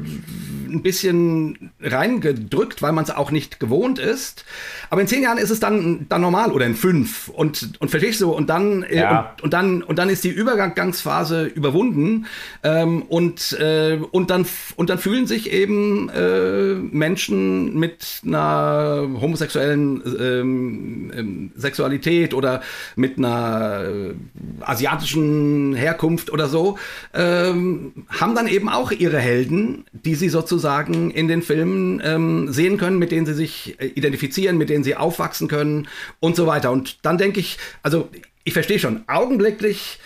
ein 0.68 0.82
bisschen 0.82 1.72
reingedrückt, 1.80 2.82
weil 2.82 2.92
man 2.92 3.04
es 3.04 3.12
auch 3.12 3.30
nicht 3.30 3.60
gewohnt 3.60 4.00
ist. 4.00 4.46
Aber 4.90 5.02
in 5.02 5.08
zehn 5.08 5.22
Jahren 5.22 5.38
ist 5.38 5.52
es 5.52 5.60
dann, 5.60 6.08
dann 6.10 6.22
normal 6.22 6.52
oder 6.52 6.66
in 6.66 6.74
fünf. 6.74 7.30
Und, 7.30 7.80
und 7.80 7.92
verstehst 7.92 8.20
du? 8.22 8.32
Und 8.32 8.50
dann, 8.50 8.82
äh, 8.82 8.98
ja. 8.98 9.36
und, 9.36 9.44
und, 9.44 9.54
dann, 9.54 9.84
und 9.84 10.00
dann 10.00 10.10
ist 10.10 10.24
die 10.24 10.30
Übergangsphase 10.30 11.46
überwunden. 11.46 12.26
Ähm, 12.64 13.04
und, 13.04 13.52
äh, 13.60 14.00
und, 14.10 14.32
dann, 14.32 14.48
und 14.76 14.90
dann 14.90 14.98
fühlen 14.98 15.28
sich 15.28 15.52
eben 15.52 16.10
äh, 16.10 16.74
Menschen 16.74 17.78
mit 17.78 18.22
einer 18.26 19.08
homosexuellen 19.22 20.02
ähm, 20.20 21.12
ähm, 21.16 21.52
Sexualität 21.56 22.34
oder 22.34 22.62
mit 22.96 23.20
einer 23.20 23.84
äh, 23.84 24.14
asiatischen 24.62 25.76
Herkunft 25.76 26.32
oder 26.32 26.48
so, 26.48 26.80
äh, 27.14 27.35
ähm, 27.36 28.06
haben 28.10 28.36
dann 28.36 28.48
eben 28.48 28.70
auch 28.70 28.92
ihre 28.92 29.20
Helden, 29.20 29.86
die 29.92 30.16
sie 30.16 30.30
sozusagen 30.30 31.12
in 31.12 31.28
den 31.28 31.42
Filmen 31.42 32.02
ähm, 32.04 32.52
sehen 32.52 32.78
können, 32.78 33.00
mit 33.00 33.12
denen 33.12 33.26
sie 33.26 33.34
sich 33.34 33.76
äh, 33.80 33.88
identifizieren, 33.88 34.58
mit 34.58 34.70
denen 34.70 34.84
sie 34.84 34.96
aufwachsen 34.96 35.48
können 35.48 35.88
und 36.20 36.36
so 36.36 36.48
weiter. 36.48 36.72
Und 36.72 37.06
dann 37.06 37.18
denke 37.18 37.40
ich, 37.40 37.58
also 37.84 38.10
ich 38.44 38.54
verstehe 38.54 38.80
schon, 38.80 39.04
augenblicklich 39.08 40.00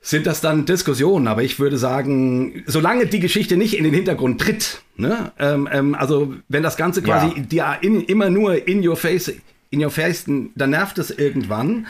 sind 0.00 0.26
das 0.26 0.42
dann 0.42 0.66
Diskussionen, 0.66 1.26
aber 1.28 1.42
ich 1.42 1.58
würde 1.58 1.78
sagen, 1.78 2.62
solange 2.66 3.06
die 3.06 3.20
Geschichte 3.20 3.56
nicht 3.56 3.76
in 3.76 3.84
den 3.84 3.94
Hintergrund 3.94 4.40
tritt, 4.40 4.82
ne, 4.96 5.32
ähm, 5.38 5.66
ähm, 5.72 5.94
also 5.94 6.34
wenn 6.48 6.62
das 6.62 6.76
Ganze 6.76 7.02
quasi 7.02 7.32
ja. 7.50 7.78
die, 7.80 7.86
in, 7.86 8.02
immer 8.02 8.28
nur 8.28 8.68
in 8.68 8.86
your 8.86 8.96
face, 8.96 9.32
in 9.70 9.82
your 9.82 9.90
face, 9.90 10.24
dann 10.26 10.70
nervt 10.70 10.98
es 10.98 11.10
irgendwann. 11.10 11.86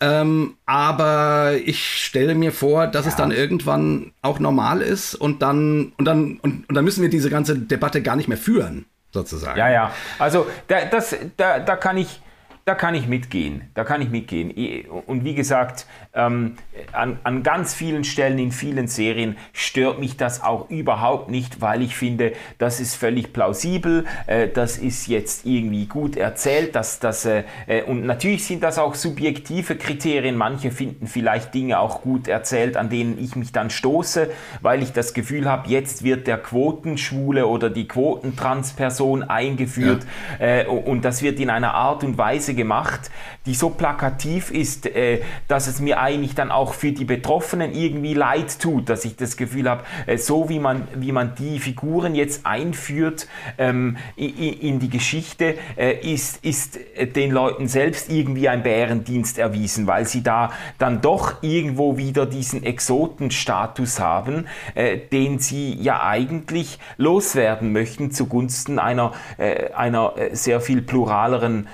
Ähm, 0.00 0.54
aber 0.64 1.52
ich 1.64 2.04
stelle 2.04 2.34
mir 2.34 2.52
vor, 2.52 2.86
dass 2.86 3.04
ja. 3.04 3.10
es 3.10 3.16
dann 3.16 3.30
irgendwann 3.30 4.12
auch 4.22 4.38
normal 4.38 4.80
ist 4.80 5.14
und 5.14 5.42
dann, 5.42 5.92
und 5.98 6.06
dann, 6.06 6.38
und, 6.38 6.68
und 6.68 6.74
dann 6.74 6.84
müssen 6.84 7.02
wir 7.02 7.10
diese 7.10 7.28
ganze 7.28 7.58
Debatte 7.58 8.00
gar 8.00 8.16
nicht 8.16 8.28
mehr 8.28 8.38
führen, 8.38 8.86
sozusagen. 9.12 9.58
Ja, 9.58 9.70
ja. 9.70 9.92
Also 10.18 10.46
da, 10.68 10.86
das, 10.86 11.14
da, 11.36 11.58
da 11.58 11.76
kann 11.76 11.98
ich 11.98 12.20
da 12.66 12.74
kann 12.74 12.94
ich 12.94 13.08
mitgehen. 13.08 13.70
Da 13.74 13.84
kann 13.84 14.00
ich 14.00 14.10
mitgehen. 14.10 14.86
Und 14.88 15.24
wie 15.24 15.34
gesagt, 15.34 15.86
ähm, 16.12 16.56
an, 16.92 17.20
an 17.22 17.44
ganz 17.44 17.72
vielen 17.72 18.02
Stellen 18.02 18.40
in 18.40 18.50
vielen 18.50 18.88
Serien 18.88 19.36
stört 19.52 20.00
mich 20.00 20.16
das 20.16 20.42
auch 20.42 20.68
überhaupt 20.68 21.30
nicht, 21.30 21.60
weil 21.60 21.82
ich 21.82 21.94
finde, 21.94 22.32
das 22.58 22.80
ist 22.80 22.96
völlig 22.96 23.32
plausibel. 23.32 24.06
Äh, 24.26 24.48
das 24.48 24.76
ist 24.76 25.06
jetzt 25.06 25.46
irgendwie 25.46 25.86
gut 25.86 26.16
erzählt. 26.16 26.74
Dass, 26.74 26.98
dass, 26.98 27.24
äh, 27.26 27.44
äh, 27.68 27.82
und 27.84 28.04
natürlich 28.06 28.44
sind 28.44 28.64
das 28.64 28.78
auch 28.78 28.96
subjektive 28.96 29.76
Kriterien. 29.76 30.36
Manche 30.36 30.72
finden 30.72 31.06
vielleicht 31.06 31.54
Dinge 31.54 31.78
auch 31.78 32.02
gut 32.02 32.26
erzählt, 32.26 32.76
an 32.76 32.88
denen 32.88 33.16
ich 33.22 33.36
mich 33.36 33.52
dann 33.52 33.70
stoße, 33.70 34.30
weil 34.62 34.82
ich 34.82 34.92
das 34.92 35.14
Gefühl 35.14 35.48
habe, 35.48 35.68
jetzt 35.68 36.02
wird 36.02 36.26
der 36.26 36.38
Quotenschwule 36.38 37.46
oder 37.46 37.70
die 37.70 37.86
Quotentransperson 37.86 39.22
eingeführt 39.22 40.04
ja. 40.40 40.62
äh, 40.62 40.66
und 40.66 41.04
das 41.04 41.22
wird 41.22 41.38
in 41.38 41.50
einer 41.50 41.74
Art 41.74 42.02
und 42.02 42.18
Weise 42.18 42.54
gemacht, 42.54 43.10
die 43.46 43.54
so 43.54 43.70
plakativ 43.70 44.50
ist, 44.50 44.86
äh, 44.86 45.20
dass 45.46 45.66
es 45.66 45.80
mir 45.80 45.99
eigentlich 46.00 46.34
dann 46.34 46.50
auch 46.50 46.74
für 46.74 46.92
die 46.92 47.04
Betroffenen 47.04 47.74
irgendwie 47.74 48.14
leid 48.14 48.58
tut, 48.60 48.88
dass 48.88 49.04
ich 49.04 49.16
das 49.16 49.36
Gefühl 49.36 49.68
habe, 49.68 49.84
äh, 50.06 50.16
so 50.16 50.48
wie 50.48 50.58
man, 50.58 50.88
wie 50.94 51.12
man 51.12 51.34
die 51.34 51.58
Figuren 51.58 52.14
jetzt 52.14 52.46
einführt 52.46 53.28
ähm, 53.58 53.96
in, 54.16 54.78
die 54.80 54.88
Geschichte, 54.88 55.56
äh, 55.76 55.94
ist, 56.00 56.44
ist 56.44 56.78
den 57.14 57.30
Leuten 57.30 57.68
selbst 57.68 58.10
irgendwie 58.10 58.48
ein 58.48 58.62
Bärendienst 58.62 59.38
erwiesen, 59.38 59.86
weil 59.86 60.06
sie 60.06 60.22
da 60.22 60.52
dann 60.78 61.00
doch 61.00 61.42
irgendwo 61.42 61.96
wieder 61.96 62.26
diesen 62.26 62.62
Exotenstatus 62.62 64.00
haben, 64.00 64.46
äh, 64.74 64.98
den 64.98 65.38
sie 65.38 65.74
ja 65.74 66.02
eigentlich 66.02 66.78
loswerden 66.96 67.72
möchten 67.72 68.10
zugunsten 68.10 68.78
einer, 68.78 69.12
äh, 69.38 69.72
einer 69.72 70.14
äh, 70.16 70.34
sehr 70.34 70.60
viel 70.60 70.82
pluraleren 70.82 71.68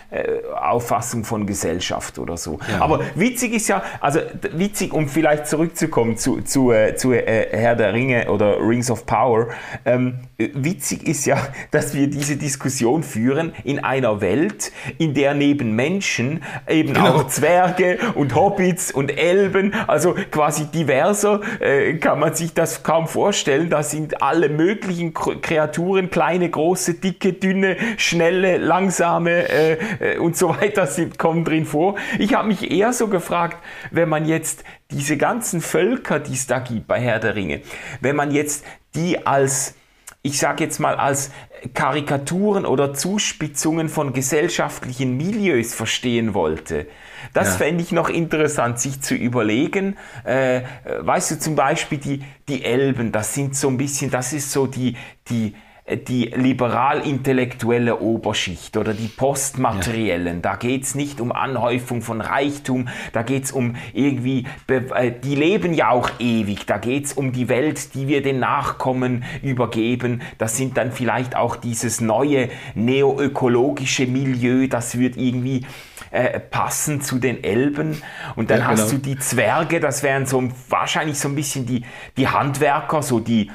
Auffassung 0.56 1.24
von 1.24 1.46
Gesellschaft 1.46 2.18
oder 2.18 2.36
so. 2.36 2.58
Ja. 2.70 2.80
Aber 2.80 3.00
witzig 3.14 3.52
ist 3.52 3.68
ja, 3.68 3.82
also 4.00 4.15
witzig, 4.52 4.92
um 4.92 5.08
vielleicht 5.08 5.46
zurückzukommen 5.46 6.16
zu, 6.16 6.40
zu, 6.42 6.72
äh, 6.72 6.96
zu 6.96 7.12
äh, 7.12 7.48
Herr 7.50 7.76
der 7.76 7.92
Ringe 7.92 8.30
oder 8.30 8.58
Rings 8.60 8.90
of 8.90 9.06
Power, 9.06 9.48
ähm, 9.84 10.20
witzig 10.38 11.06
ist 11.06 11.26
ja, 11.26 11.38
dass 11.70 11.94
wir 11.94 12.08
diese 12.08 12.36
Diskussion 12.36 13.02
führen 13.02 13.52
in 13.64 13.82
einer 13.82 14.20
Welt, 14.20 14.72
in 14.98 15.14
der 15.14 15.34
neben 15.34 15.74
Menschen 15.74 16.42
eben 16.68 16.94
genau. 16.94 17.16
auch 17.16 17.26
Zwerge 17.28 17.98
und 18.14 18.34
Hobbits 18.34 18.92
und 18.92 19.16
Elben, 19.16 19.74
also 19.86 20.14
quasi 20.30 20.66
diverser, 20.66 21.40
äh, 21.60 21.94
kann 21.94 22.18
man 22.18 22.34
sich 22.34 22.54
das 22.54 22.82
kaum 22.82 23.08
vorstellen. 23.08 23.70
Da 23.70 23.82
sind 23.82 24.22
alle 24.22 24.48
möglichen 24.48 25.14
Kreaturen, 25.14 26.10
kleine, 26.10 26.48
große, 26.48 26.94
dicke, 26.94 27.32
dünne, 27.32 27.76
schnelle, 27.96 28.58
langsame 28.58 29.48
äh, 29.48 29.78
äh, 30.00 30.18
und 30.18 30.36
so 30.36 30.50
weiter, 30.50 30.86
sind, 30.96 31.18
kommen 31.18 31.44
drin 31.44 31.64
vor. 31.64 31.96
Ich 32.18 32.34
habe 32.34 32.48
mich 32.48 32.70
eher 32.70 32.92
so 32.92 33.08
gefragt, 33.08 33.58
wenn 33.90 34.05
man 34.08 34.26
jetzt 34.26 34.64
diese 34.90 35.16
ganzen 35.16 35.60
Völker, 35.60 36.20
die 36.20 36.34
es 36.34 36.46
da 36.46 36.58
gibt 36.58 36.86
bei 36.86 37.00
Herr 37.00 37.18
der 37.18 37.34
Ringe, 37.34 37.62
wenn 38.00 38.16
man 38.16 38.30
jetzt 38.30 38.64
die 38.94 39.26
als 39.26 39.74
ich 40.26 40.38
sage 40.40 40.64
jetzt 40.64 40.80
mal, 40.80 40.96
als 40.96 41.30
Karikaturen 41.72 42.66
oder 42.66 42.92
Zuspitzungen 42.92 43.88
von 43.88 44.12
gesellschaftlichen 44.12 45.16
Milieus 45.16 45.72
verstehen 45.72 46.34
wollte. 46.34 46.86
Das 47.32 47.50
ja. 47.50 47.54
fände 47.58 47.82
ich 47.82 47.92
noch 47.92 48.08
interessant, 48.08 48.80
sich 48.80 49.00
zu 49.00 49.14
überlegen. 49.14 49.96
Äh, 50.24 50.62
weißt 50.98 51.30
du, 51.30 51.38
zum 51.38 51.54
Beispiel 51.54 51.98
die, 51.98 52.24
die 52.48 52.64
Elben, 52.64 53.12
das 53.12 53.34
sind 53.34 53.56
so 53.56 53.68
ein 53.68 53.76
bisschen, 53.76 54.10
das 54.10 54.32
ist 54.32 54.50
so 54.50 54.66
die, 54.66 54.96
die, 55.28 55.54
die 55.88 56.32
liberal-intellektuelle 56.34 58.00
Oberschicht 58.00 58.76
oder 58.76 58.92
die 58.92 59.06
postmateriellen. 59.06 60.36
Ja. 60.36 60.42
Da 60.42 60.56
geht's 60.56 60.96
nicht 60.96 61.20
um 61.20 61.30
Anhäufung 61.30 62.02
von 62.02 62.20
Reichtum, 62.20 62.88
da 63.12 63.22
geht's 63.22 63.52
um 63.52 63.76
irgendwie, 63.92 64.46
äh, 64.66 65.12
die 65.12 65.36
leben 65.36 65.74
ja 65.74 65.90
auch 65.90 66.10
ewig, 66.18 66.66
da 66.66 66.78
geht's 66.78 67.12
um 67.12 67.32
die 67.32 67.48
Welt, 67.48 67.94
die 67.94 68.08
wir 68.08 68.22
den 68.22 68.40
Nachkommen 68.40 69.24
übergeben. 69.42 70.22
Das 70.38 70.56
sind 70.56 70.76
dann 70.76 70.90
vielleicht 70.90 71.36
auch 71.36 71.54
dieses 71.54 72.00
neue 72.00 72.48
neoökologische 72.74 74.06
Milieu, 74.06 74.66
das 74.66 74.98
wird 74.98 75.16
irgendwie 75.16 75.64
äh, 76.10 76.40
passen 76.40 77.00
zu 77.00 77.18
den 77.20 77.44
Elben. 77.44 78.02
Und 78.34 78.50
dann 78.50 78.60
ja, 78.60 78.66
hast 78.66 78.90
genau. 78.90 78.92
du 78.92 78.98
die 78.98 79.18
Zwerge, 79.18 79.78
das 79.78 80.02
wären 80.02 80.26
so 80.26 80.48
wahrscheinlich 80.68 81.18
so 81.18 81.28
ein 81.28 81.36
bisschen 81.36 81.64
die, 81.64 81.84
die 82.16 82.26
Handwerker, 82.26 83.02
so 83.02 83.20
die 83.20 83.50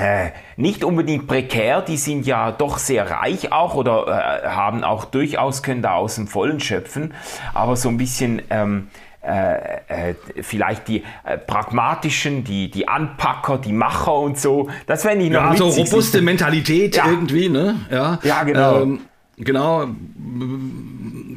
äh, 0.00 0.30
nicht 0.56 0.82
unbedingt 0.82 1.26
prekär, 1.26 1.82
die 1.82 1.98
sind 1.98 2.26
ja 2.26 2.52
doch 2.52 2.78
sehr 2.78 3.10
reich 3.10 3.52
auch 3.52 3.74
oder 3.74 4.06
äh, 4.06 4.48
haben 4.48 4.82
auch 4.82 5.04
durchaus, 5.04 5.62
können 5.62 5.82
da 5.82 5.94
aus 5.94 6.14
dem 6.14 6.26
Vollen 6.26 6.58
schöpfen, 6.58 7.12
aber 7.52 7.76
so 7.76 7.90
ein 7.90 7.98
bisschen 7.98 8.40
ähm, 8.48 8.88
äh, 9.22 10.10
äh 10.10 10.14
vielleicht 10.40 10.88
die 10.88 11.04
äh, 11.24 11.36
pragmatischen, 11.36 12.44
die, 12.44 12.70
die 12.70 12.88
Anpacker, 12.88 13.58
die 13.58 13.74
Macher 13.74 14.14
und 14.14 14.38
so, 14.38 14.70
das 14.86 15.04
wäre 15.04 15.16
nicht 15.16 15.32
noch 15.32 15.52
Ja, 15.52 15.56
so 15.56 15.68
robuste 15.68 16.22
Mentalität 16.22 16.96
ja. 16.96 17.06
irgendwie, 17.06 17.50
ne? 17.50 17.76
Ja, 17.90 18.18
ja 18.22 18.42
genau. 18.44 18.80
Ähm, 18.80 19.00
genau, 19.36 19.86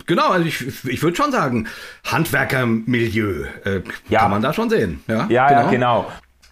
genau, 0.06 0.30
also 0.30 0.46
ich, 0.46 0.86
ich 0.86 1.04
würde 1.04 1.18
schon 1.18 1.34
sagen, 1.34 1.68
Handwerkermilieu 2.06 3.44
äh, 3.66 3.82
ja. 4.08 4.22
kann 4.22 4.32
man 4.32 4.42
da 4.42 4.54
schon 4.54 4.70
sehen. 4.70 5.04
Ja, 5.08 5.28
ja, 5.28 5.48
genau. 5.48 5.62
Ja, 5.62 5.70
genau. 5.70 6.06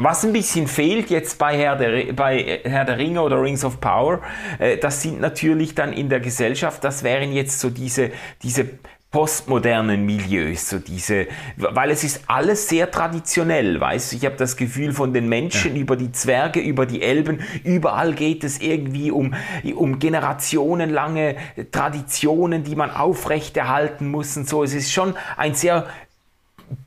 Was 0.04 0.26
ein 0.26 0.34
bisschen 0.34 0.68
fehlt 0.68 1.12
jetzt 1.12 1.38
bei 1.38 1.56
Herr 1.56 1.76
der, 1.76 2.14
bei 2.14 2.62
Herr 2.64 2.86
der 2.86 2.98
Ringe 2.98 3.22
oder 3.22 3.40
Rings 3.40 3.64
of 3.64 3.80
Power, 3.80 4.22
äh, 4.58 4.78
das 4.78 5.04
sind 5.04 5.22
natürlich 5.22 5.76
dann 5.76 5.94
in 5.94 6.10
der 6.10 6.20
Gesellschaft, 6.20 6.84
das 6.84 7.04
wären 7.04 7.32
jetzt 7.34 7.60
so 7.60 7.70
diese, 7.70 8.10
diese 8.42 8.68
postmodernen 9.12 10.04
Milieus, 10.04 10.70
so 10.70 10.80
diese, 10.80 11.28
weil 11.56 11.92
es 11.92 12.04
ist 12.04 12.22
alles 12.26 12.68
sehr 12.68 12.90
traditionell, 12.90 13.80
weißt 13.80 14.12
du, 14.12 14.16
ich 14.16 14.26
habe 14.26 14.38
das 14.38 14.58
Gefühl 14.58 14.92
von 14.92 15.14
den 15.14 15.30
Menschen 15.30 15.76
ja. 15.76 15.82
über 15.82 15.96
die 15.96 16.12
Zwerge, 16.12 16.62
über 16.62 16.88
die 16.88 17.04
Elben, 17.04 17.42
überall 17.64 18.16
geht 18.16 18.44
es 18.44 18.60
irgendwie 18.60 19.12
um, 19.12 19.36
um 19.76 20.00
generationenlange 20.00 21.36
Traditionen, 21.72 22.64
die 22.64 22.76
man 22.76 22.90
aufrechterhalten 22.90 24.10
muss 24.10 24.36
und 24.36 24.50
so. 24.50 24.64
Es 24.64 24.74
ist 24.74 24.92
schon 24.92 25.14
ein 25.38 25.54
sehr 25.54 25.86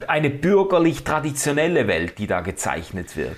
eine 0.07 0.30
bürgerlich-traditionelle 0.30 1.87
Welt, 1.87 2.18
die 2.18 2.26
da 2.26 2.41
gezeichnet 2.41 3.16
wird. 3.16 3.37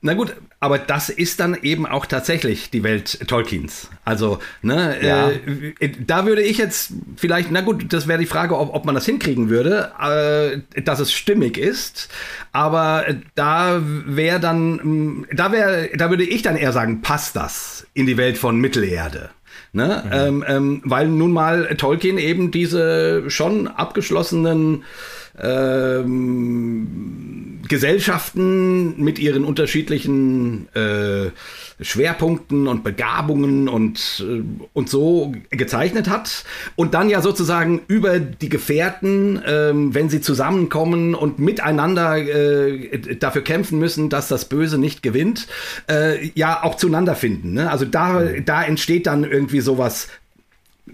Na 0.00 0.14
gut, 0.14 0.36
aber 0.60 0.78
das 0.78 1.08
ist 1.08 1.40
dann 1.40 1.56
eben 1.60 1.84
auch 1.84 2.06
tatsächlich 2.06 2.70
die 2.70 2.84
Welt 2.84 3.26
Tolkiens. 3.26 3.90
Also, 4.04 4.38
ne, 4.62 4.96
ja. 5.02 5.30
äh, 5.30 5.90
da 6.06 6.24
würde 6.24 6.42
ich 6.42 6.56
jetzt 6.56 6.92
vielleicht, 7.16 7.50
na 7.50 7.62
gut, 7.62 7.92
das 7.92 8.06
wäre 8.06 8.20
die 8.20 8.26
Frage, 8.26 8.56
ob, 8.56 8.72
ob 8.72 8.84
man 8.84 8.94
das 8.94 9.06
hinkriegen 9.06 9.48
würde, 9.48 9.90
äh, 10.00 10.82
dass 10.82 11.00
es 11.00 11.12
stimmig 11.12 11.58
ist. 11.58 12.08
Aber 12.52 13.06
da 13.34 13.82
wäre 13.82 14.38
dann, 14.38 15.26
da 15.32 15.50
wäre, 15.50 15.90
da 15.96 16.10
würde 16.10 16.24
ich 16.24 16.42
dann 16.42 16.56
eher 16.56 16.72
sagen, 16.72 17.02
passt 17.02 17.34
das 17.34 17.84
in 17.92 18.06
die 18.06 18.16
Welt 18.16 18.38
von 18.38 18.56
Mittelerde. 18.60 19.30
Ne? 19.72 20.04
Mhm. 20.06 20.12
Ähm, 20.12 20.44
ähm, 20.46 20.82
weil 20.84 21.08
nun 21.08 21.32
mal 21.32 21.74
Tolkien 21.76 22.18
eben 22.18 22.52
diese 22.52 23.28
schon 23.28 23.66
abgeschlossenen 23.66 24.84
ähm, 25.42 27.28
Gesellschaften 27.68 29.02
mit 29.02 29.18
ihren 29.18 29.44
unterschiedlichen 29.44 30.68
äh, 30.74 31.30
Schwerpunkten 31.80 32.66
und 32.66 32.82
Begabungen 32.82 33.68
und, 33.68 34.24
äh, 34.26 34.42
und 34.72 34.88
so 34.88 35.32
gezeichnet 35.50 36.08
hat. 36.08 36.44
Und 36.76 36.94
dann 36.94 37.10
ja 37.10 37.20
sozusagen 37.20 37.82
über 37.86 38.18
die 38.18 38.48
Gefährten, 38.48 39.40
ähm, 39.46 39.94
wenn 39.94 40.08
sie 40.08 40.20
zusammenkommen 40.20 41.14
und 41.14 41.38
miteinander 41.38 42.16
äh, 42.16 43.16
dafür 43.18 43.42
kämpfen 43.42 43.78
müssen, 43.78 44.08
dass 44.08 44.28
das 44.28 44.46
Böse 44.46 44.78
nicht 44.78 45.02
gewinnt, 45.02 45.46
äh, 45.88 46.30
ja 46.34 46.62
auch 46.62 46.76
zueinander 46.76 47.14
finden. 47.14 47.52
Ne? 47.52 47.70
Also 47.70 47.84
da, 47.84 48.22
da 48.44 48.64
entsteht 48.64 49.06
dann 49.06 49.24
irgendwie 49.24 49.60
sowas 49.60 50.08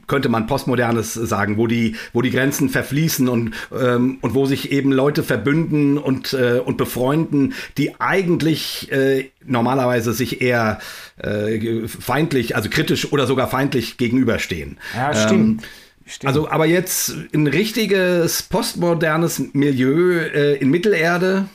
könnte 0.07 0.29
man 0.29 0.47
postmodernes 0.47 1.15
sagen, 1.15 1.57
wo 1.57 1.67
die, 1.67 1.97
wo 2.13 2.23
die 2.23 2.31
Grenzen 2.31 2.69
verfließen 2.69 3.29
und, 3.29 3.55
ähm, 3.79 4.19
und 4.21 4.35
wo 4.35 4.47
sich 4.47 4.73
eben 4.73 4.93
Leute 4.93 5.23
verbünden 5.23 5.99
und, 5.99 6.33
äh, 6.33 6.61
und 6.65 6.77
befreunden, 6.77 7.55
die 7.79 8.01
eigentlich 8.01 8.91
äh, 8.93 9.31
normalerweise 9.45 10.13
sich 10.13 10.41
eher 10.41 10.79
äh, 11.17 11.87
feindlich, 11.89 12.57
also 12.57 12.69
kritisch 12.69 13.13
oder 13.13 13.27
sogar 13.27 13.49
feindlich 13.49 13.97
gegenüberstehen. 13.97 14.79
Ja, 14.95 15.15
stimmt. 15.15 15.63
Ähm, 15.63 15.69
Stimmt. 16.07 16.29
Also, 16.29 16.51
aber 16.51 16.67
jetzt 16.67 17.15
ein 17.33 17.47
richtiges 17.47 18.43
postmodernes 18.43 19.55
Milieu 19.55 20.19
äh, 20.19 20.57
in 20.57 20.69
Mittelerde, 20.69 21.49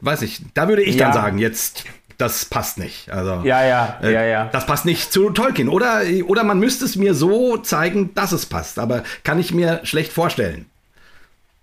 weiß 0.00 0.22
ich, 0.22 0.40
da 0.54 0.68
würde 0.68 0.82
ich 0.82 0.96
ja. 0.96 1.06
dann 1.06 1.12
sagen, 1.12 1.38
jetzt 1.38 1.84
das 2.18 2.44
passt 2.44 2.78
nicht. 2.78 3.10
Also, 3.10 3.42
ja, 3.44 3.64
ja, 3.64 3.98
äh, 4.02 4.12
ja, 4.12 4.22
ja. 4.24 4.44
Das 4.46 4.66
passt 4.66 4.84
nicht 4.84 5.12
zu 5.12 5.30
Tolkien. 5.30 5.68
Oder, 5.68 6.02
oder 6.26 6.44
man 6.44 6.58
müsste 6.58 6.84
es 6.84 6.96
mir 6.96 7.14
so 7.14 7.56
zeigen, 7.58 8.12
dass 8.14 8.32
es 8.32 8.44
passt. 8.44 8.78
Aber 8.78 9.04
kann 9.22 9.38
ich 9.38 9.54
mir 9.54 9.80
schlecht 9.84 10.12
vorstellen. 10.12 10.66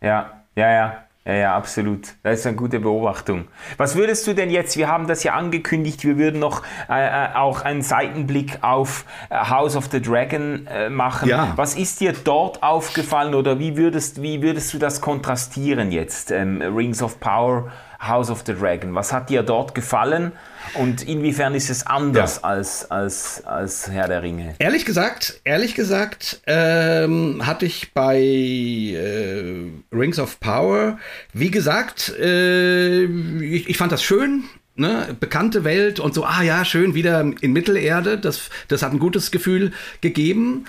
Ja, 0.01 0.31
ja, 0.55 0.71
ja. 0.71 1.04
Ja, 1.27 1.33
ja, 1.33 1.57
absolut. 1.57 2.09
Das 2.21 2.39
ist 2.39 2.45
eine 2.45 2.55
gute 2.55 2.79
Beobachtung. 2.79 3.47
Was 3.77 3.95
würdest 3.95 4.27
du 4.27 4.35
denn 4.35 4.51
jetzt, 4.51 4.77
wir 4.77 4.87
haben 4.87 5.07
das 5.07 5.23
ja 5.23 5.33
angekündigt, 5.33 6.03
wir 6.03 6.19
würden 6.19 6.39
noch 6.39 6.61
äh, 6.87 7.03
äh 7.03 7.33
auch 7.33 7.61
einen 7.63 7.81
Seitenblick 7.81 8.59
auf 8.61 9.05
äh, 9.31 9.35
House 9.35 9.75
of 9.75 9.87
the 9.91 9.99
Dragon 9.99 10.67
äh, 10.67 10.89
machen. 10.89 11.27
Ja. 11.27 11.53
Was 11.55 11.75
ist 11.75 11.99
dir 11.99 12.13
dort 12.13 12.61
aufgefallen 12.61 13.33
oder 13.33 13.57
wie 13.57 13.75
würdest, 13.75 14.21
wie 14.21 14.43
würdest 14.43 14.71
du 14.75 14.77
das 14.77 15.01
kontrastieren 15.01 15.91
jetzt? 15.91 16.29
Ähm, 16.29 16.61
Rings 16.61 17.01
of 17.01 17.19
Power, 17.19 17.71
House 17.99 18.29
of 18.29 18.43
the 18.45 18.53
Dragon. 18.53 18.93
Was 18.93 19.11
hat 19.11 19.31
dir 19.31 19.41
dort 19.41 19.73
gefallen? 19.73 20.31
Und 20.73 21.07
inwiefern 21.07 21.55
ist 21.55 21.69
es 21.69 21.85
anders 21.85 22.39
ja. 22.41 22.49
als, 22.49 22.89
als, 22.91 23.45
als 23.45 23.89
Herr 23.89 24.07
der 24.07 24.23
Ringe? 24.23 24.55
Ehrlich 24.59 24.85
gesagt, 24.85 25.39
ehrlich 25.43 25.75
gesagt, 25.75 26.41
ähm, 26.47 27.45
hatte 27.45 27.65
ich 27.65 27.93
bei 27.93 28.17
äh, 28.17 29.71
Rings 29.91 30.19
of 30.19 30.39
Power, 30.39 30.97
wie 31.33 31.51
gesagt, 31.51 32.13
äh, 32.19 33.03
ich, 33.03 33.69
ich 33.69 33.77
fand 33.77 33.91
das 33.91 34.03
schön. 34.03 34.43
Ne, 34.77 35.15
bekannte 35.17 35.63
Welt 35.63 36.01
und 36.01 36.13
so, 36.13 36.25
ah 36.25 36.41
ja, 36.41 36.65
schön 36.65 36.95
wieder 36.95 37.21
in 37.39 37.53
Mittelerde, 37.53 38.17
das, 38.17 38.49
das 38.67 38.81
hat 38.81 38.91
ein 38.91 38.99
gutes 38.99 39.31
Gefühl 39.31 39.71
gegeben. 40.01 40.65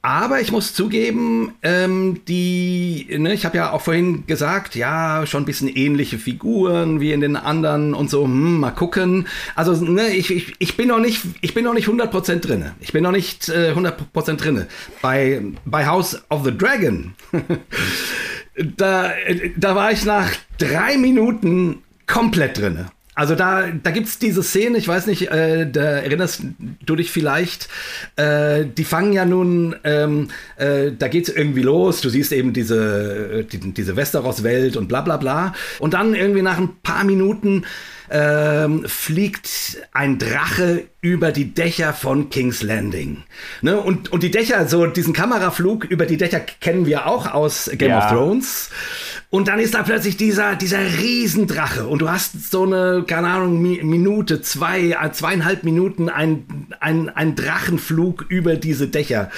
Aber 0.00 0.40
ich 0.40 0.52
muss 0.52 0.74
zugeben, 0.74 1.54
ähm, 1.62 2.20
die, 2.28 3.08
ne, 3.18 3.34
ich 3.34 3.44
habe 3.44 3.56
ja 3.56 3.72
auch 3.72 3.82
vorhin 3.82 4.26
gesagt, 4.26 4.76
ja, 4.76 5.26
schon 5.26 5.42
ein 5.42 5.46
bisschen 5.46 5.68
ähnliche 5.68 6.18
Figuren 6.18 7.00
wie 7.00 7.10
in 7.10 7.20
den 7.20 7.34
anderen 7.34 7.94
und 7.94 8.08
so, 8.08 8.22
hm, 8.22 8.60
mal 8.60 8.70
gucken. 8.70 9.26
Also, 9.56 9.74
ne, 9.84 10.10
ich, 10.10 10.30
ich, 10.30 10.54
ich 10.60 10.76
bin 10.76 10.88
noch 10.88 11.00
nicht, 11.00 11.22
ich 11.40 11.52
bin 11.52 11.64
noch 11.64 11.74
nicht 11.74 11.88
100% 11.88 12.36
drinne. 12.36 12.76
Ich 12.78 12.92
bin 12.92 13.02
noch 13.02 13.10
nicht 13.10 13.48
äh, 13.48 13.72
100% 13.72 14.36
drinne. 14.36 14.68
Bei, 15.02 15.42
bei 15.64 15.86
House 15.86 16.22
of 16.30 16.44
the 16.44 16.56
Dragon, 16.56 17.14
da, 18.76 19.10
da 19.56 19.74
war 19.74 19.90
ich 19.90 20.04
nach 20.04 20.30
drei 20.58 20.96
Minuten 20.96 21.82
komplett 22.06 22.58
drinne. 22.58 22.92
Also 23.18 23.34
da, 23.34 23.66
da 23.82 23.90
gibt 23.90 24.06
es 24.06 24.20
diese 24.20 24.44
Szene, 24.44 24.78
ich 24.78 24.86
weiß 24.86 25.08
nicht, 25.08 25.32
äh, 25.32 25.68
da 25.68 25.80
erinnerst 25.80 26.42
du 26.86 26.94
dich 26.94 27.10
vielleicht, 27.10 27.68
äh, 28.14 28.64
die 28.64 28.84
fangen 28.84 29.12
ja 29.12 29.24
nun, 29.24 29.74
ähm, 29.82 30.28
äh, 30.56 30.92
da 30.96 31.08
es 31.08 31.28
irgendwie 31.28 31.62
los, 31.62 32.00
du 32.00 32.10
siehst 32.10 32.30
eben 32.30 32.52
diese, 32.52 33.44
die, 33.50 33.58
diese 33.72 33.96
Westeros-Welt 33.96 34.76
und 34.76 34.86
bla 34.86 35.00
bla 35.00 35.16
bla. 35.16 35.52
Und 35.80 35.94
dann 35.94 36.14
irgendwie 36.14 36.42
nach 36.42 36.58
ein 36.58 36.76
paar 36.84 37.02
Minuten 37.02 37.64
ähm, 38.10 38.84
fliegt 38.86 39.78
ein 39.92 40.18
Drache 40.18 40.84
über 41.00 41.32
die 41.32 41.54
Dächer 41.54 41.92
von 41.92 42.30
King's 42.30 42.62
Landing. 42.62 43.22
Ne? 43.62 43.78
Und, 43.78 44.10
und 44.12 44.22
die 44.22 44.30
Dächer, 44.30 44.66
so 44.66 44.86
diesen 44.86 45.12
Kameraflug 45.12 45.84
über 45.84 46.06
die 46.06 46.16
Dächer 46.16 46.40
kennen 46.40 46.86
wir 46.86 47.06
auch 47.06 47.32
aus 47.32 47.70
Game 47.74 47.90
ja. 47.90 48.04
of 48.04 48.10
Thrones. 48.10 48.70
Und 49.30 49.48
dann 49.48 49.58
ist 49.58 49.74
da 49.74 49.82
plötzlich 49.82 50.16
dieser, 50.16 50.56
dieser 50.56 50.80
Riesendrache 50.80 51.86
und 51.86 52.00
du 52.00 52.08
hast 52.08 52.50
so 52.50 52.64
eine, 52.64 53.04
keine 53.06 53.28
Ahnung, 53.28 53.60
Minute, 53.60 54.40
zwei, 54.40 54.90
äh, 54.90 55.12
zweieinhalb 55.12 55.64
Minuten 55.64 56.08
ein, 56.08 56.46
ein, 56.80 57.10
ein 57.10 57.36
Drachenflug 57.36 58.24
über 58.30 58.56
diese 58.56 58.88
Dächer. 58.88 59.30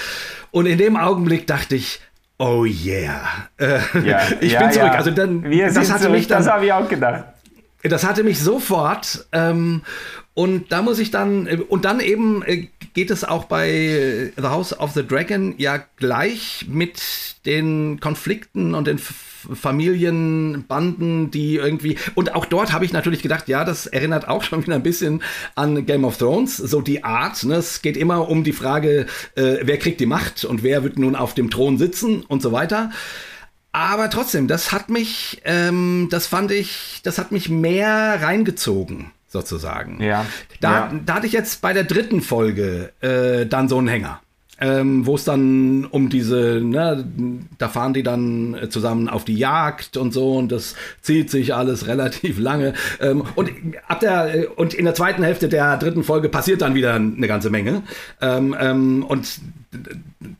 Und 0.52 0.66
in 0.66 0.78
dem 0.78 0.96
Augenblick 0.96 1.48
dachte 1.48 1.74
ich, 1.74 2.00
oh 2.38 2.64
yeah. 2.64 3.48
Äh, 3.58 3.80
ja, 4.04 4.20
ich 4.40 4.52
ja, 4.52 4.60
bin 4.60 4.72
zurück. 4.72 4.90
Also 4.92 5.10
dann, 5.10 5.44
Wir 5.44 5.72
das 5.72 5.90
hatte 5.90 6.02
zurück, 6.04 6.16
mich 6.16 6.28
dann, 6.28 6.38
das 6.38 6.52
habe 6.52 6.66
ich 6.66 6.72
auch 6.72 6.88
gedacht. 6.88 7.24
Das 7.82 8.04
hatte 8.04 8.24
mich 8.24 8.40
sofort. 8.40 9.26
Ähm, 9.32 9.82
und 10.34 10.72
da 10.72 10.82
muss 10.82 10.98
ich 10.98 11.10
dann, 11.10 11.46
und 11.46 11.84
dann 11.84 12.00
eben 12.00 12.42
äh, 12.42 12.68
geht 12.94 13.10
es 13.10 13.24
auch 13.24 13.44
bei 13.44 14.32
The 14.36 14.44
House 14.44 14.78
of 14.78 14.92
the 14.92 15.06
Dragon 15.06 15.54
ja 15.58 15.82
gleich 15.96 16.66
mit 16.68 17.00
den 17.46 18.00
Konflikten 18.00 18.74
und 18.74 18.86
den 18.86 18.98
Familienbanden, 18.98 21.30
die 21.30 21.56
irgendwie. 21.56 21.96
Und 22.14 22.34
auch 22.34 22.44
dort 22.44 22.72
habe 22.72 22.84
ich 22.84 22.92
natürlich 22.92 23.22
gedacht, 23.22 23.48
ja, 23.48 23.64
das 23.64 23.86
erinnert 23.86 24.28
auch 24.28 24.42
schon 24.42 24.62
wieder 24.62 24.74
ein 24.74 24.82
bisschen 24.82 25.22
an 25.54 25.86
Game 25.86 26.04
of 26.04 26.18
Thrones, 26.18 26.56
so 26.56 26.80
die 26.80 27.04
Art. 27.04 27.44
Ne? 27.44 27.56
Es 27.56 27.82
geht 27.82 27.96
immer 27.96 28.28
um 28.28 28.44
die 28.44 28.52
Frage, 28.52 29.06
äh, 29.34 29.58
wer 29.62 29.78
kriegt 29.78 30.00
die 30.00 30.06
Macht 30.06 30.44
und 30.44 30.62
wer 30.62 30.84
wird 30.84 30.98
nun 30.98 31.16
auf 31.16 31.34
dem 31.34 31.50
Thron 31.50 31.78
sitzen 31.78 32.22
und 32.22 32.42
so 32.42 32.52
weiter. 32.52 32.90
Aber 33.72 34.10
trotzdem, 34.10 34.48
das 34.48 34.72
hat 34.72 34.88
mich, 34.88 35.40
ähm, 35.44 36.08
das 36.10 36.26
fand 36.26 36.50
ich, 36.50 37.00
das 37.04 37.18
hat 37.18 37.30
mich 37.30 37.48
mehr 37.48 38.18
reingezogen, 38.20 39.12
sozusagen. 39.28 40.02
Ja. 40.02 40.26
Da, 40.60 40.72
ja. 40.72 40.92
da 41.06 41.14
hatte 41.14 41.26
ich 41.26 41.32
jetzt 41.32 41.60
bei 41.62 41.72
der 41.72 41.84
dritten 41.84 42.20
Folge 42.20 42.92
äh, 43.00 43.46
dann 43.46 43.68
so 43.68 43.78
einen 43.78 43.88
Hänger. 43.88 44.20
Ähm, 44.62 45.06
wo 45.06 45.14
es 45.14 45.24
dann 45.24 45.86
um 45.86 46.10
diese, 46.10 46.60
ne, 46.62 47.06
da 47.56 47.70
fahren 47.70 47.94
die 47.94 48.02
dann 48.02 48.54
zusammen 48.68 49.08
auf 49.08 49.24
die 49.24 49.38
Jagd 49.38 49.96
und 49.96 50.12
so 50.12 50.36
und 50.36 50.52
das 50.52 50.74
zieht 51.00 51.30
sich 51.30 51.54
alles 51.54 51.86
relativ 51.86 52.38
lange. 52.38 52.74
Ähm, 53.00 53.24
und 53.36 53.50
ab 53.88 54.00
der 54.00 54.48
und 54.56 54.74
in 54.74 54.84
der 54.84 54.94
zweiten 54.94 55.22
Hälfte 55.22 55.48
der 55.48 55.78
dritten 55.78 56.04
Folge 56.04 56.28
passiert 56.28 56.60
dann 56.60 56.74
wieder 56.74 56.92
eine 56.92 57.26
ganze 57.26 57.48
Menge. 57.48 57.84
Ähm, 58.20 58.54
ähm 58.60 59.02
und 59.02 59.40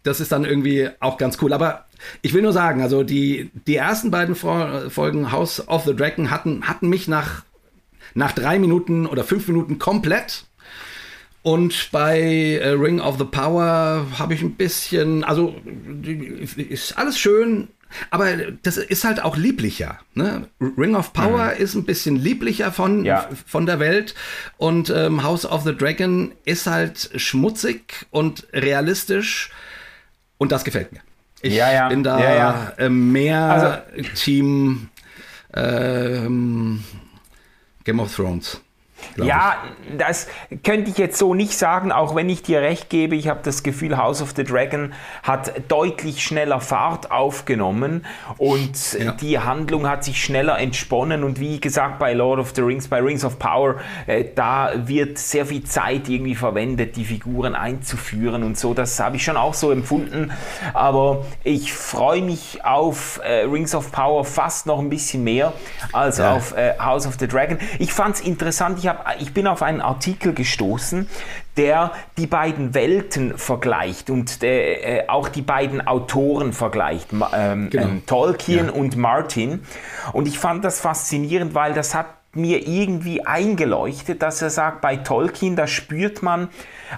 das 0.03 0.20
ist 0.20 0.33
dann 0.33 0.45
irgendwie 0.45 0.89
auch 1.01 1.18
ganz 1.18 1.39
cool. 1.43 1.53
Aber 1.53 1.87
ich 2.22 2.35
will 2.35 2.43
nur 2.43 2.53
sagen, 2.53 2.83
also 2.83 3.03
die, 3.03 3.51
die 3.66 3.76
ersten 3.76 4.11
beiden 4.11 4.35
Folgen 4.35 5.33
House 5.33 5.66
of 5.68 5.85
the 5.85 5.95
Dragon 5.95 6.31
hatten, 6.31 6.66
hatten 6.68 6.89
mich 6.89 7.09
nach, 7.09 7.45
nach 8.14 8.33
drei 8.33 8.59
Minuten 8.59 9.07
oder 9.07 9.24
fünf 9.24 9.47
Minuten 9.49 9.78
komplett. 9.78 10.45
Und 11.43 11.89
bei 11.91 12.20
äh, 12.20 12.68
Ring 12.70 13.01
of 13.01 13.18
the 13.18 13.24
Power 13.24 14.07
habe 14.18 14.35
ich 14.35 14.43
ein 14.43 14.57
bisschen, 14.57 15.24
also 15.24 15.55
ist 16.57 16.99
alles 16.99 17.18
schön, 17.18 17.68
aber 18.11 18.36
das 18.62 18.76
ist 18.76 19.05
halt 19.05 19.22
auch 19.22 19.36
lieblicher. 19.36 19.99
Ne? 20.14 20.49
Ring 20.61 20.95
of 20.95 21.12
Power 21.12 21.53
mhm. 21.55 21.62
ist 21.62 21.74
ein 21.74 21.84
bisschen 21.84 22.16
lieblicher 22.16 22.72
von, 22.72 23.05
ja. 23.05 23.28
von 23.47 23.66
der 23.66 23.80
Welt 23.80 24.14
und 24.57 24.91
ähm, 24.91 25.22
House 25.22 25.47
of 25.47 25.62
the 25.64 25.74
Dragon 25.76 26.32
ist 26.45 26.66
halt 26.66 27.11
schmutzig 27.16 28.07
und 28.11 28.47
realistisch 28.53 29.51
und 30.38 30.53
das 30.53 30.64
gefällt 30.64 30.93
mir. 30.93 31.01
Ich 31.43 31.55
ja, 31.55 31.72
ja. 31.72 31.88
bin 31.88 32.03
da 32.03 32.72
äh, 32.78 32.88
mehr 32.88 33.41
also, 33.41 34.09
Team 34.14 34.88
ähm, 35.55 36.84
Game 37.84 38.01
of 38.01 38.14
Thrones. 38.14 38.61
Ja, 39.16 39.57
ich. 39.88 39.98
das 39.98 40.28
könnte 40.64 40.90
ich 40.90 40.98
jetzt 40.98 41.18
so 41.18 41.34
nicht 41.34 41.57
sagen, 41.57 41.92
auch 41.92 42.14
wenn 42.14 42.28
ich 42.28 42.42
dir 42.42 42.61
recht 42.61 42.90
gebe. 42.90 43.16
Ich 43.16 43.28
habe 43.28 43.40
das 43.42 43.62
Gefühl, 43.62 43.96
House 43.96 44.22
of 44.22 44.32
the 44.36 44.44
Dragon 44.44 44.92
hat 45.22 45.53
deutlich 45.68 46.22
schneller 46.22 46.61
Fahrt 46.61 47.11
aufgenommen 47.11 48.07
und 48.38 48.92
ja. 48.92 49.12
die 49.12 49.38
Handlung 49.38 49.88
hat 49.88 50.05
sich 50.05 50.22
schneller 50.22 50.59
entsponnen. 50.59 51.24
Und 51.24 51.40
wie 51.40 51.61
gesagt, 51.61 51.98
bei 51.98 52.12
Lord 52.12 52.40
of 52.40 52.53
the 52.55 52.62
Rings, 52.62 52.88
bei 52.88 53.01
Rings 53.01 53.24
of 53.24 53.38
Power, 53.38 53.76
äh, 54.07 54.24
da 54.34 54.72
wird 54.76 55.18
sehr 55.18 55.46
viel 55.46 55.64
Zeit 55.64 56.09
irgendwie 56.09 56.34
verwendet, 56.34 56.96
die 56.96 57.05
Figuren 57.05 57.55
einzuführen 57.55 58.42
und 58.42 58.59
so. 58.59 58.74
Das 58.74 58.98
habe 59.01 59.16
ich 59.16 59.24
schon 59.24 59.36
auch 59.36 59.55
so 59.55 59.70
empfunden. 59.70 60.32
Aber 60.72 61.24
ich 61.44 61.72
freue 61.72 62.22
mich 62.22 62.64
auf 62.64 63.20
äh, 63.24 63.44
Rings 63.44 63.74
of 63.74 63.92
Power 63.92 64.24
fast 64.24 64.66
noch 64.66 64.78
ein 64.78 64.90
bisschen 64.90 65.24
mehr 65.24 65.53
als 65.92 66.18
ja. 66.18 66.34
auf 66.34 66.57
äh, 66.57 66.74
House 66.78 67.07
of 67.07 67.16
the 67.18 67.26
Dragon. 67.26 67.59
Ich 67.78 67.92
fand 67.92 68.16
es 68.16 68.20
interessant, 68.20 68.78
ich 68.78 68.88
hab, 68.91 69.20
ich 69.20 69.32
bin 69.32 69.47
auf 69.47 69.62
einen 69.62 69.80
Artikel 69.80 70.34
gestoßen, 70.34 71.09
der 71.57 71.93
die 72.16 72.26
beiden 72.26 72.74
Welten 72.74 73.38
vergleicht 73.38 74.11
und 74.11 74.43
der, 74.43 75.05
äh, 75.05 75.09
auch 75.09 75.28
die 75.28 75.43
beiden 75.43 75.86
Autoren 75.86 76.53
vergleicht, 76.53 77.09
ähm, 77.32 77.70
genau. 77.70 77.84
ähm, 77.84 78.03
Tolkien 78.07 78.66
ja. 78.66 78.72
und 78.72 78.97
Martin. 78.97 79.62
Und 80.12 80.28
ich 80.28 80.38
fand 80.38 80.64
das 80.64 80.80
faszinierend, 80.80 81.55
weil 81.55 81.72
das 81.72 81.95
hat 81.95 82.07
mir 82.33 82.66
irgendwie 82.68 83.26
eingeleuchtet, 83.26 84.22
dass 84.22 84.41
er 84.41 84.51
sagt, 84.51 84.81
bei 84.81 84.97
Tolkien, 84.97 85.57
da 85.57 85.66
spürt 85.66 86.22
man 86.22 86.49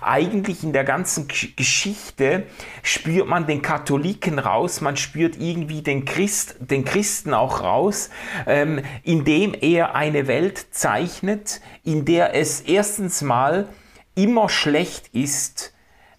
eigentlich 0.02 0.62
in 0.62 0.74
der 0.74 0.84
ganzen 0.84 1.26
Geschichte, 1.28 2.44
spürt 2.82 3.28
man 3.28 3.46
den 3.46 3.62
Katholiken 3.62 4.38
raus, 4.38 4.82
man 4.82 4.96
spürt 4.96 5.36
irgendwie 5.38 5.80
den, 5.80 6.04
Christ, 6.04 6.56
den 6.60 6.84
Christen 6.84 7.32
auch 7.32 7.62
raus, 7.62 8.10
ähm, 8.46 8.82
indem 9.04 9.54
er 9.58 9.94
eine 9.94 10.26
Welt 10.26 10.66
zeichnet, 10.70 11.62
in 11.82 12.04
der 12.04 12.34
es 12.34 12.60
erstens 12.60 13.22
mal 13.22 13.68
immer 14.14 14.50
schlecht 14.50 15.08
ist, 15.14 15.72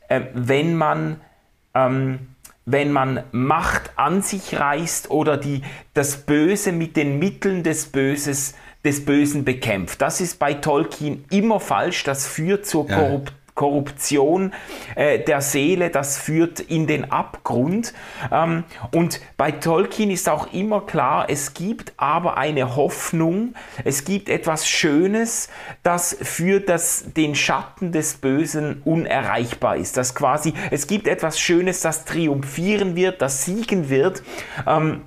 äh, 0.07 0.21
wenn 0.33 0.75
man... 0.75 1.21
Ähm, 1.75 2.27
wenn 2.65 2.93
man 2.93 3.23
Macht 3.33 3.91
an 3.97 4.21
sich 4.21 4.57
reißt 4.57 5.11
oder 5.11 5.35
die, 5.35 5.63
das 5.93 6.25
Böse 6.25 6.71
mit 6.71 6.95
den 6.95 7.19
Mitteln 7.19 7.63
des 7.63 7.87
Böses 7.87 8.55
des 8.83 9.05
Bösen 9.05 9.45
bekämpft. 9.45 10.01
Das 10.01 10.21
ist 10.21 10.39
bei 10.39 10.53
Tolkien 10.53 11.25
immer 11.29 11.59
falsch, 11.59 12.03
das 12.03 12.27
führt 12.27 12.65
zur 12.65 12.87
ja. 12.89 12.97
Korruption. 12.97 13.43
Korruption 13.55 14.51
äh, 14.95 15.19
der 15.19 15.41
Seele, 15.41 15.89
das 15.89 16.17
führt 16.17 16.59
in 16.59 16.87
den 16.87 17.11
Abgrund. 17.11 17.93
Ähm, 18.31 18.63
und 18.91 19.21
bei 19.37 19.51
Tolkien 19.51 20.09
ist 20.09 20.27
auch 20.27 20.51
immer 20.53 20.81
klar, 20.81 21.27
es 21.29 21.53
gibt 21.53 21.93
aber 21.97 22.37
eine 22.37 22.75
Hoffnung, 22.75 23.53
es 23.83 24.05
gibt 24.05 24.29
etwas 24.29 24.67
Schönes, 24.67 25.49
das 25.83 26.17
für 26.19 26.59
das, 26.59 27.13
den 27.15 27.35
Schatten 27.35 27.91
des 27.91 28.15
Bösen 28.15 28.81
unerreichbar 28.85 29.77
ist. 29.77 29.97
Das 29.97 30.15
quasi, 30.15 30.53
es 30.71 30.87
gibt 30.87 31.07
etwas 31.07 31.39
Schönes, 31.39 31.81
das 31.81 32.05
triumphieren 32.05 32.95
wird, 32.95 33.21
das 33.21 33.45
siegen 33.45 33.89
wird. 33.89 34.23
Ähm, 34.65 35.01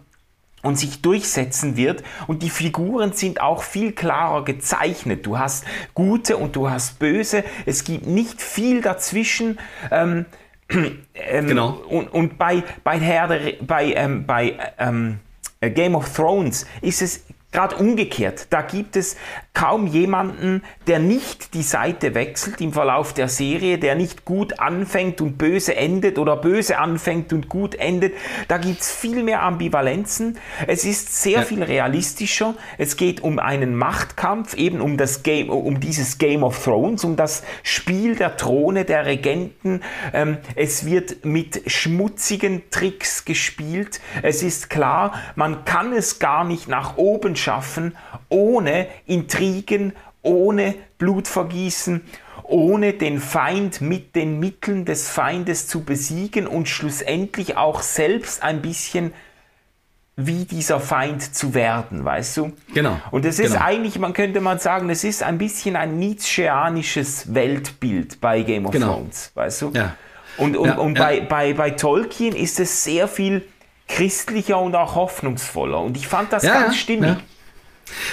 und 0.66 0.78
sich 0.78 1.00
durchsetzen 1.00 1.76
wird. 1.76 2.02
Und 2.26 2.42
die 2.42 2.50
Figuren 2.50 3.12
sind 3.12 3.40
auch 3.40 3.62
viel 3.62 3.92
klarer 3.92 4.44
gezeichnet. 4.44 5.24
Du 5.24 5.38
hast 5.38 5.64
gute 5.94 6.36
und 6.36 6.56
du 6.56 6.68
hast 6.68 6.98
böse. 6.98 7.44
Es 7.64 7.84
gibt 7.84 8.06
nicht 8.06 8.42
viel 8.42 8.82
dazwischen. 8.82 9.58
Ähm, 9.90 10.26
ähm, 10.68 11.46
genau. 11.46 11.80
Und, 11.88 12.12
und 12.12 12.36
bei, 12.36 12.64
bei, 12.82 12.98
Herr 12.98 13.28
der, 13.28 13.52
bei, 13.60 13.92
ähm, 13.92 14.26
bei 14.26 14.58
ähm, 14.78 15.20
Game 15.60 15.94
of 15.94 16.12
Thrones 16.12 16.66
ist 16.82 17.00
es 17.00 17.24
gerade 17.52 17.76
umgekehrt. 17.76 18.48
Da 18.50 18.62
gibt 18.62 18.96
es 18.96 19.16
kaum 19.56 19.86
jemanden, 19.86 20.62
der 20.86 20.98
nicht 20.98 21.54
die 21.54 21.62
Seite 21.62 22.14
wechselt 22.14 22.60
im 22.60 22.74
Verlauf 22.74 23.14
der 23.14 23.28
Serie, 23.28 23.78
der 23.78 23.94
nicht 23.94 24.26
gut 24.26 24.60
anfängt 24.60 25.22
und 25.22 25.38
böse 25.38 25.74
endet 25.74 26.18
oder 26.18 26.36
böse 26.36 26.76
anfängt 26.76 27.32
und 27.32 27.48
gut 27.48 27.74
endet. 27.74 28.12
Da 28.48 28.58
gibt 28.58 28.82
es 28.82 28.94
viel 28.94 29.22
mehr 29.22 29.42
Ambivalenzen. 29.42 30.36
Es 30.66 30.84
ist 30.84 31.22
sehr 31.22 31.38
ja. 31.38 31.42
viel 31.42 31.62
realistischer. 31.62 32.54
Es 32.76 32.98
geht 32.98 33.22
um 33.22 33.38
einen 33.38 33.74
Machtkampf, 33.76 34.52
eben 34.52 34.82
um 34.82 34.98
das 34.98 35.22
Game, 35.22 35.48
um 35.48 35.80
dieses 35.80 36.18
Game 36.18 36.42
of 36.42 36.62
Thrones, 36.62 37.02
um 37.02 37.16
das 37.16 37.42
Spiel 37.62 38.14
der 38.14 38.36
Throne, 38.36 38.84
der 38.84 39.06
Regenten. 39.06 39.80
Ähm, 40.12 40.36
es 40.54 40.84
wird 40.84 41.24
mit 41.24 41.62
schmutzigen 41.66 42.68
Tricks 42.70 43.24
gespielt. 43.24 44.02
Es 44.20 44.42
ist 44.42 44.68
klar, 44.68 45.14
man 45.34 45.64
kann 45.64 45.94
es 45.94 46.18
gar 46.18 46.44
nicht 46.44 46.68
nach 46.68 46.98
oben 46.98 47.36
schaffen, 47.36 47.96
ohne 48.28 48.88
Intrigen, 49.06 49.45
ohne 50.22 50.74
Blutvergießen, 50.98 52.02
ohne 52.42 52.92
den 52.92 53.20
Feind 53.20 53.80
mit 53.80 54.14
den 54.14 54.38
Mitteln 54.38 54.84
des 54.84 55.08
Feindes 55.08 55.66
zu 55.66 55.84
besiegen 55.84 56.46
und 56.46 56.68
schlussendlich 56.68 57.56
auch 57.56 57.82
selbst 57.82 58.42
ein 58.42 58.62
bisschen 58.62 59.12
wie 60.18 60.46
dieser 60.46 60.80
Feind 60.80 61.34
zu 61.34 61.52
werden, 61.52 62.04
weißt 62.04 62.38
du? 62.38 62.52
Genau. 62.72 62.98
Und 63.10 63.26
es 63.26 63.38
ist 63.38 63.52
genau. 63.52 63.64
eigentlich, 63.64 63.98
man 63.98 64.14
könnte 64.14 64.40
mal 64.40 64.58
sagen, 64.58 64.88
es 64.88 65.04
ist 65.04 65.22
ein 65.22 65.36
bisschen 65.36 65.76
ein 65.76 65.98
Nietzscheanisches 65.98 67.34
Weltbild 67.34 68.20
bei 68.20 68.40
Game 68.42 68.64
of 68.64 68.72
genau. 68.72 68.94
Thrones, 68.94 69.30
weißt 69.34 69.62
du? 69.62 69.70
Ja. 69.74 69.94
Und, 70.38 70.56
und, 70.56 70.66
ja, 70.66 70.78
und 70.78 70.96
ja. 70.96 71.04
Bei, 71.04 71.20
bei, 71.20 71.52
bei 71.52 71.70
Tolkien 71.70 72.34
ist 72.34 72.60
es 72.60 72.82
sehr 72.82 73.08
viel 73.08 73.46
christlicher 73.88 74.58
und 74.58 74.74
auch 74.74 74.94
hoffnungsvoller. 74.94 75.80
Und 75.80 75.98
ich 75.98 76.08
fand 76.08 76.32
das 76.32 76.44
ja, 76.44 76.62
ganz 76.62 76.76
stimmig. 76.76 77.16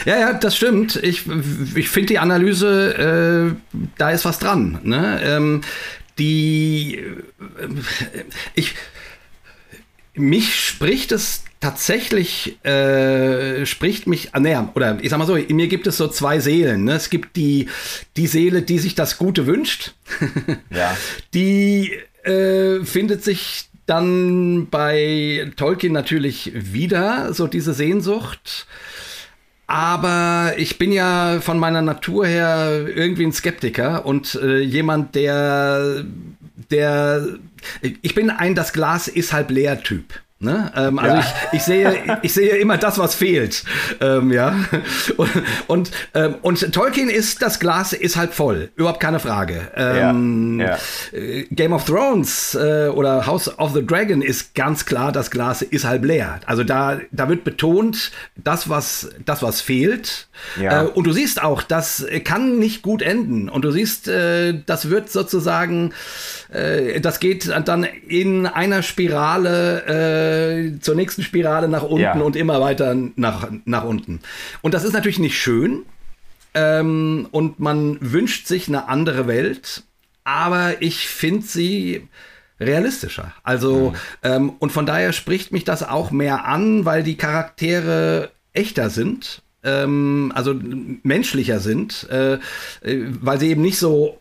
Ja, 0.06 0.20
ja, 0.20 0.34
das 0.34 0.56
stimmt. 0.56 0.96
Ich, 0.98 1.24
ich 1.76 1.90
finde 1.90 2.08
die 2.08 2.20
Analyse, 2.20 3.56
äh, 3.56 3.78
da 3.98 4.12
ist 4.12 4.26
was 4.26 4.40
dran. 4.40 4.80
Ne? 4.84 5.22
Ähm, 5.24 5.62
die, 6.20 6.96
äh, 6.96 7.14
ich, 8.56 8.76
mich 10.16 10.56
spricht 10.56 11.12
es 11.12 11.44
tatsächlich, 11.60 12.64
äh, 12.66 13.66
spricht 13.66 14.06
mich, 14.06 14.30
ah, 14.34 14.40
naja, 14.40 14.70
oder 14.76 14.98
ich 15.02 15.10
sag 15.10 15.18
mal 15.18 15.26
so, 15.26 15.36
in 15.36 15.56
mir 15.56 15.68
gibt 15.68 15.88
es 15.88 15.98
so 15.98 16.08
zwei 16.08 16.40
Seelen. 16.40 16.84
Ne? 16.84 16.94
Es 16.94 17.10
gibt 17.10 17.36
die, 17.36 17.70
die 18.18 18.28
Seele, 18.28 18.62
die 18.62 18.80
sich 18.80 18.96
das 18.96 19.18
Gute 19.18 19.48
wünscht. 19.48 19.94
ja. 20.70 20.96
Die 21.34 21.94
äh, 22.24 22.84
findet 22.84 23.24
sich 23.24 23.70
dann 23.86 24.68
bei 24.70 25.52
Tolkien 25.56 25.94
natürlich 25.94 26.52
wieder, 26.54 27.34
so 27.34 27.48
diese 27.48 27.74
Sehnsucht. 27.74 28.68
Aber 29.68 30.54
ich 30.58 30.78
bin 30.78 30.92
ja 30.92 31.40
von 31.42 31.58
meiner 31.58 31.82
Natur 31.82 32.28
her 32.28 32.86
irgendwie 32.88 33.26
ein 33.26 33.32
Skeptiker 33.32 34.06
und 34.06 34.36
äh, 34.36 34.60
jemand, 34.60 35.16
der, 35.16 36.04
der, 36.70 37.28
ich 37.82 38.14
bin 38.14 38.30
ein 38.30 38.56
das 38.56 38.74
Glas 38.74 39.08
ist 39.08 39.34
halb 39.34 39.52
leer 39.52 39.82
Typ. 39.82 40.23
Ne? 40.44 40.72
Ähm, 40.76 41.00
also 41.00 41.16
ja. 41.16 41.22
ich, 41.22 41.60
ich, 41.60 41.64
sehe, 41.64 42.20
ich 42.22 42.34
sehe 42.34 42.58
immer 42.58 42.78
das, 42.78 42.98
was 43.00 43.16
fehlt. 43.16 43.64
Ähm, 44.02 44.32
ja. 44.32 44.56
Und, 45.18 45.32
und, 45.68 45.92
ähm, 46.14 46.36
und, 46.42 46.74
Tolkien 46.74 47.10
ist, 47.10 47.42
das 47.42 47.60
Glas 47.60 47.94
ist 47.94 48.18
halb 48.18 48.34
voll. 48.34 48.70
Überhaupt 48.76 49.00
keine 49.00 49.20
Frage. 49.20 49.72
Ähm, 49.76 50.60
ja. 50.60 50.78
Ja. 51.14 51.18
Äh, 51.18 51.44
Game 51.52 51.74
of 51.74 51.86
Thrones 51.86 52.56
äh, 52.56 52.90
oder 52.90 53.26
House 53.26 53.58
of 53.58 53.74
the 53.74 53.86
Dragon 53.86 54.22
ist 54.22 54.56
ganz 54.56 54.86
klar, 54.86 55.12
das 55.12 55.32
Glas 55.32 55.62
ist 55.62 55.86
halb 55.86 56.04
leer. 56.06 56.40
Also 56.46 56.64
da, 56.64 57.00
da 57.12 57.30
wird 57.30 57.44
betont, 57.44 58.12
das, 58.36 58.70
was, 58.70 59.10
das, 59.26 59.42
was 59.42 59.62
fehlt. 59.62 60.28
Äh, 60.60 60.84
und 60.84 61.06
du 61.06 61.14
siehst 61.14 61.42
auch, 61.42 61.62
das 61.64 62.06
kann 62.24 62.60
nicht 62.60 62.82
gut 62.82 63.02
enden. 63.02 63.50
Und 63.50 63.64
du 63.64 63.72
siehst, 63.72 64.08
äh, 64.08 64.62
das 64.66 64.90
wird 64.90 65.10
sozusagen, 65.10 65.94
äh, 66.54 67.02
das 67.02 67.20
geht 67.20 67.52
dann 67.66 67.84
in 67.84 68.46
einer 68.46 68.84
Spirale 68.84 70.76
äh, 70.76 70.80
zur 70.80 70.96
nächsten 70.96 71.24
Spirale 71.24 71.68
nach 71.68 71.84
unten 71.84 72.02
ja. 72.02 72.14
und 72.14 72.36
immer 72.36 72.62
weiter 72.62 72.96
nach, 73.16 73.50
nach 73.66 73.84
unten. 73.84 74.20
Und 74.62 74.74
das 74.74 74.84
ist 74.84 74.94
natürlich 74.94 75.20
nicht 75.20 75.38
schön. 75.38 75.86
Ähm, 76.54 77.28
und 77.32 77.60
man 77.60 77.98
wünscht 78.00 78.46
sich 78.46 78.68
eine 78.68 78.88
andere 78.88 79.28
Welt, 79.28 79.84
aber 80.24 80.82
ich 80.82 81.08
finde 81.08 81.46
sie 81.46 82.08
realistischer. 82.60 83.34
Also, 83.44 83.90
mhm. 83.90 83.96
ähm, 84.22 84.50
und 84.60 84.72
von 84.72 84.86
daher 84.86 85.14
spricht 85.14 85.52
mich 85.52 85.64
das 85.64 85.82
auch 85.82 86.12
mehr 86.12 86.46
an, 86.46 86.86
weil 86.86 87.02
die 87.02 87.18
Charaktere 87.18 88.30
echter 88.54 88.92
sind, 88.92 89.42
ähm, 89.64 90.32
also 90.36 90.54
menschlicher 91.02 91.60
sind, 91.60 92.08
äh, 92.12 92.34
äh 92.34 92.40
weil 93.20 93.40
sie 93.40 93.50
eben 93.50 93.64
nicht 93.64 93.80
so 93.80 94.20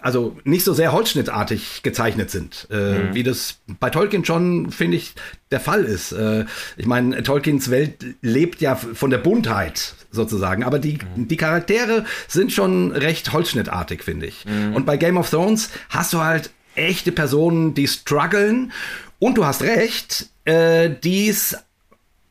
also 0.00 0.36
nicht 0.44 0.64
so 0.64 0.72
sehr 0.72 0.92
holzschnittartig 0.92 1.82
gezeichnet 1.82 2.30
sind, 2.30 2.68
äh, 2.70 2.98
mhm. 2.98 3.14
wie 3.14 3.22
das 3.22 3.58
bei 3.80 3.90
Tolkien 3.90 4.24
schon, 4.24 4.70
finde 4.70 4.96
ich, 4.96 5.14
der 5.50 5.60
Fall 5.60 5.84
ist. 5.84 6.12
Äh, 6.12 6.44
ich 6.76 6.86
meine, 6.86 7.22
Tolkiens 7.22 7.70
Welt 7.70 8.04
lebt 8.20 8.60
ja 8.60 8.76
von 8.76 9.10
der 9.10 9.18
Buntheit 9.18 9.94
sozusagen, 10.10 10.62
aber 10.62 10.78
die, 10.78 10.98
mhm. 11.16 11.28
die 11.28 11.36
Charaktere 11.36 12.04
sind 12.28 12.52
schon 12.52 12.92
recht 12.92 13.32
holzschnittartig, 13.32 14.02
finde 14.02 14.26
ich. 14.26 14.44
Mhm. 14.44 14.74
Und 14.74 14.86
bei 14.86 14.96
Game 14.96 15.16
of 15.16 15.30
Thrones 15.30 15.70
hast 15.88 16.12
du 16.12 16.20
halt 16.20 16.50
echte 16.74 17.12
Personen, 17.12 17.74
die 17.74 17.88
strugglen 17.88 18.72
und 19.18 19.36
du 19.36 19.44
hast 19.44 19.62
recht, 19.62 20.28
äh, 20.44 20.90
dies 21.02 21.56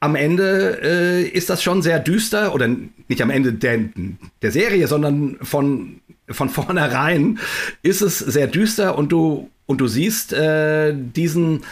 am 0.02 0.16
Ende 0.16 0.80
äh, 0.82 1.24
ist 1.28 1.50
das 1.50 1.62
schon 1.62 1.84
sehr 1.84 2.00
düster, 2.00 2.56
oder 2.56 2.68
nicht 3.08 3.22
am 3.22 3.30
Ende 3.30 3.54
der, 3.54 3.80
der 4.42 4.52
Serie, 4.52 4.88
sondern 4.88 5.38
von 5.44 6.01
von 6.34 6.50
vornherein 6.50 7.40
ist 7.82 8.02
es 8.02 8.20
sehr 8.20 8.48
düster 8.48 8.98
und 8.98 9.12
du, 9.12 9.50
und 9.66 9.80
du 9.80 9.88
siehst 9.88 10.34
äh, 10.34 10.94
diesen, 10.94 11.64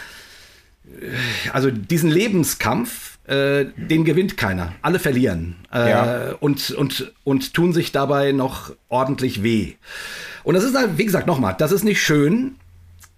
äh, 1.00 1.50
also 1.52 1.70
diesen 1.70 2.10
Lebenskampf, 2.10 3.18
äh, 3.26 3.66
den 3.76 4.04
gewinnt 4.04 4.36
keiner. 4.36 4.72
Alle 4.82 4.98
verlieren 4.98 5.56
äh, 5.72 5.90
ja. 5.90 6.32
und, 6.40 6.70
und, 6.72 7.12
und 7.24 7.54
tun 7.54 7.72
sich 7.72 7.92
dabei 7.92 8.32
noch 8.32 8.72
ordentlich 8.88 9.42
weh. 9.42 9.74
Und 10.42 10.54
das 10.54 10.64
ist 10.64 10.76
halt, 10.76 10.98
wie 10.98 11.04
gesagt, 11.04 11.26
nochmal, 11.26 11.54
das 11.56 11.72
ist 11.72 11.84
nicht 11.84 12.02
schön, 12.02 12.56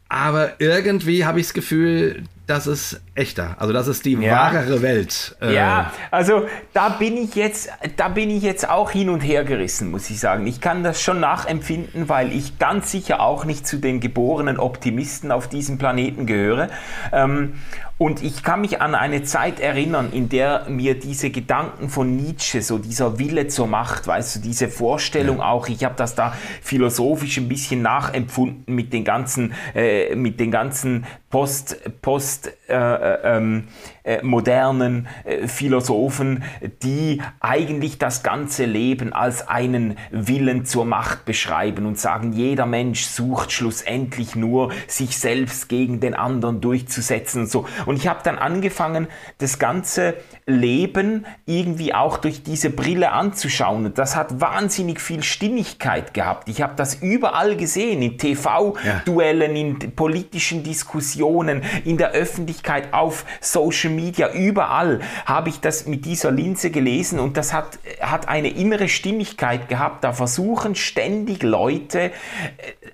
aber 0.08 0.60
irgendwie 0.60 1.24
habe 1.24 1.40
ich 1.40 1.46
das 1.46 1.54
Gefühl, 1.54 2.24
das 2.52 2.66
ist 2.66 3.00
echter. 3.14 3.56
Also 3.58 3.72
das 3.72 3.88
ist 3.88 4.04
die 4.04 4.12
ja. 4.12 4.32
wahrere 4.32 4.82
Welt. 4.82 5.36
Äh. 5.40 5.54
Ja, 5.54 5.92
also 6.10 6.46
da 6.74 6.90
bin 6.90 7.16
ich 7.16 7.34
jetzt, 7.34 7.70
da 7.96 8.08
bin 8.08 8.28
ich 8.28 8.42
jetzt 8.42 8.68
auch 8.68 8.90
hin 8.90 9.08
und 9.08 9.20
her 9.20 9.44
gerissen, 9.44 9.90
muss 9.90 10.10
ich 10.10 10.20
sagen. 10.20 10.46
Ich 10.46 10.60
kann 10.60 10.84
das 10.84 11.00
schon 11.00 11.18
nachempfinden, 11.18 12.08
weil 12.10 12.32
ich 12.32 12.58
ganz 12.58 12.90
sicher 12.90 13.20
auch 13.20 13.46
nicht 13.46 13.66
zu 13.66 13.78
den 13.78 14.00
geborenen 14.00 14.58
Optimisten 14.58 15.32
auf 15.32 15.48
diesem 15.48 15.78
Planeten 15.78 16.26
gehöre. 16.26 16.68
Ähm, 17.10 17.54
und 17.98 18.22
ich 18.22 18.42
kann 18.42 18.62
mich 18.62 18.80
an 18.80 18.94
eine 18.94 19.22
Zeit 19.22 19.60
erinnern, 19.60 20.10
in 20.12 20.28
der 20.28 20.66
mir 20.68 20.98
diese 20.98 21.30
Gedanken 21.30 21.88
von 21.88 22.16
Nietzsche, 22.16 22.62
so 22.62 22.78
dieser 22.78 23.18
Wille 23.18 23.46
zur 23.46 23.66
Macht, 23.66 24.06
weißt 24.06 24.36
du, 24.36 24.40
diese 24.40 24.68
Vorstellung 24.68 25.38
ja. 25.38 25.50
auch, 25.50 25.68
ich 25.68 25.84
habe 25.84 25.94
das 25.96 26.14
da 26.14 26.34
philosophisch 26.62 27.38
ein 27.38 27.48
bisschen 27.48 27.82
nachempfunden 27.82 28.74
mit 28.74 28.92
den 28.92 29.04
ganzen, 29.04 29.52
äh, 29.74 30.16
mit 30.16 30.40
den 30.40 30.50
ganzen 30.50 31.04
Post, 31.30 31.80
Post 32.02 32.52
äh, 32.68 32.74
äh, 32.74 33.18
ähm, 33.36 33.68
äh, 34.04 34.20
modernen 34.22 35.06
äh, 35.24 35.46
Philosophen, 35.46 36.42
die 36.82 37.22
eigentlich 37.38 37.98
das 37.98 38.24
ganze 38.24 38.64
Leben 38.64 39.12
als 39.12 39.46
einen 39.46 39.96
Willen 40.10 40.64
zur 40.64 40.84
Macht 40.84 41.24
beschreiben 41.24 41.86
und 41.86 42.00
sagen, 42.00 42.32
jeder 42.32 42.66
Mensch 42.66 43.04
sucht 43.04 43.52
schlussendlich 43.52 44.34
nur, 44.34 44.72
sich 44.88 45.18
selbst 45.18 45.68
gegen 45.68 46.00
den 46.00 46.14
anderen 46.14 46.60
durchzusetzen 46.60 47.42
und 47.42 47.50
so. 47.50 47.64
Und 47.86 47.96
ich 47.96 48.08
habe 48.08 48.20
dann 48.24 48.38
angefangen, 48.38 49.06
das 49.38 49.60
ganze 49.60 50.14
Leben 50.46 51.24
irgendwie 51.46 51.94
auch 51.94 52.18
durch 52.18 52.42
diese 52.42 52.70
Brille 52.70 53.12
anzuschauen. 53.12 53.86
Und 53.86 53.98
das 53.98 54.16
hat 54.16 54.40
wahnsinnig 54.40 55.00
viel 55.00 55.22
Stimmigkeit 55.22 56.12
gehabt. 56.12 56.48
Ich 56.48 56.60
habe 56.60 56.74
das 56.74 56.96
überall 56.96 57.56
gesehen, 57.56 58.02
in 58.02 58.18
TV-Duellen, 58.18 59.54
in 59.54 59.78
politischen 59.94 60.64
Diskussionen, 60.64 61.62
in 61.84 61.98
der 61.98 62.10
Öffentlichkeit, 62.10 62.92
auf 62.92 63.24
Social 63.40 63.91
Media, 63.94 64.32
überall 64.32 65.00
habe 65.26 65.48
ich 65.48 65.60
das 65.60 65.86
mit 65.86 66.04
dieser 66.04 66.30
Linse 66.30 66.70
gelesen 66.70 67.18
und 67.18 67.36
das 67.36 67.52
hat, 67.52 67.78
hat 68.00 68.28
eine 68.28 68.48
innere 68.48 68.88
Stimmigkeit 68.88 69.68
gehabt. 69.68 70.04
Da 70.04 70.12
versuchen 70.12 70.74
ständig 70.74 71.42
Leute, 71.42 72.00
äh, 72.00 72.10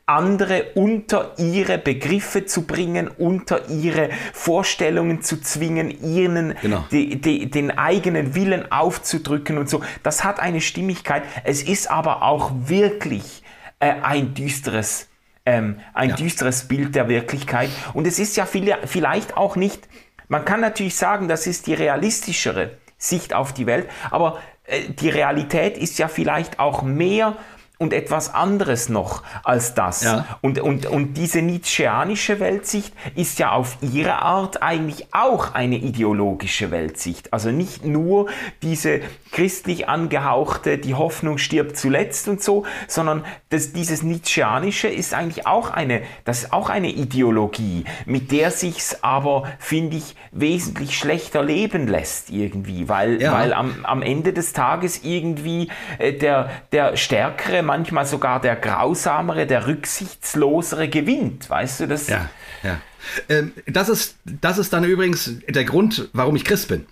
andere 0.07 0.73
unter 0.75 1.35
ihre 1.39 1.79
Begriffe 1.79 2.47
zu 2.47 2.67
bringen, 2.67 3.09
unter 3.09 3.69
ihre 3.69 4.11
Vorstellungen 4.33 4.59
Vorstellungen 4.59 5.23
zu 5.23 5.41
zwingen, 5.41 5.91
ihnen 6.03 6.55
Genau. 6.63 6.85
die, 6.91 7.21
die, 7.21 7.51
den 7.51 7.77
eigenen 7.79 8.35
Willen 8.35 8.71
aufzudrücken 8.73 9.57
und 9.59 9.69
so. 9.69 9.83
Das 10.03 10.25
hat 10.25 10.41
eine 10.41 10.61
Stimmigkeit. 10.61 11.23
Es 11.45 11.63
ist 11.63 11.91
aber 11.91 12.23
auch 12.23 12.51
wirklich 12.67 13.43
äh, 13.81 13.93
ein 14.03 14.35
düsteres, 14.35 15.09
ähm, 15.47 15.81
ein 15.95 16.11
Ja. 16.11 16.17
düsteres 16.17 16.67
Bild 16.69 16.95
der 16.95 17.09
Wirklichkeit. 17.09 17.71
Und 17.95 18.07
es 18.07 18.19
ist 18.19 18.37
ja 18.37 18.47
viel, 18.47 18.75
vielleicht 18.85 19.37
auch 19.37 19.57
nicht, 19.57 19.89
man 20.29 20.45
kann 20.45 20.61
natürlich 20.61 20.97
sagen, 20.97 21.29
das 21.29 21.47
ist 21.47 21.67
die 21.67 21.75
realistischere 21.75 22.79
Sicht 22.99 23.35
auf 23.35 23.53
die 23.53 23.67
Welt, 23.67 23.89
aber 24.11 24.41
äh, 24.65 24.91
die 24.91 25.09
Realität 25.09 25.77
ist 25.79 25.99
ja 25.99 26.09
vielleicht 26.09 26.59
auch 26.59 26.83
mehr 26.83 27.37
und 27.79 27.93
etwas 27.93 28.35
anderes 28.35 28.89
noch 28.89 29.23
als 29.45 29.75
das. 29.75 30.03
Ja. 30.03 30.27
Und, 30.41 30.59
und, 30.61 30.87
und 30.87 31.15
diese 31.15 31.43
Nietzscheanische 31.43 32.41
Weltsicht 32.41 32.93
ist 33.15 33.39
ja 33.39 33.53
auf 33.53 33.79
ihre 33.81 34.21
Art 34.23 34.63
eigentlich 34.63 35.07
auch 35.13 35.55
eine 35.55 35.77
ideologische 35.77 36.71
Weltsicht. 36.73 37.33
Also 37.33 37.51
nicht 37.51 37.85
nur 37.85 38.27
diese 38.63 39.01
christlich 39.31 39.89
angehauchte, 39.89 40.79
die 40.79 40.95
Hoffnung 40.95 41.39
stirbt 41.39 41.77
zuletzt 41.77 42.29
und 42.29 42.43
so, 42.43 42.65
sondern 42.89 43.25
das, 43.51 43.73
dieses 43.73 44.03
Nietzscheanische 44.03 44.89
ist 44.89 45.15
eigentlich 45.15 45.47
auch 45.47 45.71
eine, 45.71 46.03
das 46.25 46.45
ist 46.45 46.53
auch 46.53 46.71
eine 46.71 46.91
Ideologie, 46.91 47.85
mit 48.07 48.33
der 48.33 48.51
sich's 48.51 48.99
aber, 49.03 49.45
finde 49.59 49.99
ich, 49.99 50.17
wesentlich 50.33 50.99
schlechter 50.99 51.43
leben 51.43 51.87
lässt 51.87 52.31
irgendwie, 52.31 52.89
weil, 52.89 53.23
Ja. 53.23 53.33
weil 53.33 53.53
am, 53.53 53.85
am 53.85 54.03
Ende 54.03 54.33
des 54.33 54.53
Tages 54.53 55.05
irgendwie 55.05 55.69
äh, 55.99 56.13
der, 56.13 56.51
der 56.73 56.97
Stärkere, 56.97 57.63
manchmal 57.69 58.07
sogar 58.07 58.41
der 58.41 58.57
Grausamere, 58.57 59.47
der 59.47 59.67
Rücksichtslosere 59.67 60.89
gewinnt. 60.89 61.49
Weißt 61.49 61.81
du, 61.81 61.87
das? 61.87 62.09
Ja, 62.09 62.29
ja. 62.65 62.81
Ähm, 63.29 63.53
das, 63.67 63.89
ist, 63.89 64.17
das 64.25 64.59
ist 64.59 64.73
dann 64.73 64.85
übrigens 64.85 65.31
der 65.47 65.65
Grund, 65.65 66.09
warum 66.15 66.35
ich 66.35 66.45
Christ 66.45 66.69
bin. 66.69 66.87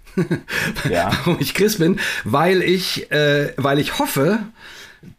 Ja. 0.88 1.10
Warum 1.24 1.36
ich 1.40 1.52
Christ 1.52 1.78
bin, 1.78 2.00
weil 2.24 2.62
ich, 2.62 3.10
äh, 3.10 3.52
weil 3.58 3.78
ich 3.78 3.98
hoffe, 3.98 4.38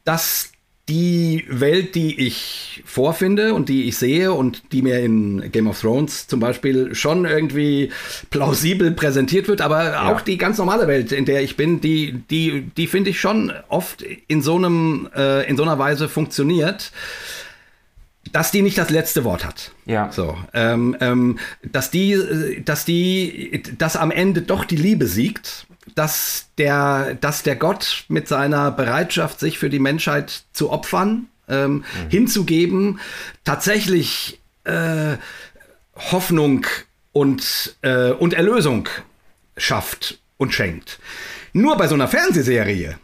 dass 0.03 0.51
die 0.89 1.43
Welt, 1.49 1.95
die 1.95 2.19
ich 2.25 2.81
vorfinde 2.85 3.53
und 3.53 3.67
die 3.67 3.87
ich 3.89 3.97
sehe 3.97 4.31
und 4.31 4.71
die 4.71 4.81
mir 4.81 4.99
in 4.99 5.51
Game 5.51 5.67
of 5.67 5.81
Thrones 5.81 6.27
zum 6.27 6.39
Beispiel 6.39 6.95
schon 6.95 7.25
irgendwie 7.25 7.91
plausibel 8.29 8.91
präsentiert 8.91 9.49
wird, 9.49 9.59
aber 9.59 10.03
auch 10.03 10.21
die 10.21 10.37
ganz 10.37 10.57
normale 10.57 10.87
Welt, 10.87 11.11
in 11.11 11.25
der 11.25 11.43
ich 11.43 11.57
bin, 11.57 11.81
die, 11.81 12.23
die, 12.29 12.61
die 12.77 12.87
finde 12.87 13.09
ich 13.09 13.19
schon 13.19 13.51
oft 13.67 14.01
in 14.01 14.41
so 14.41 14.55
einem, 14.55 15.09
äh, 15.15 15.47
in 15.49 15.57
so 15.57 15.63
einer 15.63 15.77
Weise 15.77 16.07
funktioniert, 16.07 16.91
dass 18.31 18.51
die 18.51 18.61
nicht 18.61 18.77
das 18.77 18.89
letzte 18.89 19.23
Wort 19.23 19.45
hat. 19.45 19.71
Ja. 19.85 20.11
So, 20.11 20.37
ähm, 20.53 20.95
ähm, 21.01 21.39
dass 21.63 21.91
die, 21.91 22.13
äh, 22.13 22.61
dass 22.61 22.85
die, 22.85 23.61
dass 23.77 23.95
am 23.95 24.11
Ende 24.11 24.41
doch 24.41 24.65
die 24.65 24.75
Liebe 24.75 25.07
siegt, 25.07 25.66
dass 25.95 26.47
der, 26.57 27.15
dass 27.15 27.43
der 27.43 27.55
Gott 27.55 28.05
mit 28.07 28.27
seiner 28.27 28.71
Bereitschaft, 28.71 29.39
sich 29.39 29.59
für 29.59 29.69
die 29.69 29.79
Menschheit 29.79 30.43
zu 30.53 30.69
opfern, 30.71 31.27
ähm, 31.47 31.83
hinzugeben, 32.09 32.99
tatsächlich 33.43 34.39
äh, 34.63 35.17
Hoffnung 35.95 36.65
und, 37.11 37.77
äh, 37.81 38.11
und 38.11 38.33
Erlösung 38.33 38.89
schafft 39.55 40.19
und 40.37 40.53
schenkt. 40.53 40.99
Nur 41.53 41.77
bei 41.77 41.87
so 41.87 41.95
einer 41.95 42.07
Fernsehserie, 42.07 42.99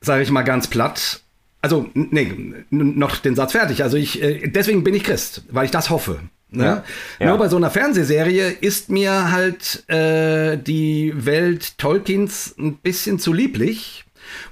sage 0.00 0.22
ich 0.22 0.30
mal 0.30 0.42
ganz 0.42 0.66
platt, 0.68 1.22
also, 1.62 1.88
nee, 1.94 2.54
noch 2.70 3.16
den 3.18 3.36
Satz 3.36 3.52
fertig. 3.52 3.84
Also 3.84 3.96
ich, 3.96 4.20
äh, 4.20 4.48
deswegen 4.48 4.82
bin 4.82 4.94
ich 4.94 5.04
Christ, 5.04 5.44
weil 5.48 5.64
ich 5.64 5.70
das 5.70 5.90
hoffe. 5.90 6.20
Ne? 6.54 6.64
Ja, 6.64 6.84
ja. 7.18 7.26
Nur 7.28 7.38
bei 7.38 7.48
so 7.48 7.56
einer 7.56 7.70
Fernsehserie 7.70 8.50
ist 8.50 8.90
mir 8.90 9.30
halt 9.32 9.88
äh, 9.88 10.56
die 10.58 11.12
Welt 11.14 11.78
Tolkiens 11.78 12.54
ein 12.58 12.76
bisschen 12.76 13.18
zu 13.18 13.32
lieblich 13.32 14.04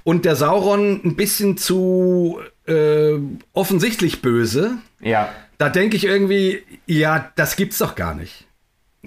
und 0.03 0.25
der 0.25 0.35
Sauron 0.35 1.01
ein 1.03 1.15
bisschen 1.15 1.57
zu 1.57 2.39
äh, 2.65 3.13
offensichtlich 3.53 4.21
böse. 4.21 4.77
Ja. 4.99 5.29
Da 5.57 5.69
denke 5.69 5.95
ich 5.95 6.05
irgendwie, 6.05 6.63
ja, 6.87 7.31
das 7.35 7.55
gibt's 7.55 7.77
doch 7.77 7.95
gar 7.95 8.15
nicht. 8.15 8.47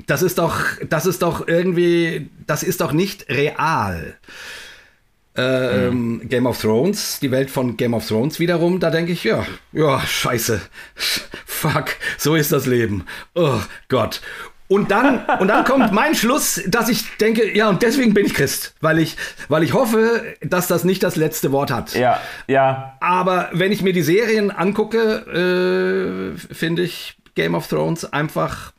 Das 0.06 0.22
ist 0.22 0.38
doch, 0.38 0.60
das 0.88 1.06
ist 1.06 1.22
doch 1.22 1.46
irgendwie, 1.46 2.28
das 2.46 2.62
ist 2.62 2.80
doch 2.80 2.92
nicht 2.92 3.28
real. 3.28 4.16
Ähm, 5.36 6.22
Game 6.28 6.46
of 6.46 6.60
Thrones, 6.60 7.18
die 7.20 7.30
Welt 7.32 7.50
von 7.50 7.76
Game 7.76 7.92
of 7.94 8.06
Thrones 8.06 8.38
wiederum, 8.38 8.78
da 8.78 8.90
denke 8.90 9.12
ich, 9.12 9.24
ja, 9.24 9.44
ja, 9.72 10.00
scheiße, 10.00 10.60
fuck, 11.44 11.96
so 12.18 12.36
ist 12.36 12.52
das 12.52 12.66
Leben. 12.66 13.04
Oh 13.34 13.58
Gott. 13.88 14.20
Und 14.66 14.90
dann, 14.90 15.26
und 15.40 15.48
dann 15.48 15.64
kommt 15.64 15.92
mein 15.92 16.14
Schluss, 16.14 16.62
dass 16.66 16.88
ich 16.88 17.16
denke, 17.18 17.54
ja, 17.54 17.68
und 17.68 17.82
deswegen 17.82 18.14
bin 18.14 18.24
ich 18.26 18.34
Christ, 18.34 18.74
weil 18.80 18.98
ich, 18.98 19.16
weil 19.48 19.62
ich 19.62 19.74
hoffe, 19.74 20.36
dass 20.40 20.68
das 20.68 20.84
nicht 20.84 21.02
das 21.02 21.16
letzte 21.16 21.52
Wort 21.52 21.70
hat. 21.70 21.94
Ja, 21.94 22.20
ja, 22.46 22.96
Aber 23.00 23.50
wenn 23.52 23.72
ich 23.72 23.82
mir 23.82 23.92
die 23.92 24.02
Serien 24.02 24.50
angucke, 24.50 26.34
äh, 26.34 26.54
finde 26.54 26.82
ich 26.82 27.16
Game 27.34 27.54
of 27.54 27.68
Thrones 27.68 28.10
einfach 28.10 28.72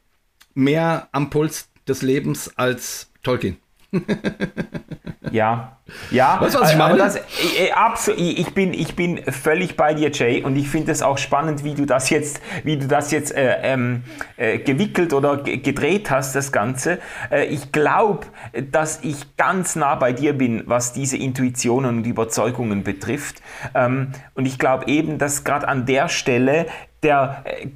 mehr 0.56 1.08
am 1.12 1.30
Puls 1.30 1.68
des 1.88 2.02
Lebens 2.02 2.52
als 2.56 3.12
Tolkien. 3.22 3.58
ja, 5.32 5.78
ja. 6.12 6.40
Weißt 6.42 6.56
du, 6.56 6.60
was 6.60 6.70
ich 6.74 6.76
Aber 6.80 6.88
meine? 6.90 6.98
Das, 7.00 7.16
äh, 7.16 7.72
absolut, 7.74 8.20
ich 8.20 8.54
bin, 8.54 8.74
ich 8.74 8.96
bin 8.96 9.22
völlig 9.32 9.76
bei 9.76 9.94
dir, 9.94 10.12
Jay, 10.12 10.44
und 10.44 10.56
ich 10.56 10.70
finde 10.70 10.92
es 10.92 11.02
auch 11.02 11.18
spannend, 11.18 11.64
wie 11.64 11.74
du 11.74 11.86
das 11.86 12.10
jetzt, 12.10 12.42
wie 12.64 12.78
du 12.78 12.88
das 12.88 13.12
jetzt 13.12 13.34
äh, 13.36 13.58
ähm, 13.64 14.04
äh, 14.38 14.60
gewickelt 14.60 15.14
oder 15.14 15.38
ge- 15.38 15.58
gedreht 15.58 16.10
hast, 16.12 16.36
das 16.36 16.52
Ganze. 16.52 17.00
Äh, 17.32 17.46
ich 17.46 17.72
glaube, 17.72 18.28
dass 18.72 19.04
ich 19.04 19.36
ganz 19.38 19.76
nah 19.76 19.96
bei 19.96 20.14
dir 20.14 20.34
bin, 20.38 20.64
was 20.66 20.94
diese 20.94 21.18
Intuitionen 21.18 21.98
und 21.98 22.06
Überzeugungen 22.08 22.84
betrifft. 22.84 23.42
Ähm, 23.74 24.12
und 24.36 24.46
ich 24.46 24.60
glaube 24.60 24.88
eben, 24.88 25.18
dass 25.18 25.44
gerade 25.44 25.68
an 25.68 25.86
der 25.86 26.10
Stelle 26.10 26.68
der 27.04 27.44
äh, 27.46 27.68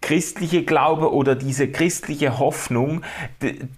christliche 0.00 0.64
Glaube 0.64 1.12
oder 1.12 1.34
diese 1.34 1.68
christliche 1.68 2.38
Hoffnung, 2.38 3.02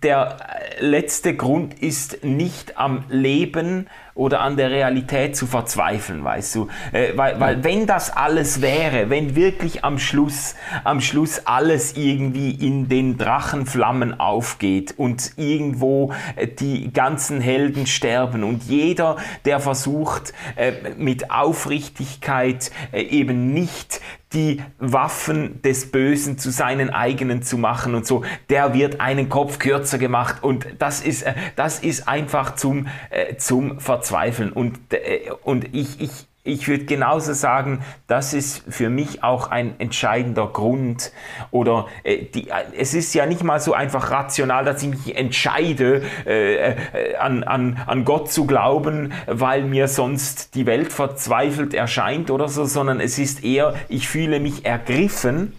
der 0.02 0.36
letzte 0.80 1.34
Grund 1.34 1.80
ist 1.80 2.24
nicht 2.24 2.78
am 2.78 3.04
Leben 3.08 3.86
oder 4.14 4.40
an 4.40 4.56
der 4.56 4.70
Realität 4.70 5.34
zu 5.34 5.46
verzweifeln, 5.46 6.22
weißt 6.22 6.54
du? 6.54 6.68
Äh, 6.92 7.16
weil, 7.16 7.40
weil 7.40 7.64
wenn 7.64 7.86
das 7.86 8.14
alles 8.14 8.60
wäre, 8.60 9.08
wenn 9.08 9.34
wirklich 9.34 9.84
am 9.84 9.98
Schluss, 9.98 10.56
am 10.84 11.00
Schluss 11.00 11.46
alles 11.46 11.96
irgendwie 11.96 12.50
in 12.50 12.88
den 12.88 13.16
Drachenflammen 13.16 14.20
aufgeht 14.20 14.94
und 14.96 15.32
irgendwo 15.36 16.12
äh, 16.36 16.48
die 16.48 16.92
ganzen 16.92 17.40
Helden 17.40 17.86
sterben 17.86 18.44
und 18.44 18.64
jeder, 18.64 19.16
der 19.46 19.58
versucht, 19.58 20.34
äh, 20.56 20.72
mit 20.98 21.30
Aufrichtigkeit 21.30 22.70
äh, 22.92 23.00
eben 23.00 23.54
nicht 23.54 24.00
die 24.32 24.62
Waffen 24.78 25.60
des 25.62 25.90
Bösen 25.90 26.38
zu 26.38 26.50
seinen 26.50 26.90
eigenen 26.90 27.42
zu 27.42 27.58
machen 27.58 27.94
und 27.94 28.06
so, 28.06 28.24
der 28.48 28.74
wird 28.74 29.00
einen 29.00 29.28
Kopf 29.28 29.58
kürzer 29.58 29.98
gemacht 29.98 30.42
und 30.42 30.66
das 30.78 31.00
ist, 31.00 31.22
äh, 31.22 31.34
das 31.56 31.80
ist 31.80 32.06
einfach 32.06 32.54
zum, 32.54 32.86
äh, 33.10 33.36
zum 33.36 33.80
Verzweifeln. 33.80 34.52
Und, 34.52 34.78
äh, 34.92 35.30
und 35.42 35.74
ich, 35.74 36.00
ich, 36.00 36.28
ich 36.42 36.68
würde 36.68 36.86
genauso 36.86 37.34
sagen, 37.34 37.82
das 38.06 38.32
ist 38.32 38.64
für 38.68 38.88
mich 38.88 39.22
auch 39.22 39.50
ein 39.50 39.78
entscheidender 39.78 40.46
Grund. 40.46 41.12
Oder 41.50 41.86
äh, 42.02 42.24
die, 42.24 42.48
äh, 42.48 42.54
es 42.78 42.94
ist 42.94 43.12
ja 43.12 43.26
nicht 43.26 43.44
mal 43.44 43.60
so 43.60 43.74
einfach 43.74 44.10
rational, 44.10 44.64
dass 44.64 44.82
ich 44.82 44.88
mich 44.88 45.16
entscheide, 45.16 46.02
äh, 46.26 46.72
äh, 46.72 47.16
an, 47.16 47.44
an, 47.44 47.78
an 47.86 48.04
Gott 48.06 48.32
zu 48.32 48.46
glauben, 48.46 49.12
weil 49.26 49.64
mir 49.64 49.86
sonst 49.86 50.54
die 50.54 50.64
Welt 50.64 50.92
verzweifelt 50.92 51.74
erscheint 51.74 52.30
oder 52.30 52.48
so, 52.48 52.64
sondern 52.64 53.00
es 53.00 53.18
ist 53.18 53.44
eher, 53.44 53.74
ich 53.88 54.08
fühle 54.08 54.40
mich 54.40 54.64
ergriffen 54.64 55.52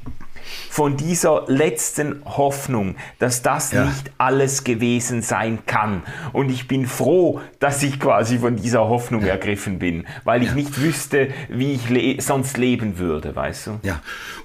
von 0.69 0.97
dieser 0.97 1.45
letzten 1.47 2.21
Hoffnung, 2.25 2.95
dass 3.19 3.41
das 3.41 3.71
Ja. 3.71 3.85
nicht 3.85 4.11
alles 4.17 4.63
gewesen 4.63 5.21
sein 5.21 5.59
kann. 5.65 6.03
Und 6.33 6.49
ich 6.49 6.67
bin 6.67 6.85
froh, 6.85 7.41
dass 7.59 7.83
ich 7.83 7.99
quasi 7.99 8.39
von 8.39 8.55
dieser 8.55 8.87
Hoffnung 8.87 9.23
ergriffen 9.23 9.79
bin, 9.79 10.05
weil 10.23 10.43
ich 10.43 10.53
nicht 10.53 10.79
wüsste, 10.81 11.29
wie 11.49 11.73
ich 11.73 11.89
le 11.89 12.21
sonst 12.21 12.57
leben 12.57 12.97
würde, 12.97 13.35
weißt 13.35 13.67
du? 13.67 13.79
Ja. 13.83 14.01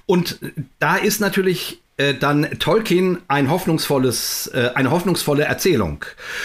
Und 0.06 0.40
da 0.78 0.96
ist 0.96 1.20
natürlich 1.20 1.80
dann 2.18 2.48
Tolkien 2.58 3.18
ein 3.28 3.50
hoffnungsvolles, 3.50 4.50
äh, 4.54 4.70
eine 4.74 4.90
hoffnungsvolle 4.90 5.44
Erzählung. 5.44 6.04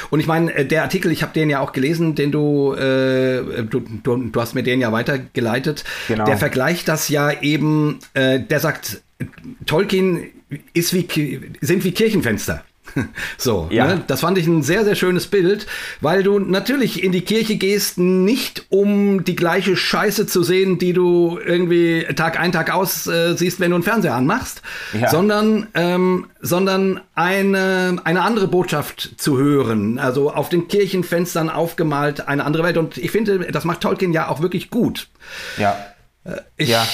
Und 0.09 0.19
ich 0.19 0.27
meine, 0.27 0.53
äh, 0.53 0.65
der 0.65 0.83
Artikel, 0.83 1.11
ich 1.11 1.23
habe 1.23 1.33
den 1.33 1.49
ja 1.49 1.59
auch 1.59 1.73
gelesen, 1.73 2.15
den 2.15 2.31
du, 2.31 2.73
äh, 2.73 3.63
du, 3.63 3.81
du, 3.81 4.17
du 4.17 4.41
hast 4.41 4.55
mir 4.55 4.63
den 4.63 4.79
ja 4.79 4.91
weitergeleitet. 4.91 5.83
Genau. 6.07 6.25
Der 6.25 6.37
vergleicht 6.37 6.87
das 6.87 7.09
ja 7.09 7.31
eben, 7.41 7.99
äh, 8.13 8.39
der 8.39 8.59
sagt, 8.59 9.01
Tolkien 9.65 10.23
ist 10.73 10.93
wie, 10.93 11.41
sind 11.61 11.83
wie 11.83 11.91
Kirchenfenster. 11.91 12.63
So, 13.37 13.67
ja. 13.71 13.87
ne? 13.87 14.03
das 14.05 14.21
fand 14.21 14.37
ich 14.37 14.47
ein 14.47 14.63
sehr, 14.63 14.83
sehr 14.83 14.95
schönes 14.95 15.27
Bild, 15.27 15.65
weil 15.99 16.23
du 16.23 16.39
natürlich 16.39 17.03
in 17.03 17.11
die 17.11 17.21
Kirche 17.21 17.55
gehst, 17.55 17.97
nicht 17.97 18.65
um 18.69 19.23
die 19.23 19.35
gleiche 19.35 19.75
Scheiße 19.75 20.27
zu 20.27 20.43
sehen, 20.43 20.77
die 20.77 20.93
du 20.93 21.39
irgendwie 21.43 22.05
Tag 22.15 22.39
ein, 22.39 22.51
Tag 22.51 22.73
aus 22.73 23.07
äh, 23.07 23.35
siehst, 23.35 23.59
wenn 23.59 23.71
du 23.71 23.75
einen 23.75 23.83
Fernseher 23.83 24.15
anmachst, 24.15 24.61
ja. 24.93 25.09
sondern, 25.09 25.67
ähm, 25.73 26.27
sondern 26.39 27.01
eine, 27.15 27.97
eine 28.03 28.21
andere 28.21 28.47
Botschaft 28.47 29.11
zu 29.17 29.37
hören. 29.37 29.97
Also 29.97 30.31
auf 30.31 30.49
den 30.49 30.67
Kirchenfenstern 30.67 31.49
aufgemalt 31.49 32.27
eine 32.27 32.45
andere 32.45 32.63
Welt. 32.63 32.77
Und 32.77 32.97
ich 32.97 33.11
finde, 33.11 33.51
das 33.51 33.65
macht 33.65 33.81
Tolkien 33.81 34.13
ja 34.13 34.27
auch 34.27 34.41
wirklich 34.41 34.69
gut. 34.69 35.07
Ja. 35.57 35.77
Äh, 36.23 36.41
ich, 36.57 36.69
ja 36.69 36.85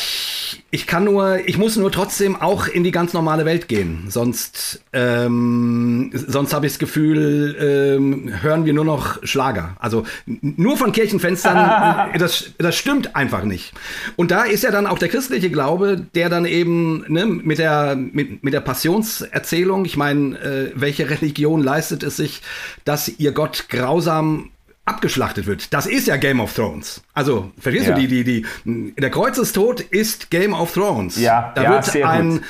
ich 0.72 0.88
kann 0.88 1.04
nur, 1.04 1.40
ich 1.48 1.58
muss 1.58 1.76
nur 1.78 1.92
trotzdem 1.92 2.36
auch 2.36 2.68
in 2.68 2.84
die 2.84 2.92
ganz 2.92 3.14
normale 3.14 3.46
Welt 3.46 3.68
gehen. 3.68 4.06
Sonst, 4.10 4.84
ähm, 4.94 6.12
sonst 6.14 6.54
habe 6.54 6.66
ich 6.66 6.74
das 6.74 6.80
Gefühl, 6.80 7.56
ähm, 7.60 8.32
hören 8.42 8.66
wir 8.66 8.74
nur 8.74 8.86
noch 8.86 9.24
Schlager. 9.24 9.76
Also 9.80 10.04
nur 10.26 10.78
von 10.78 10.92
Kirchenfenstern, 10.92 12.14
das, 12.20 12.54
das 12.58 12.76
stimmt 12.76 13.16
einfach 13.16 13.44
nicht. 13.44 13.74
Und 14.16 14.32
da 14.32 14.44
ist 14.44 14.64
ja 14.64 14.72
dann 14.72 14.88
auch 14.88 15.00
der 15.00 15.10
christliche 15.10 15.50
Glaube, 15.50 16.06
der 16.16 16.30
dann 16.30 16.46
eben 16.46 17.06
ne, 17.08 17.26
mit, 17.26 17.58
der, 17.58 17.96
mit, 17.96 18.44
mit 18.44 18.54
der 18.54 18.62
Passionserzählung, 18.62 19.86
ich 19.86 19.98
meine, 19.98 20.38
äh, 20.40 20.72
welche 20.76 21.10
Religion 21.10 21.64
leistet 21.64 22.04
es 22.04 22.18
sich, 22.18 22.42
dass 22.86 23.08
ihr 23.20 23.32
Gott 23.32 23.66
grausam 23.70 24.52
abgeschlachtet 24.88 25.46
wird. 25.46 25.74
Das 25.74 25.86
ist 25.86 26.08
ja 26.08 26.16
Game 26.16 26.40
of 26.40 26.54
Thrones. 26.54 27.02
Also, 27.14 27.52
verstehst 27.60 27.88
ja. 27.88 27.96
du, 27.96 28.08
die, 28.08 28.24
die, 28.24 28.46
die, 28.66 28.94
der 28.98 29.10
Kreuzestod 29.10 29.82
ist 29.82 30.30
Game 30.30 30.54
of 30.54 30.74
Thrones. 30.74 31.18
Ja, 31.20 31.52
da 31.56 31.64
ja, 31.64 31.70
wird 31.72 32.06
ein, 32.06 32.32
gut. 32.32 32.42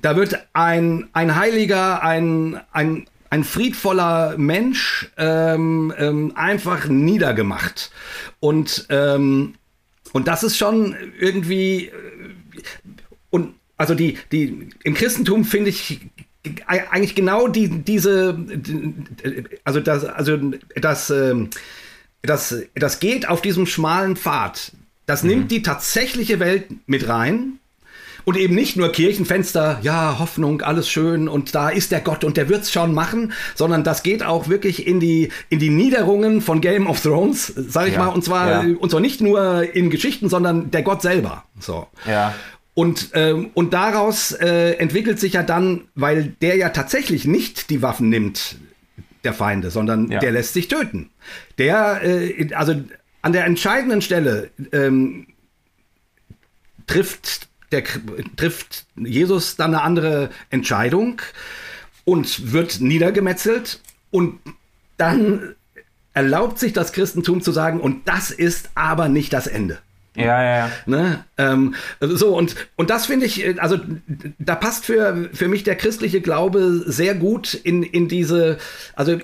da 0.00 0.16
wird 0.16 0.46
ein, 0.52 1.08
ein 1.12 1.34
Heiliger, 1.34 2.02
ein, 2.02 2.60
ein, 2.72 3.06
ein 3.30 3.44
friedvoller 3.44 4.36
Mensch 4.38 5.10
ähm, 5.16 5.92
ähm, 5.98 6.32
einfach 6.36 6.86
niedergemacht. 6.86 7.90
Und, 8.40 8.86
ähm, 8.90 9.54
und 10.12 10.28
das 10.28 10.44
ist 10.44 10.56
schon 10.56 10.94
irgendwie, 11.18 11.86
äh, 11.86 11.92
und 13.30 13.54
also 13.76 13.94
die, 13.94 14.18
die, 14.32 14.70
im 14.84 14.94
Christentum 14.94 15.44
finde 15.44 15.70
ich, 15.70 16.00
eigentlich 16.66 17.14
genau 17.14 17.48
die, 17.48 17.68
diese, 17.68 18.38
also 19.64 19.80
das, 19.80 20.04
also 20.04 20.38
das, 20.76 21.10
ähm, 21.10 21.50
das, 22.22 22.54
das 22.74 23.00
geht 23.00 23.28
auf 23.28 23.40
diesem 23.42 23.66
schmalen 23.66 24.16
Pfad. 24.16 24.72
Das 25.06 25.22
mhm. 25.22 25.30
nimmt 25.30 25.50
die 25.50 25.62
tatsächliche 25.62 26.40
Welt 26.40 26.66
mit 26.86 27.08
rein. 27.08 27.58
Und 28.24 28.36
eben 28.36 28.54
nicht 28.54 28.76
nur 28.76 28.92
Kirchenfenster, 28.92 29.78
ja, 29.80 30.18
Hoffnung, 30.18 30.60
alles 30.60 30.90
schön 30.90 31.28
und 31.28 31.54
da 31.54 31.70
ist 31.70 31.92
der 31.92 32.02
Gott 32.02 32.24
und 32.24 32.36
der 32.36 32.50
wird's 32.50 32.70
schon 32.70 32.92
machen, 32.92 33.32
sondern 33.54 33.84
das 33.84 34.02
geht 34.02 34.22
auch 34.22 34.48
wirklich 34.48 34.86
in 34.86 35.00
die, 35.00 35.30
in 35.48 35.58
die 35.58 35.70
Niederungen 35.70 36.42
von 36.42 36.60
Game 36.60 36.88
of 36.88 37.00
Thrones, 37.00 37.46
sag 37.56 37.86
ich 37.86 37.94
ja, 37.94 38.00
mal, 38.00 38.08
und 38.08 38.22
zwar, 38.22 38.66
ja. 38.66 38.76
und 38.76 38.90
zwar 38.90 39.00
nicht 39.00 39.22
nur 39.22 39.74
in 39.74 39.88
Geschichten, 39.88 40.28
sondern 40.28 40.70
der 40.70 40.82
Gott 40.82 41.00
selber. 41.00 41.44
So. 41.58 41.86
Ja. 42.06 42.34
Und, 42.78 43.10
ähm, 43.14 43.50
und 43.54 43.74
daraus 43.74 44.30
äh, 44.30 44.74
entwickelt 44.74 45.18
sich 45.18 45.32
ja 45.32 45.42
dann, 45.42 45.88
weil 45.96 46.36
der 46.40 46.54
ja 46.54 46.68
tatsächlich 46.68 47.24
nicht 47.24 47.70
die 47.70 47.82
Waffen 47.82 48.08
nimmt, 48.08 48.54
der 49.24 49.32
Feinde, 49.32 49.72
sondern 49.72 50.08
ja. 50.12 50.20
der 50.20 50.30
lässt 50.30 50.54
sich 50.54 50.68
töten. 50.68 51.10
Der, 51.58 52.00
äh, 52.04 52.54
also 52.54 52.80
an 53.20 53.32
der 53.32 53.46
entscheidenden 53.46 54.00
Stelle 54.00 54.50
ähm, 54.70 55.26
trifft, 56.86 57.48
der, 57.72 57.82
trifft 58.36 58.86
Jesus 58.94 59.56
dann 59.56 59.74
eine 59.74 59.82
andere 59.82 60.30
Entscheidung 60.50 61.20
und 62.04 62.52
wird 62.52 62.80
niedergemetzelt 62.80 63.80
und 64.12 64.38
dann 64.98 65.56
erlaubt 66.14 66.60
sich 66.60 66.74
das 66.74 66.92
Christentum 66.92 67.42
zu 67.42 67.50
sagen, 67.50 67.80
und 67.80 68.06
das 68.06 68.30
ist 68.30 68.70
aber 68.76 69.08
nicht 69.08 69.32
das 69.32 69.48
Ende. 69.48 69.78
Ja, 70.18 70.42
ja, 70.42 70.56
ja. 70.58 70.70
Ne? 70.86 71.24
Ähm, 71.36 71.74
so, 72.00 72.36
und, 72.36 72.56
und 72.76 72.90
das 72.90 73.06
finde 73.06 73.26
ich, 73.26 73.60
also 73.60 73.78
da 74.38 74.54
passt 74.54 74.84
für, 74.84 75.28
für 75.32 75.48
mich 75.48 75.64
der 75.64 75.76
christliche 75.76 76.20
Glaube 76.20 76.82
sehr 76.86 77.14
gut 77.14 77.54
in, 77.54 77.82
in 77.82 78.08
diese, 78.08 78.58
also 78.94 79.18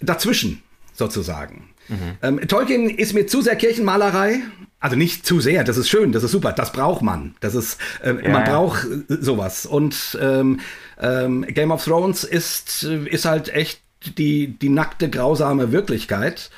dazwischen 0.00 0.62
sozusagen. 0.94 1.70
Mhm. 1.88 1.96
Ähm, 2.22 2.48
Tolkien 2.48 2.90
ist 2.90 3.14
mir 3.14 3.26
zu 3.26 3.40
sehr 3.40 3.56
Kirchenmalerei. 3.56 4.40
Also 4.80 4.94
nicht 4.94 5.26
zu 5.26 5.40
sehr, 5.40 5.64
das 5.64 5.76
ist 5.76 5.88
schön, 5.88 6.12
das 6.12 6.22
ist 6.22 6.30
super, 6.30 6.52
das 6.52 6.70
braucht 6.70 7.02
man. 7.02 7.34
Das 7.40 7.56
ist, 7.56 7.80
äh, 8.00 8.10
ja, 8.10 8.30
man 8.30 8.44
ja. 8.46 8.50
braucht 8.52 8.86
sowas. 9.08 9.66
Und 9.66 10.16
ähm, 10.20 10.60
ähm, 11.00 11.44
Game 11.48 11.72
of 11.72 11.84
Thrones 11.84 12.22
ist, 12.22 12.84
ist 12.84 13.24
halt 13.24 13.48
echt 13.48 13.80
die, 14.16 14.46
die 14.46 14.68
nackte, 14.68 15.10
grausame 15.10 15.72
Wirklichkeit. 15.72 16.50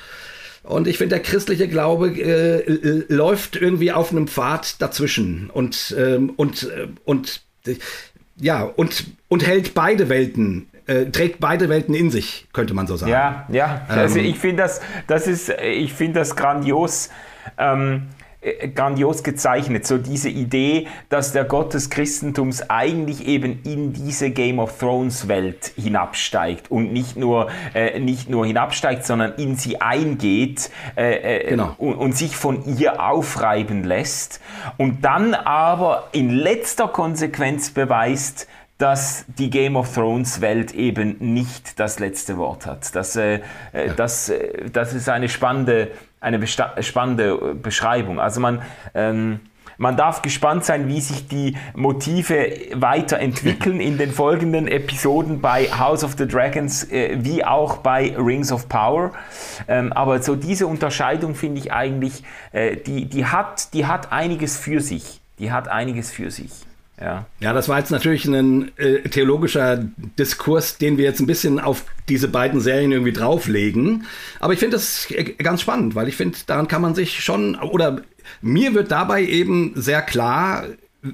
Und 0.63 0.87
ich 0.87 0.97
finde, 0.97 1.15
der 1.15 1.23
christliche 1.23 1.67
Glaube 1.67 2.09
äh, 2.09 3.03
läuft 3.07 3.55
irgendwie 3.55 3.91
auf 3.91 4.11
einem 4.11 4.27
Pfad 4.27 4.81
dazwischen 4.81 5.49
und, 5.51 5.95
ähm, 5.97 6.33
und, 6.35 6.63
äh, 6.63 6.87
und, 7.03 7.41
äh, 7.65 7.75
ja, 8.37 8.63
und, 8.63 9.05
und 9.27 9.45
hält 9.45 9.73
beide 9.73 10.09
Welten 10.09 10.67
äh, 10.87 11.05
trägt 11.05 11.39
beide 11.39 11.69
Welten 11.69 11.93
in 11.95 12.11
sich, 12.11 12.47
könnte 12.53 12.73
man 12.73 12.87
so 12.87 12.97
sagen. 12.97 13.11
Ja, 13.11 13.47
ja. 13.49 13.85
Also 13.87 14.19
ähm, 14.19 14.25
ich 14.25 14.39
finde 14.39 14.63
das, 14.63 14.81
das 15.07 15.27
ist, 15.27 15.49
ich 15.49 15.93
finde 15.93 16.19
das 16.19 16.35
grandios. 16.35 17.09
Ähm, 17.57 18.07
äh, 18.19 18.20
grandios 18.73 19.23
gezeichnet. 19.23 19.85
So 19.85 19.97
diese 19.97 20.29
Idee, 20.29 20.87
dass 21.09 21.31
der 21.31 21.43
Gott 21.43 21.73
des 21.73 21.89
Christentums 21.89 22.69
eigentlich 22.69 23.27
eben 23.27 23.61
in 23.63 23.93
diese 23.93 24.31
Game 24.31 24.59
of 24.59 24.77
Thrones 24.79 25.27
Welt 25.27 25.73
hinabsteigt 25.75 26.71
und 26.71 26.91
nicht 26.91 27.17
nur, 27.17 27.49
äh, 27.73 27.99
nicht 27.99 28.29
nur 28.29 28.45
hinabsteigt, 28.45 29.05
sondern 29.05 29.35
in 29.35 29.55
sie 29.55 29.79
eingeht 29.79 30.71
äh, 30.95 31.39
äh 31.39 31.49
genau. 31.49 31.75
und, 31.77 31.95
und, 31.95 32.17
sich 32.17 32.35
von 32.35 32.63
ihr 32.77 33.01
aufreiben 33.01 33.83
lässt 33.83 34.41
und 34.77 35.05
dann 35.05 35.33
aber 35.33 36.09
in 36.11 36.29
letzter 36.29 36.87
Konsequenz 36.87 37.69
beweist, 37.69 38.47
dass 38.81 39.25
die 39.27 39.51
Game 39.51 39.75
of 39.75 39.93
Thrones 39.93 40.41
Welt 40.41 40.73
eben 40.73 41.17
nicht 41.19 41.79
das 41.79 41.99
letzte 41.99 42.37
Wort 42.37 42.65
hat. 42.65 42.95
Das, 42.95 43.15
äh, 43.15 43.41
äh 43.73 43.87
ja. 43.87 43.93
das, 43.93 44.29
äh, 44.29 44.69
das 44.71 44.93
ist 44.93 45.07
eine 45.07 45.29
spannende, 45.29 45.91
eine 46.21 46.45
spannende 46.47 47.55
Beschreibung. 47.55 48.19
Also 48.19 48.39
man, 48.39 48.61
ähm, 48.93 49.41
man 49.77 49.97
darf 49.97 50.21
gespannt 50.21 50.63
sein, 50.63 50.87
wie 50.87 51.01
sich 51.01 51.27
die 51.27 51.57
Motive 51.75 52.51
weiterentwickeln 52.73 53.79
in 53.81 53.97
den 53.97 54.11
folgenden 54.11 54.67
Episoden 54.67 55.41
bei 55.41 55.65
House 55.65 56.03
of 56.03 56.13
the 56.17 56.27
Dragons 56.27 56.83
äh, 56.91 57.17
wie 57.19 57.43
auch 57.43 57.77
bei 57.77 58.15
Rings 58.15 58.51
of 58.51 58.69
Power. 58.69 59.11
Ähm, 59.67 59.91
aber 59.91 60.21
so 60.21 60.35
diese 60.35 60.67
Unterscheidung 60.67 61.33
finde 61.33 61.59
ich 61.59 61.73
eigentlich, 61.73 62.23
äh, 62.51 62.77
die, 62.77 63.05
die, 63.05 63.25
hat, 63.25 63.73
die 63.73 63.87
hat 63.87 64.11
einiges 64.11 64.57
für 64.57 64.79
sich. 64.79 65.19
Die 65.39 65.51
hat 65.51 65.67
einiges 65.67 66.11
für 66.11 66.29
sich. 66.29 66.51
Ja. 67.01 67.25
ja, 67.39 67.51
das 67.51 67.67
war 67.67 67.79
jetzt 67.79 67.89
natürlich 67.89 68.25
ein 68.25 68.77
äh, 68.77 69.01
theologischer 69.09 69.83
Diskurs, 70.19 70.77
den 70.77 70.97
wir 70.97 71.05
jetzt 71.05 71.19
ein 71.19 71.25
bisschen 71.25 71.59
auf 71.59 71.85
diese 72.07 72.27
beiden 72.27 72.61
Serien 72.61 72.91
irgendwie 72.91 73.11
drauflegen. 73.11 74.05
Aber 74.39 74.53
ich 74.53 74.59
finde 74.59 74.77
das 74.77 75.07
ganz 75.39 75.61
spannend, 75.61 75.95
weil 75.95 76.07
ich 76.07 76.15
finde, 76.15 76.37
daran 76.45 76.67
kann 76.67 76.81
man 76.81 76.93
sich 76.93 77.23
schon, 77.23 77.55
oder 77.55 78.03
mir 78.41 78.75
wird 78.75 78.91
dabei 78.91 79.23
eben 79.23 79.73
sehr 79.75 80.03
klar, 80.03 80.65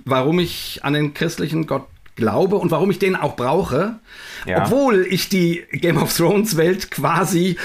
warum 0.04 0.40
ich 0.40 0.82
an 0.84 0.94
den 0.94 1.14
christlichen 1.14 1.68
Gott 1.68 1.88
glaube 2.18 2.58
und 2.58 2.72
warum 2.72 2.92
ich 2.92 3.00
den 3.00 3.16
auch 3.16 3.38
brauche. 3.38 4.00
Ja. 4.46 4.66
Obwohl 4.66 5.08
ich 5.10 5.30
die 5.30 5.64
Game 5.72 5.98
of 5.98 6.16
Thrones 6.16 6.58
Welt 6.58 6.92
quasi 6.92 7.56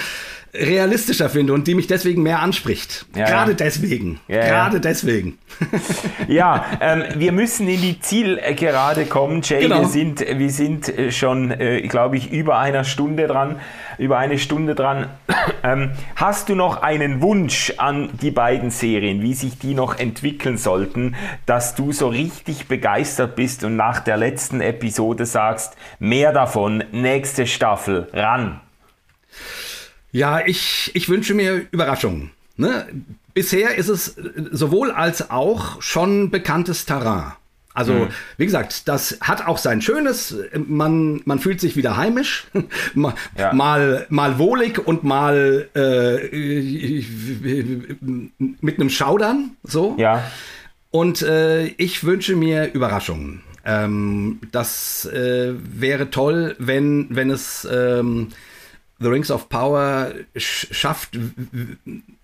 realistischer 0.55 1.31
finde 1.31 1.55
und 1.55 1.67
die 1.67 1.75
mich 1.75 1.87
deswegen 1.87 2.23
mehr 2.23 2.41
anspricht. 2.41 3.07
Ja, 3.17 3.27
Gerade 3.27 3.53
ja. 3.53 3.57
deswegen. 3.57 4.21
Ja, 4.29 4.47
Gerade 4.47 4.81
deswegen. 4.81 5.39
Ja, 6.29 6.65
ähm, 6.81 7.05
wir 7.17 7.33
müssen 7.33 7.69
in 7.69 7.81
die 7.81 8.01
Zielgerade 8.01 9.07
kommen, 9.07 9.43
Jay. 9.43 9.61
Genau. 9.61 9.81
Wir 9.81 9.89
sind, 9.89 10.21
wir 10.21 10.51
sind 10.51 10.89
äh, 10.89 11.11
schon, 11.11 11.51
äh, 11.51 11.83
glaube 11.83 12.17
ich, 12.17 12.31
über 12.31 12.59
einer 12.59 12.85
Stunde 12.85 13.27
dran. 13.27 13.61
Über 13.99 14.19
eine 14.19 14.39
Stunde 14.39 14.75
dran. 14.75 15.09
Ähm, 15.65 15.93
hast 16.17 16.49
du 16.49 16.57
noch 16.57 16.83
einen 16.83 17.21
Wunsch 17.21 17.75
an 17.77 18.11
die 18.21 18.33
beiden 18.33 18.71
Serien, 18.71 19.23
wie 19.23 19.35
sich 19.35 19.59
die 19.59 19.75
noch 19.75 19.99
entwickeln 19.99 20.57
sollten, 20.57 21.15
dass 21.47 21.77
du 21.77 21.93
so 21.93 22.09
richtig 22.09 22.67
begeistert 22.67 23.37
bist 23.37 23.63
und 23.63 23.77
nach 23.77 24.01
der 24.01 24.17
letzten 24.17 24.61
Episode 24.61 25.25
sagst, 25.25 25.77
mehr 26.01 26.33
davon, 26.33 26.83
nächste 26.91 27.47
Staffel, 27.47 28.09
ran? 28.13 28.61
Ja, 30.13 30.47
ich, 30.47 30.91
ich 30.95 31.09
wünsche 31.09 31.35
mir 31.35 31.67
Überraschungen. 31.71 32.31
Ne? 32.57 32.87
Bisher 33.35 33.75
ist 33.77 33.89
es 33.89 34.15
sowohl 34.51 34.91
als 34.91 35.31
auch 35.31 35.81
schon 35.81 36.31
bekanntes 36.31 36.85
Terrain. 36.85 37.33
Also, 37.75 37.95
mhm. 37.95 38.09
wie 38.37 38.45
gesagt, 38.45 38.87
das 38.87 39.19
hat 39.23 39.47
auch 39.47 39.57
sein 39.57 39.81
Schönes. 39.81 40.37
Man, 40.55 41.23
man 41.25 41.39
fühlt 41.39 41.61
sich 41.61 41.75
wieder 41.77 41.97
heimisch. 41.97 42.47
mal, 42.95 43.15
ja. 43.37 43.55
mal, 43.55 44.07
mal 44.11 44.39
wohlig 44.39 44.79
und 44.87 45.05
mal 45.05 45.69
äh, 45.75 47.03
mit 48.61 48.79
einem 48.79 48.91
Schaudern. 48.91 49.57
So. 49.63 49.97
Ja. 49.99 50.23
Und 50.91 51.23
äh, 51.23 51.69
ich 51.79 52.05
wünsche 52.05 52.37
mir 52.37 52.75
Überraschungen. 52.75 53.43
Ähm, 53.65 54.41
das 54.51 55.07
äh, 55.07 55.55
wäre 55.57 56.11
toll, 56.11 56.57
wenn, 56.59 57.07
wenn 57.11 57.31
es 57.31 57.67
ähm, 57.71 58.29
The 59.03 59.09
Rings 59.09 59.31
of 59.31 59.49
Power 59.49 60.13
schafft, 60.37 61.19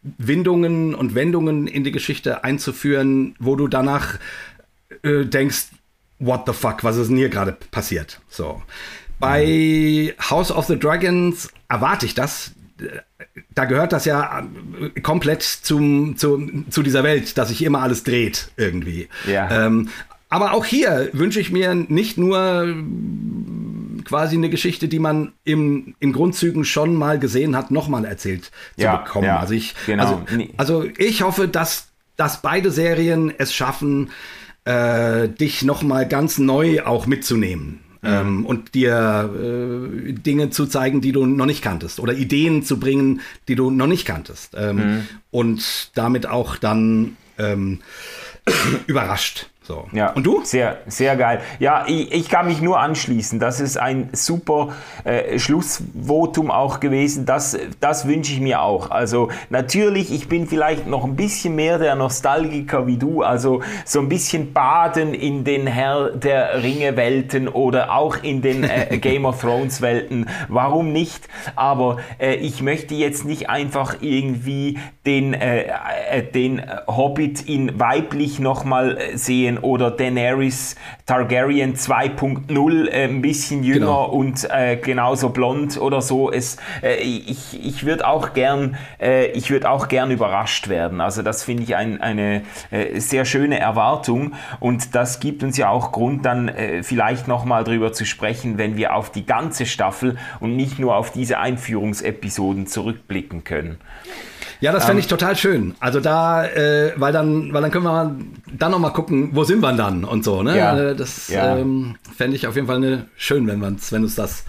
Windungen 0.02 0.94
und 0.94 1.14
Wendungen 1.14 1.66
in 1.66 1.84
die 1.84 1.92
Geschichte 1.92 2.44
einzuführen, 2.44 3.34
wo 3.38 3.56
du 3.56 3.68
danach 3.68 4.18
äh, 5.02 5.24
denkst, 5.24 5.66
what 6.18 6.42
the 6.46 6.52
fuck, 6.52 6.84
was 6.84 6.96
ist 6.96 7.08
denn 7.08 7.16
hier 7.16 7.28
gerade 7.28 7.56
passiert? 7.70 8.20
So. 8.28 8.62
Bei 9.20 10.14
House 10.30 10.52
of 10.52 10.66
the 10.66 10.78
Dragons 10.78 11.50
erwarte 11.68 12.06
ich 12.06 12.14
das. 12.14 12.52
Da 13.54 13.64
gehört 13.64 13.92
das 13.92 14.04
ja 14.04 14.46
äh, 14.94 15.00
komplett 15.00 15.42
zum, 15.42 16.16
zum, 16.16 16.70
zu 16.70 16.82
dieser 16.82 17.02
Welt, 17.02 17.36
dass 17.36 17.48
sich 17.48 17.62
immer 17.62 17.82
alles 17.82 18.04
dreht 18.04 18.50
irgendwie. 18.56 19.08
Ja. 19.26 19.66
Ähm, 19.66 19.88
aber 20.28 20.52
auch 20.52 20.64
hier 20.64 21.10
wünsche 21.12 21.40
ich 21.40 21.50
mir 21.50 21.74
nicht 21.74 22.18
nur 22.18 22.66
quasi 24.04 24.36
eine 24.36 24.50
Geschichte, 24.50 24.88
die 24.88 24.98
man 24.98 25.32
im, 25.44 25.94
in 26.00 26.12
Grundzügen 26.12 26.64
schon 26.64 26.94
mal 26.94 27.18
gesehen 27.18 27.56
hat, 27.56 27.70
nochmal 27.70 28.04
erzählt 28.04 28.50
zu 28.76 28.84
ja, 28.84 28.96
bekommen. 28.96 29.26
Ja, 29.26 29.38
also, 29.40 29.54
ich, 29.54 29.74
genau. 29.86 30.02
also, 30.02 30.42
also 30.56 30.90
ich 30.98 31.22
hoffe, 31.22 31.48
dass, 31.48 31.88
dass 32.16 32.42
beide 32.42 32.70
Serien 32.70 33.32
es 33.36 33.54
schaffen, 33.54 34.10
äh, 34.64 35.28
dich 35.28 35.62
nochmal 35.62 36.06
ganz 36.06 36.38
neu 36.38 36.82
auch 36.82 37.06
mitzunehmen. 37.06 37.80
Ähm, 38.00 38.46
und 38.46 38.74
dir 38.76 39.28
äh, 39.34 40.12
Dinge 40.12 40.50
zu 40.50 40.66
zeigen, 40.66 41.00
die 41.00 41.10
du 41.10 41.26
noch 41.26 41.46
nicht 41.46 41.62
kanntest 41.62 41.98
oder 41.98 42.12
Ideen 42.12 42.62
zu 42.62 42.78
bringen, 42.78 43.22
die 43.48 43.56
du 43.56 43.72
noch 43.72 43.88
nicht 43.88 44.04
kanntest 44.04 44.54
ähm, 44.56 44.76
mhm. 44.76 45.08
und 45.32 45.90
damit 45.96 46.26
auch 46.26 46.56
dann 46.56 47.16
ähm, 47.38 47.80
überrascht. 48.86 49.50
So. 49.68 49.86
Ja, 49.92 50.12
und 50.12 50.24
du? 50.24 50.40
Sehr, 50.44 50.78
sehr 50.86 51.14
geil. 51.16 51.42
Ja, 51.58 51.84
ich, 51.86 52.10
ich 52.10 52.30
kann 52.30 52.46
mich 52.46 52.62
nur 52.62 52.80
anschließen. 52.80 53.38
Das 53.38 53.60
ist 53.60 53.76
ein 53.76 54.08
super 54.12 54.70
äh, 55.04 55.38
Schlussvotum 55.38 56.50
auch 56.50 56.80
gewesen. 56.80 57.26
Das, 57.26 57.54
das 57.78 58.08
wünsche 58.08 58.32
ich 58.32 58.40
mir 58.40 58.62
auch. 58.62 58.90
Also 58.90 59.28
natürlich, 59.50 60.10
ich 60.10 60.26
bin 60.26 60.46
vielleicht 60.46 60.86
noch 60.86 61.04
ein 61.04 61.16
bisschen 61.16 61.54
mehr 61.54 61.78
der 61.78 61.96
Nostalgiker 61.96 62.86
wie 62.86 62.96
du. 62.96 63.22
Also 63.22 63.60
so 63.84 64.00
ein 64.00 64.08
bisschen 64.08 64.54
baden 64.54 65.12
in 65.12 65.44
den 65.44 65.66
Herr 65.66 66.12
der 66.12 66.62
Ringe-Welten 66.62 67.46
oder 67.46 67.94
auch 67.94 68.16
in 68.22 68.40
den 68.40 68.64
äh, 68.64 68.96
Game 69.02 69.26
of 69.26 69.42
Thrones-Welten. 69.42 70.30
Warum 70.48 70.94
nicht? 70.94 71.28
Aber 71.56 71.98
äh, 72.18 72.36
ich 72.36 72.62
möchte 72.62 72.94
jetzt 72.94 73.26
nicht 73.26 73.50
einfach 73.50 73.96
irgendwie 74.00 74.78
den, 75.04 75.34
äh, 75.34 75.64
äh, 76.10 76.22
den 76.22 76.62
Hobbit 76.86 77.46
in 77.46 77.78
weiblich 77.78 78.38
nochmal 78.38 78.96
äh, 78.96 79.18
oder 79.62 79.90
Daenerys 79.90 80.76
Targaryen 81.06 81.74
2.0 81.74 82.88
äh, 82.88 83.04
ein 83.04 83.22
bisschen 83.22 83.62
jünger 83.64 83.78
genau. 83.78 84.04
und 84.06 84.48
äh, 84.50 84.76
genauso 84.76 85.30
blond 85.30 85.80
oder 85.80 86.02
so. 86.02 86.30
Es, 86.30 86.56
äh, 86.82 86.96
ich 86.96 87.58
ich 87.64 87.86
würde 87.86 88.06
auch 88.06 88.32
gern 88.32 88.76
äh, 89.00 89.26
ich 89.32 89.50
würde 89.50 89.70
auch 89.70 89.88
gern 89.88 90.10
überrascht 90.10 90.68
werden. 90.68 91.00
Also 91.00 91.22
das 91.22 91.44
finde 91.44 91.62
ich 91.62 91.76
ein, 91.76 92.00
eine 92.00 92.42
äh, 92.70 93.00
sehr 93.00 93.24
schöne 93.24 93.58
Erwartung 93.58 94.34
und 94.60 94.94
das 94.94 95.20
gibt 95.20 95.42
uns 95.42 95.56
ja 95.56 95.68
auch 95.70 95.92
Grund 95.92 96.24
dann 96.24 96.48
äh, 96.48 96.82
vielleicht 96.82 97.28
noch 97.28 97.44
mal 97.44 97.64
drüber 97.64 97.92
zu 97.92 98.04
sprechen, 98.04 98.58
wenn 98.58 98.76
wir 98.76 98.94
auf 98.94 99.10
die 99.10 99.26
ganze 99.26 99.66
Staffel 99.66 100.18
und 100.40 100.56
nicht 100.56 100.78
nur 100.78 100.96
auf 100.96 101.10
diese 101.10 101.38
Einführungsepisoden 101.38 102.66
zurückblicken 102.66 103.44
können. 103.44 103.78
Ja, 104.60 104.72
das 104.72 104.86
fände 104.86 105.00
ich 105.00 105.06
ähm, 105.06 105.10
total 105.10 105.36
schön. 105.36 105.74
Also 105.78 106.00
da, 106.00 106.44
äh, 106.44 106.92
weil 106.96 107.12
dann, 107.12 107.52
weil 107.52 107.62
dann 107.62 107.70
können 107.70 107.84
wir 107.84 108.16
dann 108.52 108.70
noch 108.70 108.78
mal 108.78 108.90
gucken, 108.90 109.30
wo 109.32 109.44
sind 109.44 109.60
wir 109.60 109.72
dann 109.72 110.04
und 110.04 110.24
so. 110.24 110.42
Ne? 110.42 110.56
Ja. 110.56 110.76
Äh, 110.76 110.96
das 110.96 111.28
ja. 111.28 111.56
ähm, 111.56 111.96
fände 112.16 112.36
ich 112.36 112.46
auf 112.46 112.56
jeden 112.56 112.66
Fall 112.66 112.76
eine, 112.76 113.06
schön, 113.16 113.46
wenn 113.46 113.60
wir 113.60 113.74
wenn 113.90 114.02
uns 114.02 114.14
das, 114.14 114.44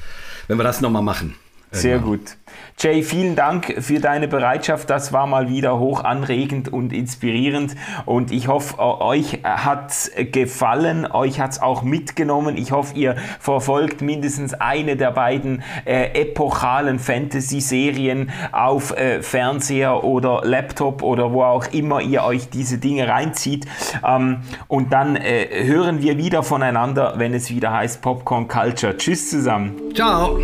wenn 0.48 0.58
wir 0.58 0.64
das 0.64 0.82
noch 0.82 0.90
mal 0.90 1.02
machen. 1.02 1.36
Sehr 1.72 2.00
gut. 2.00 2.38
Jay, 2.82 3.04
vielen 3.04 3.36
Dank 3.36 3.76
für 3.80 4.00
deine 4.00 4.30
Bereitschaft. 4.30 4.90
Das 4.90 5.12
war 5.12 5.28
mal 5.28 5.50
wieder 5.50 5.80
hoch 5.80 6.06
anregend 6.06 6.72
und 6.72 6.94
inspirierend. 6.94 7.76
Und 8.06 8.32
ich 8.32 8.48
hoffe, 8.48 8.80
euch 8.80 9.40
hat 9.44 9.92
gefallen, 10.32 11.06
euch 11.06 11.42
hat 11.42 11.52
es 11.52 11.62
auch 11.62 11.84
mitgenommen. 11.84 12.56
Ich 12.56 12.72
hoffe, 12.72 12.96
ihr 12.96 13.18
verfolgt 13.42 14.02
mindestens 14.02 14.54
eine 14.54 14.96
der 14.96 15.12
beiden 15.12 15.62
äh, 15.84 16.22
epochalen 16.22 17.00
Fantasy-Serien 17.00 18.32
auf 18.54 18.96
äh, 18.96 19.22
Fernseher 19.22 20.06
oder 20.06 20.44
Laptop 20.46 21.04
oder 21.04 21.34
wo 21.34 21.44
auch 21.44 21.68
immer 21.74 22.00
ihr 22.00 22.24
euch 22.24 22.50
diese 22.50 22.78
Dinge 22.78 23.10
reinzieht. 23.10 23.66
Ähm, 24.08 24.38
und 24.70 24.94
dann 24.94 25.18
äh, 25.18 25.66
hören 25.66 26.02
wir 26.02 26.18
wieder 26.18 26.44
voneinander, 26.44 27.16
wenn 27.18 27.34
es 27.34 27.50
wieder 27.50 27.74
heißt 27.74 28.02
Popcorn 28.02 28.48
Culture. 28.48 28.96
Tschüss 28.96 29.30
zusammen. 29.30 29.76
Ciao. 29.94 30.40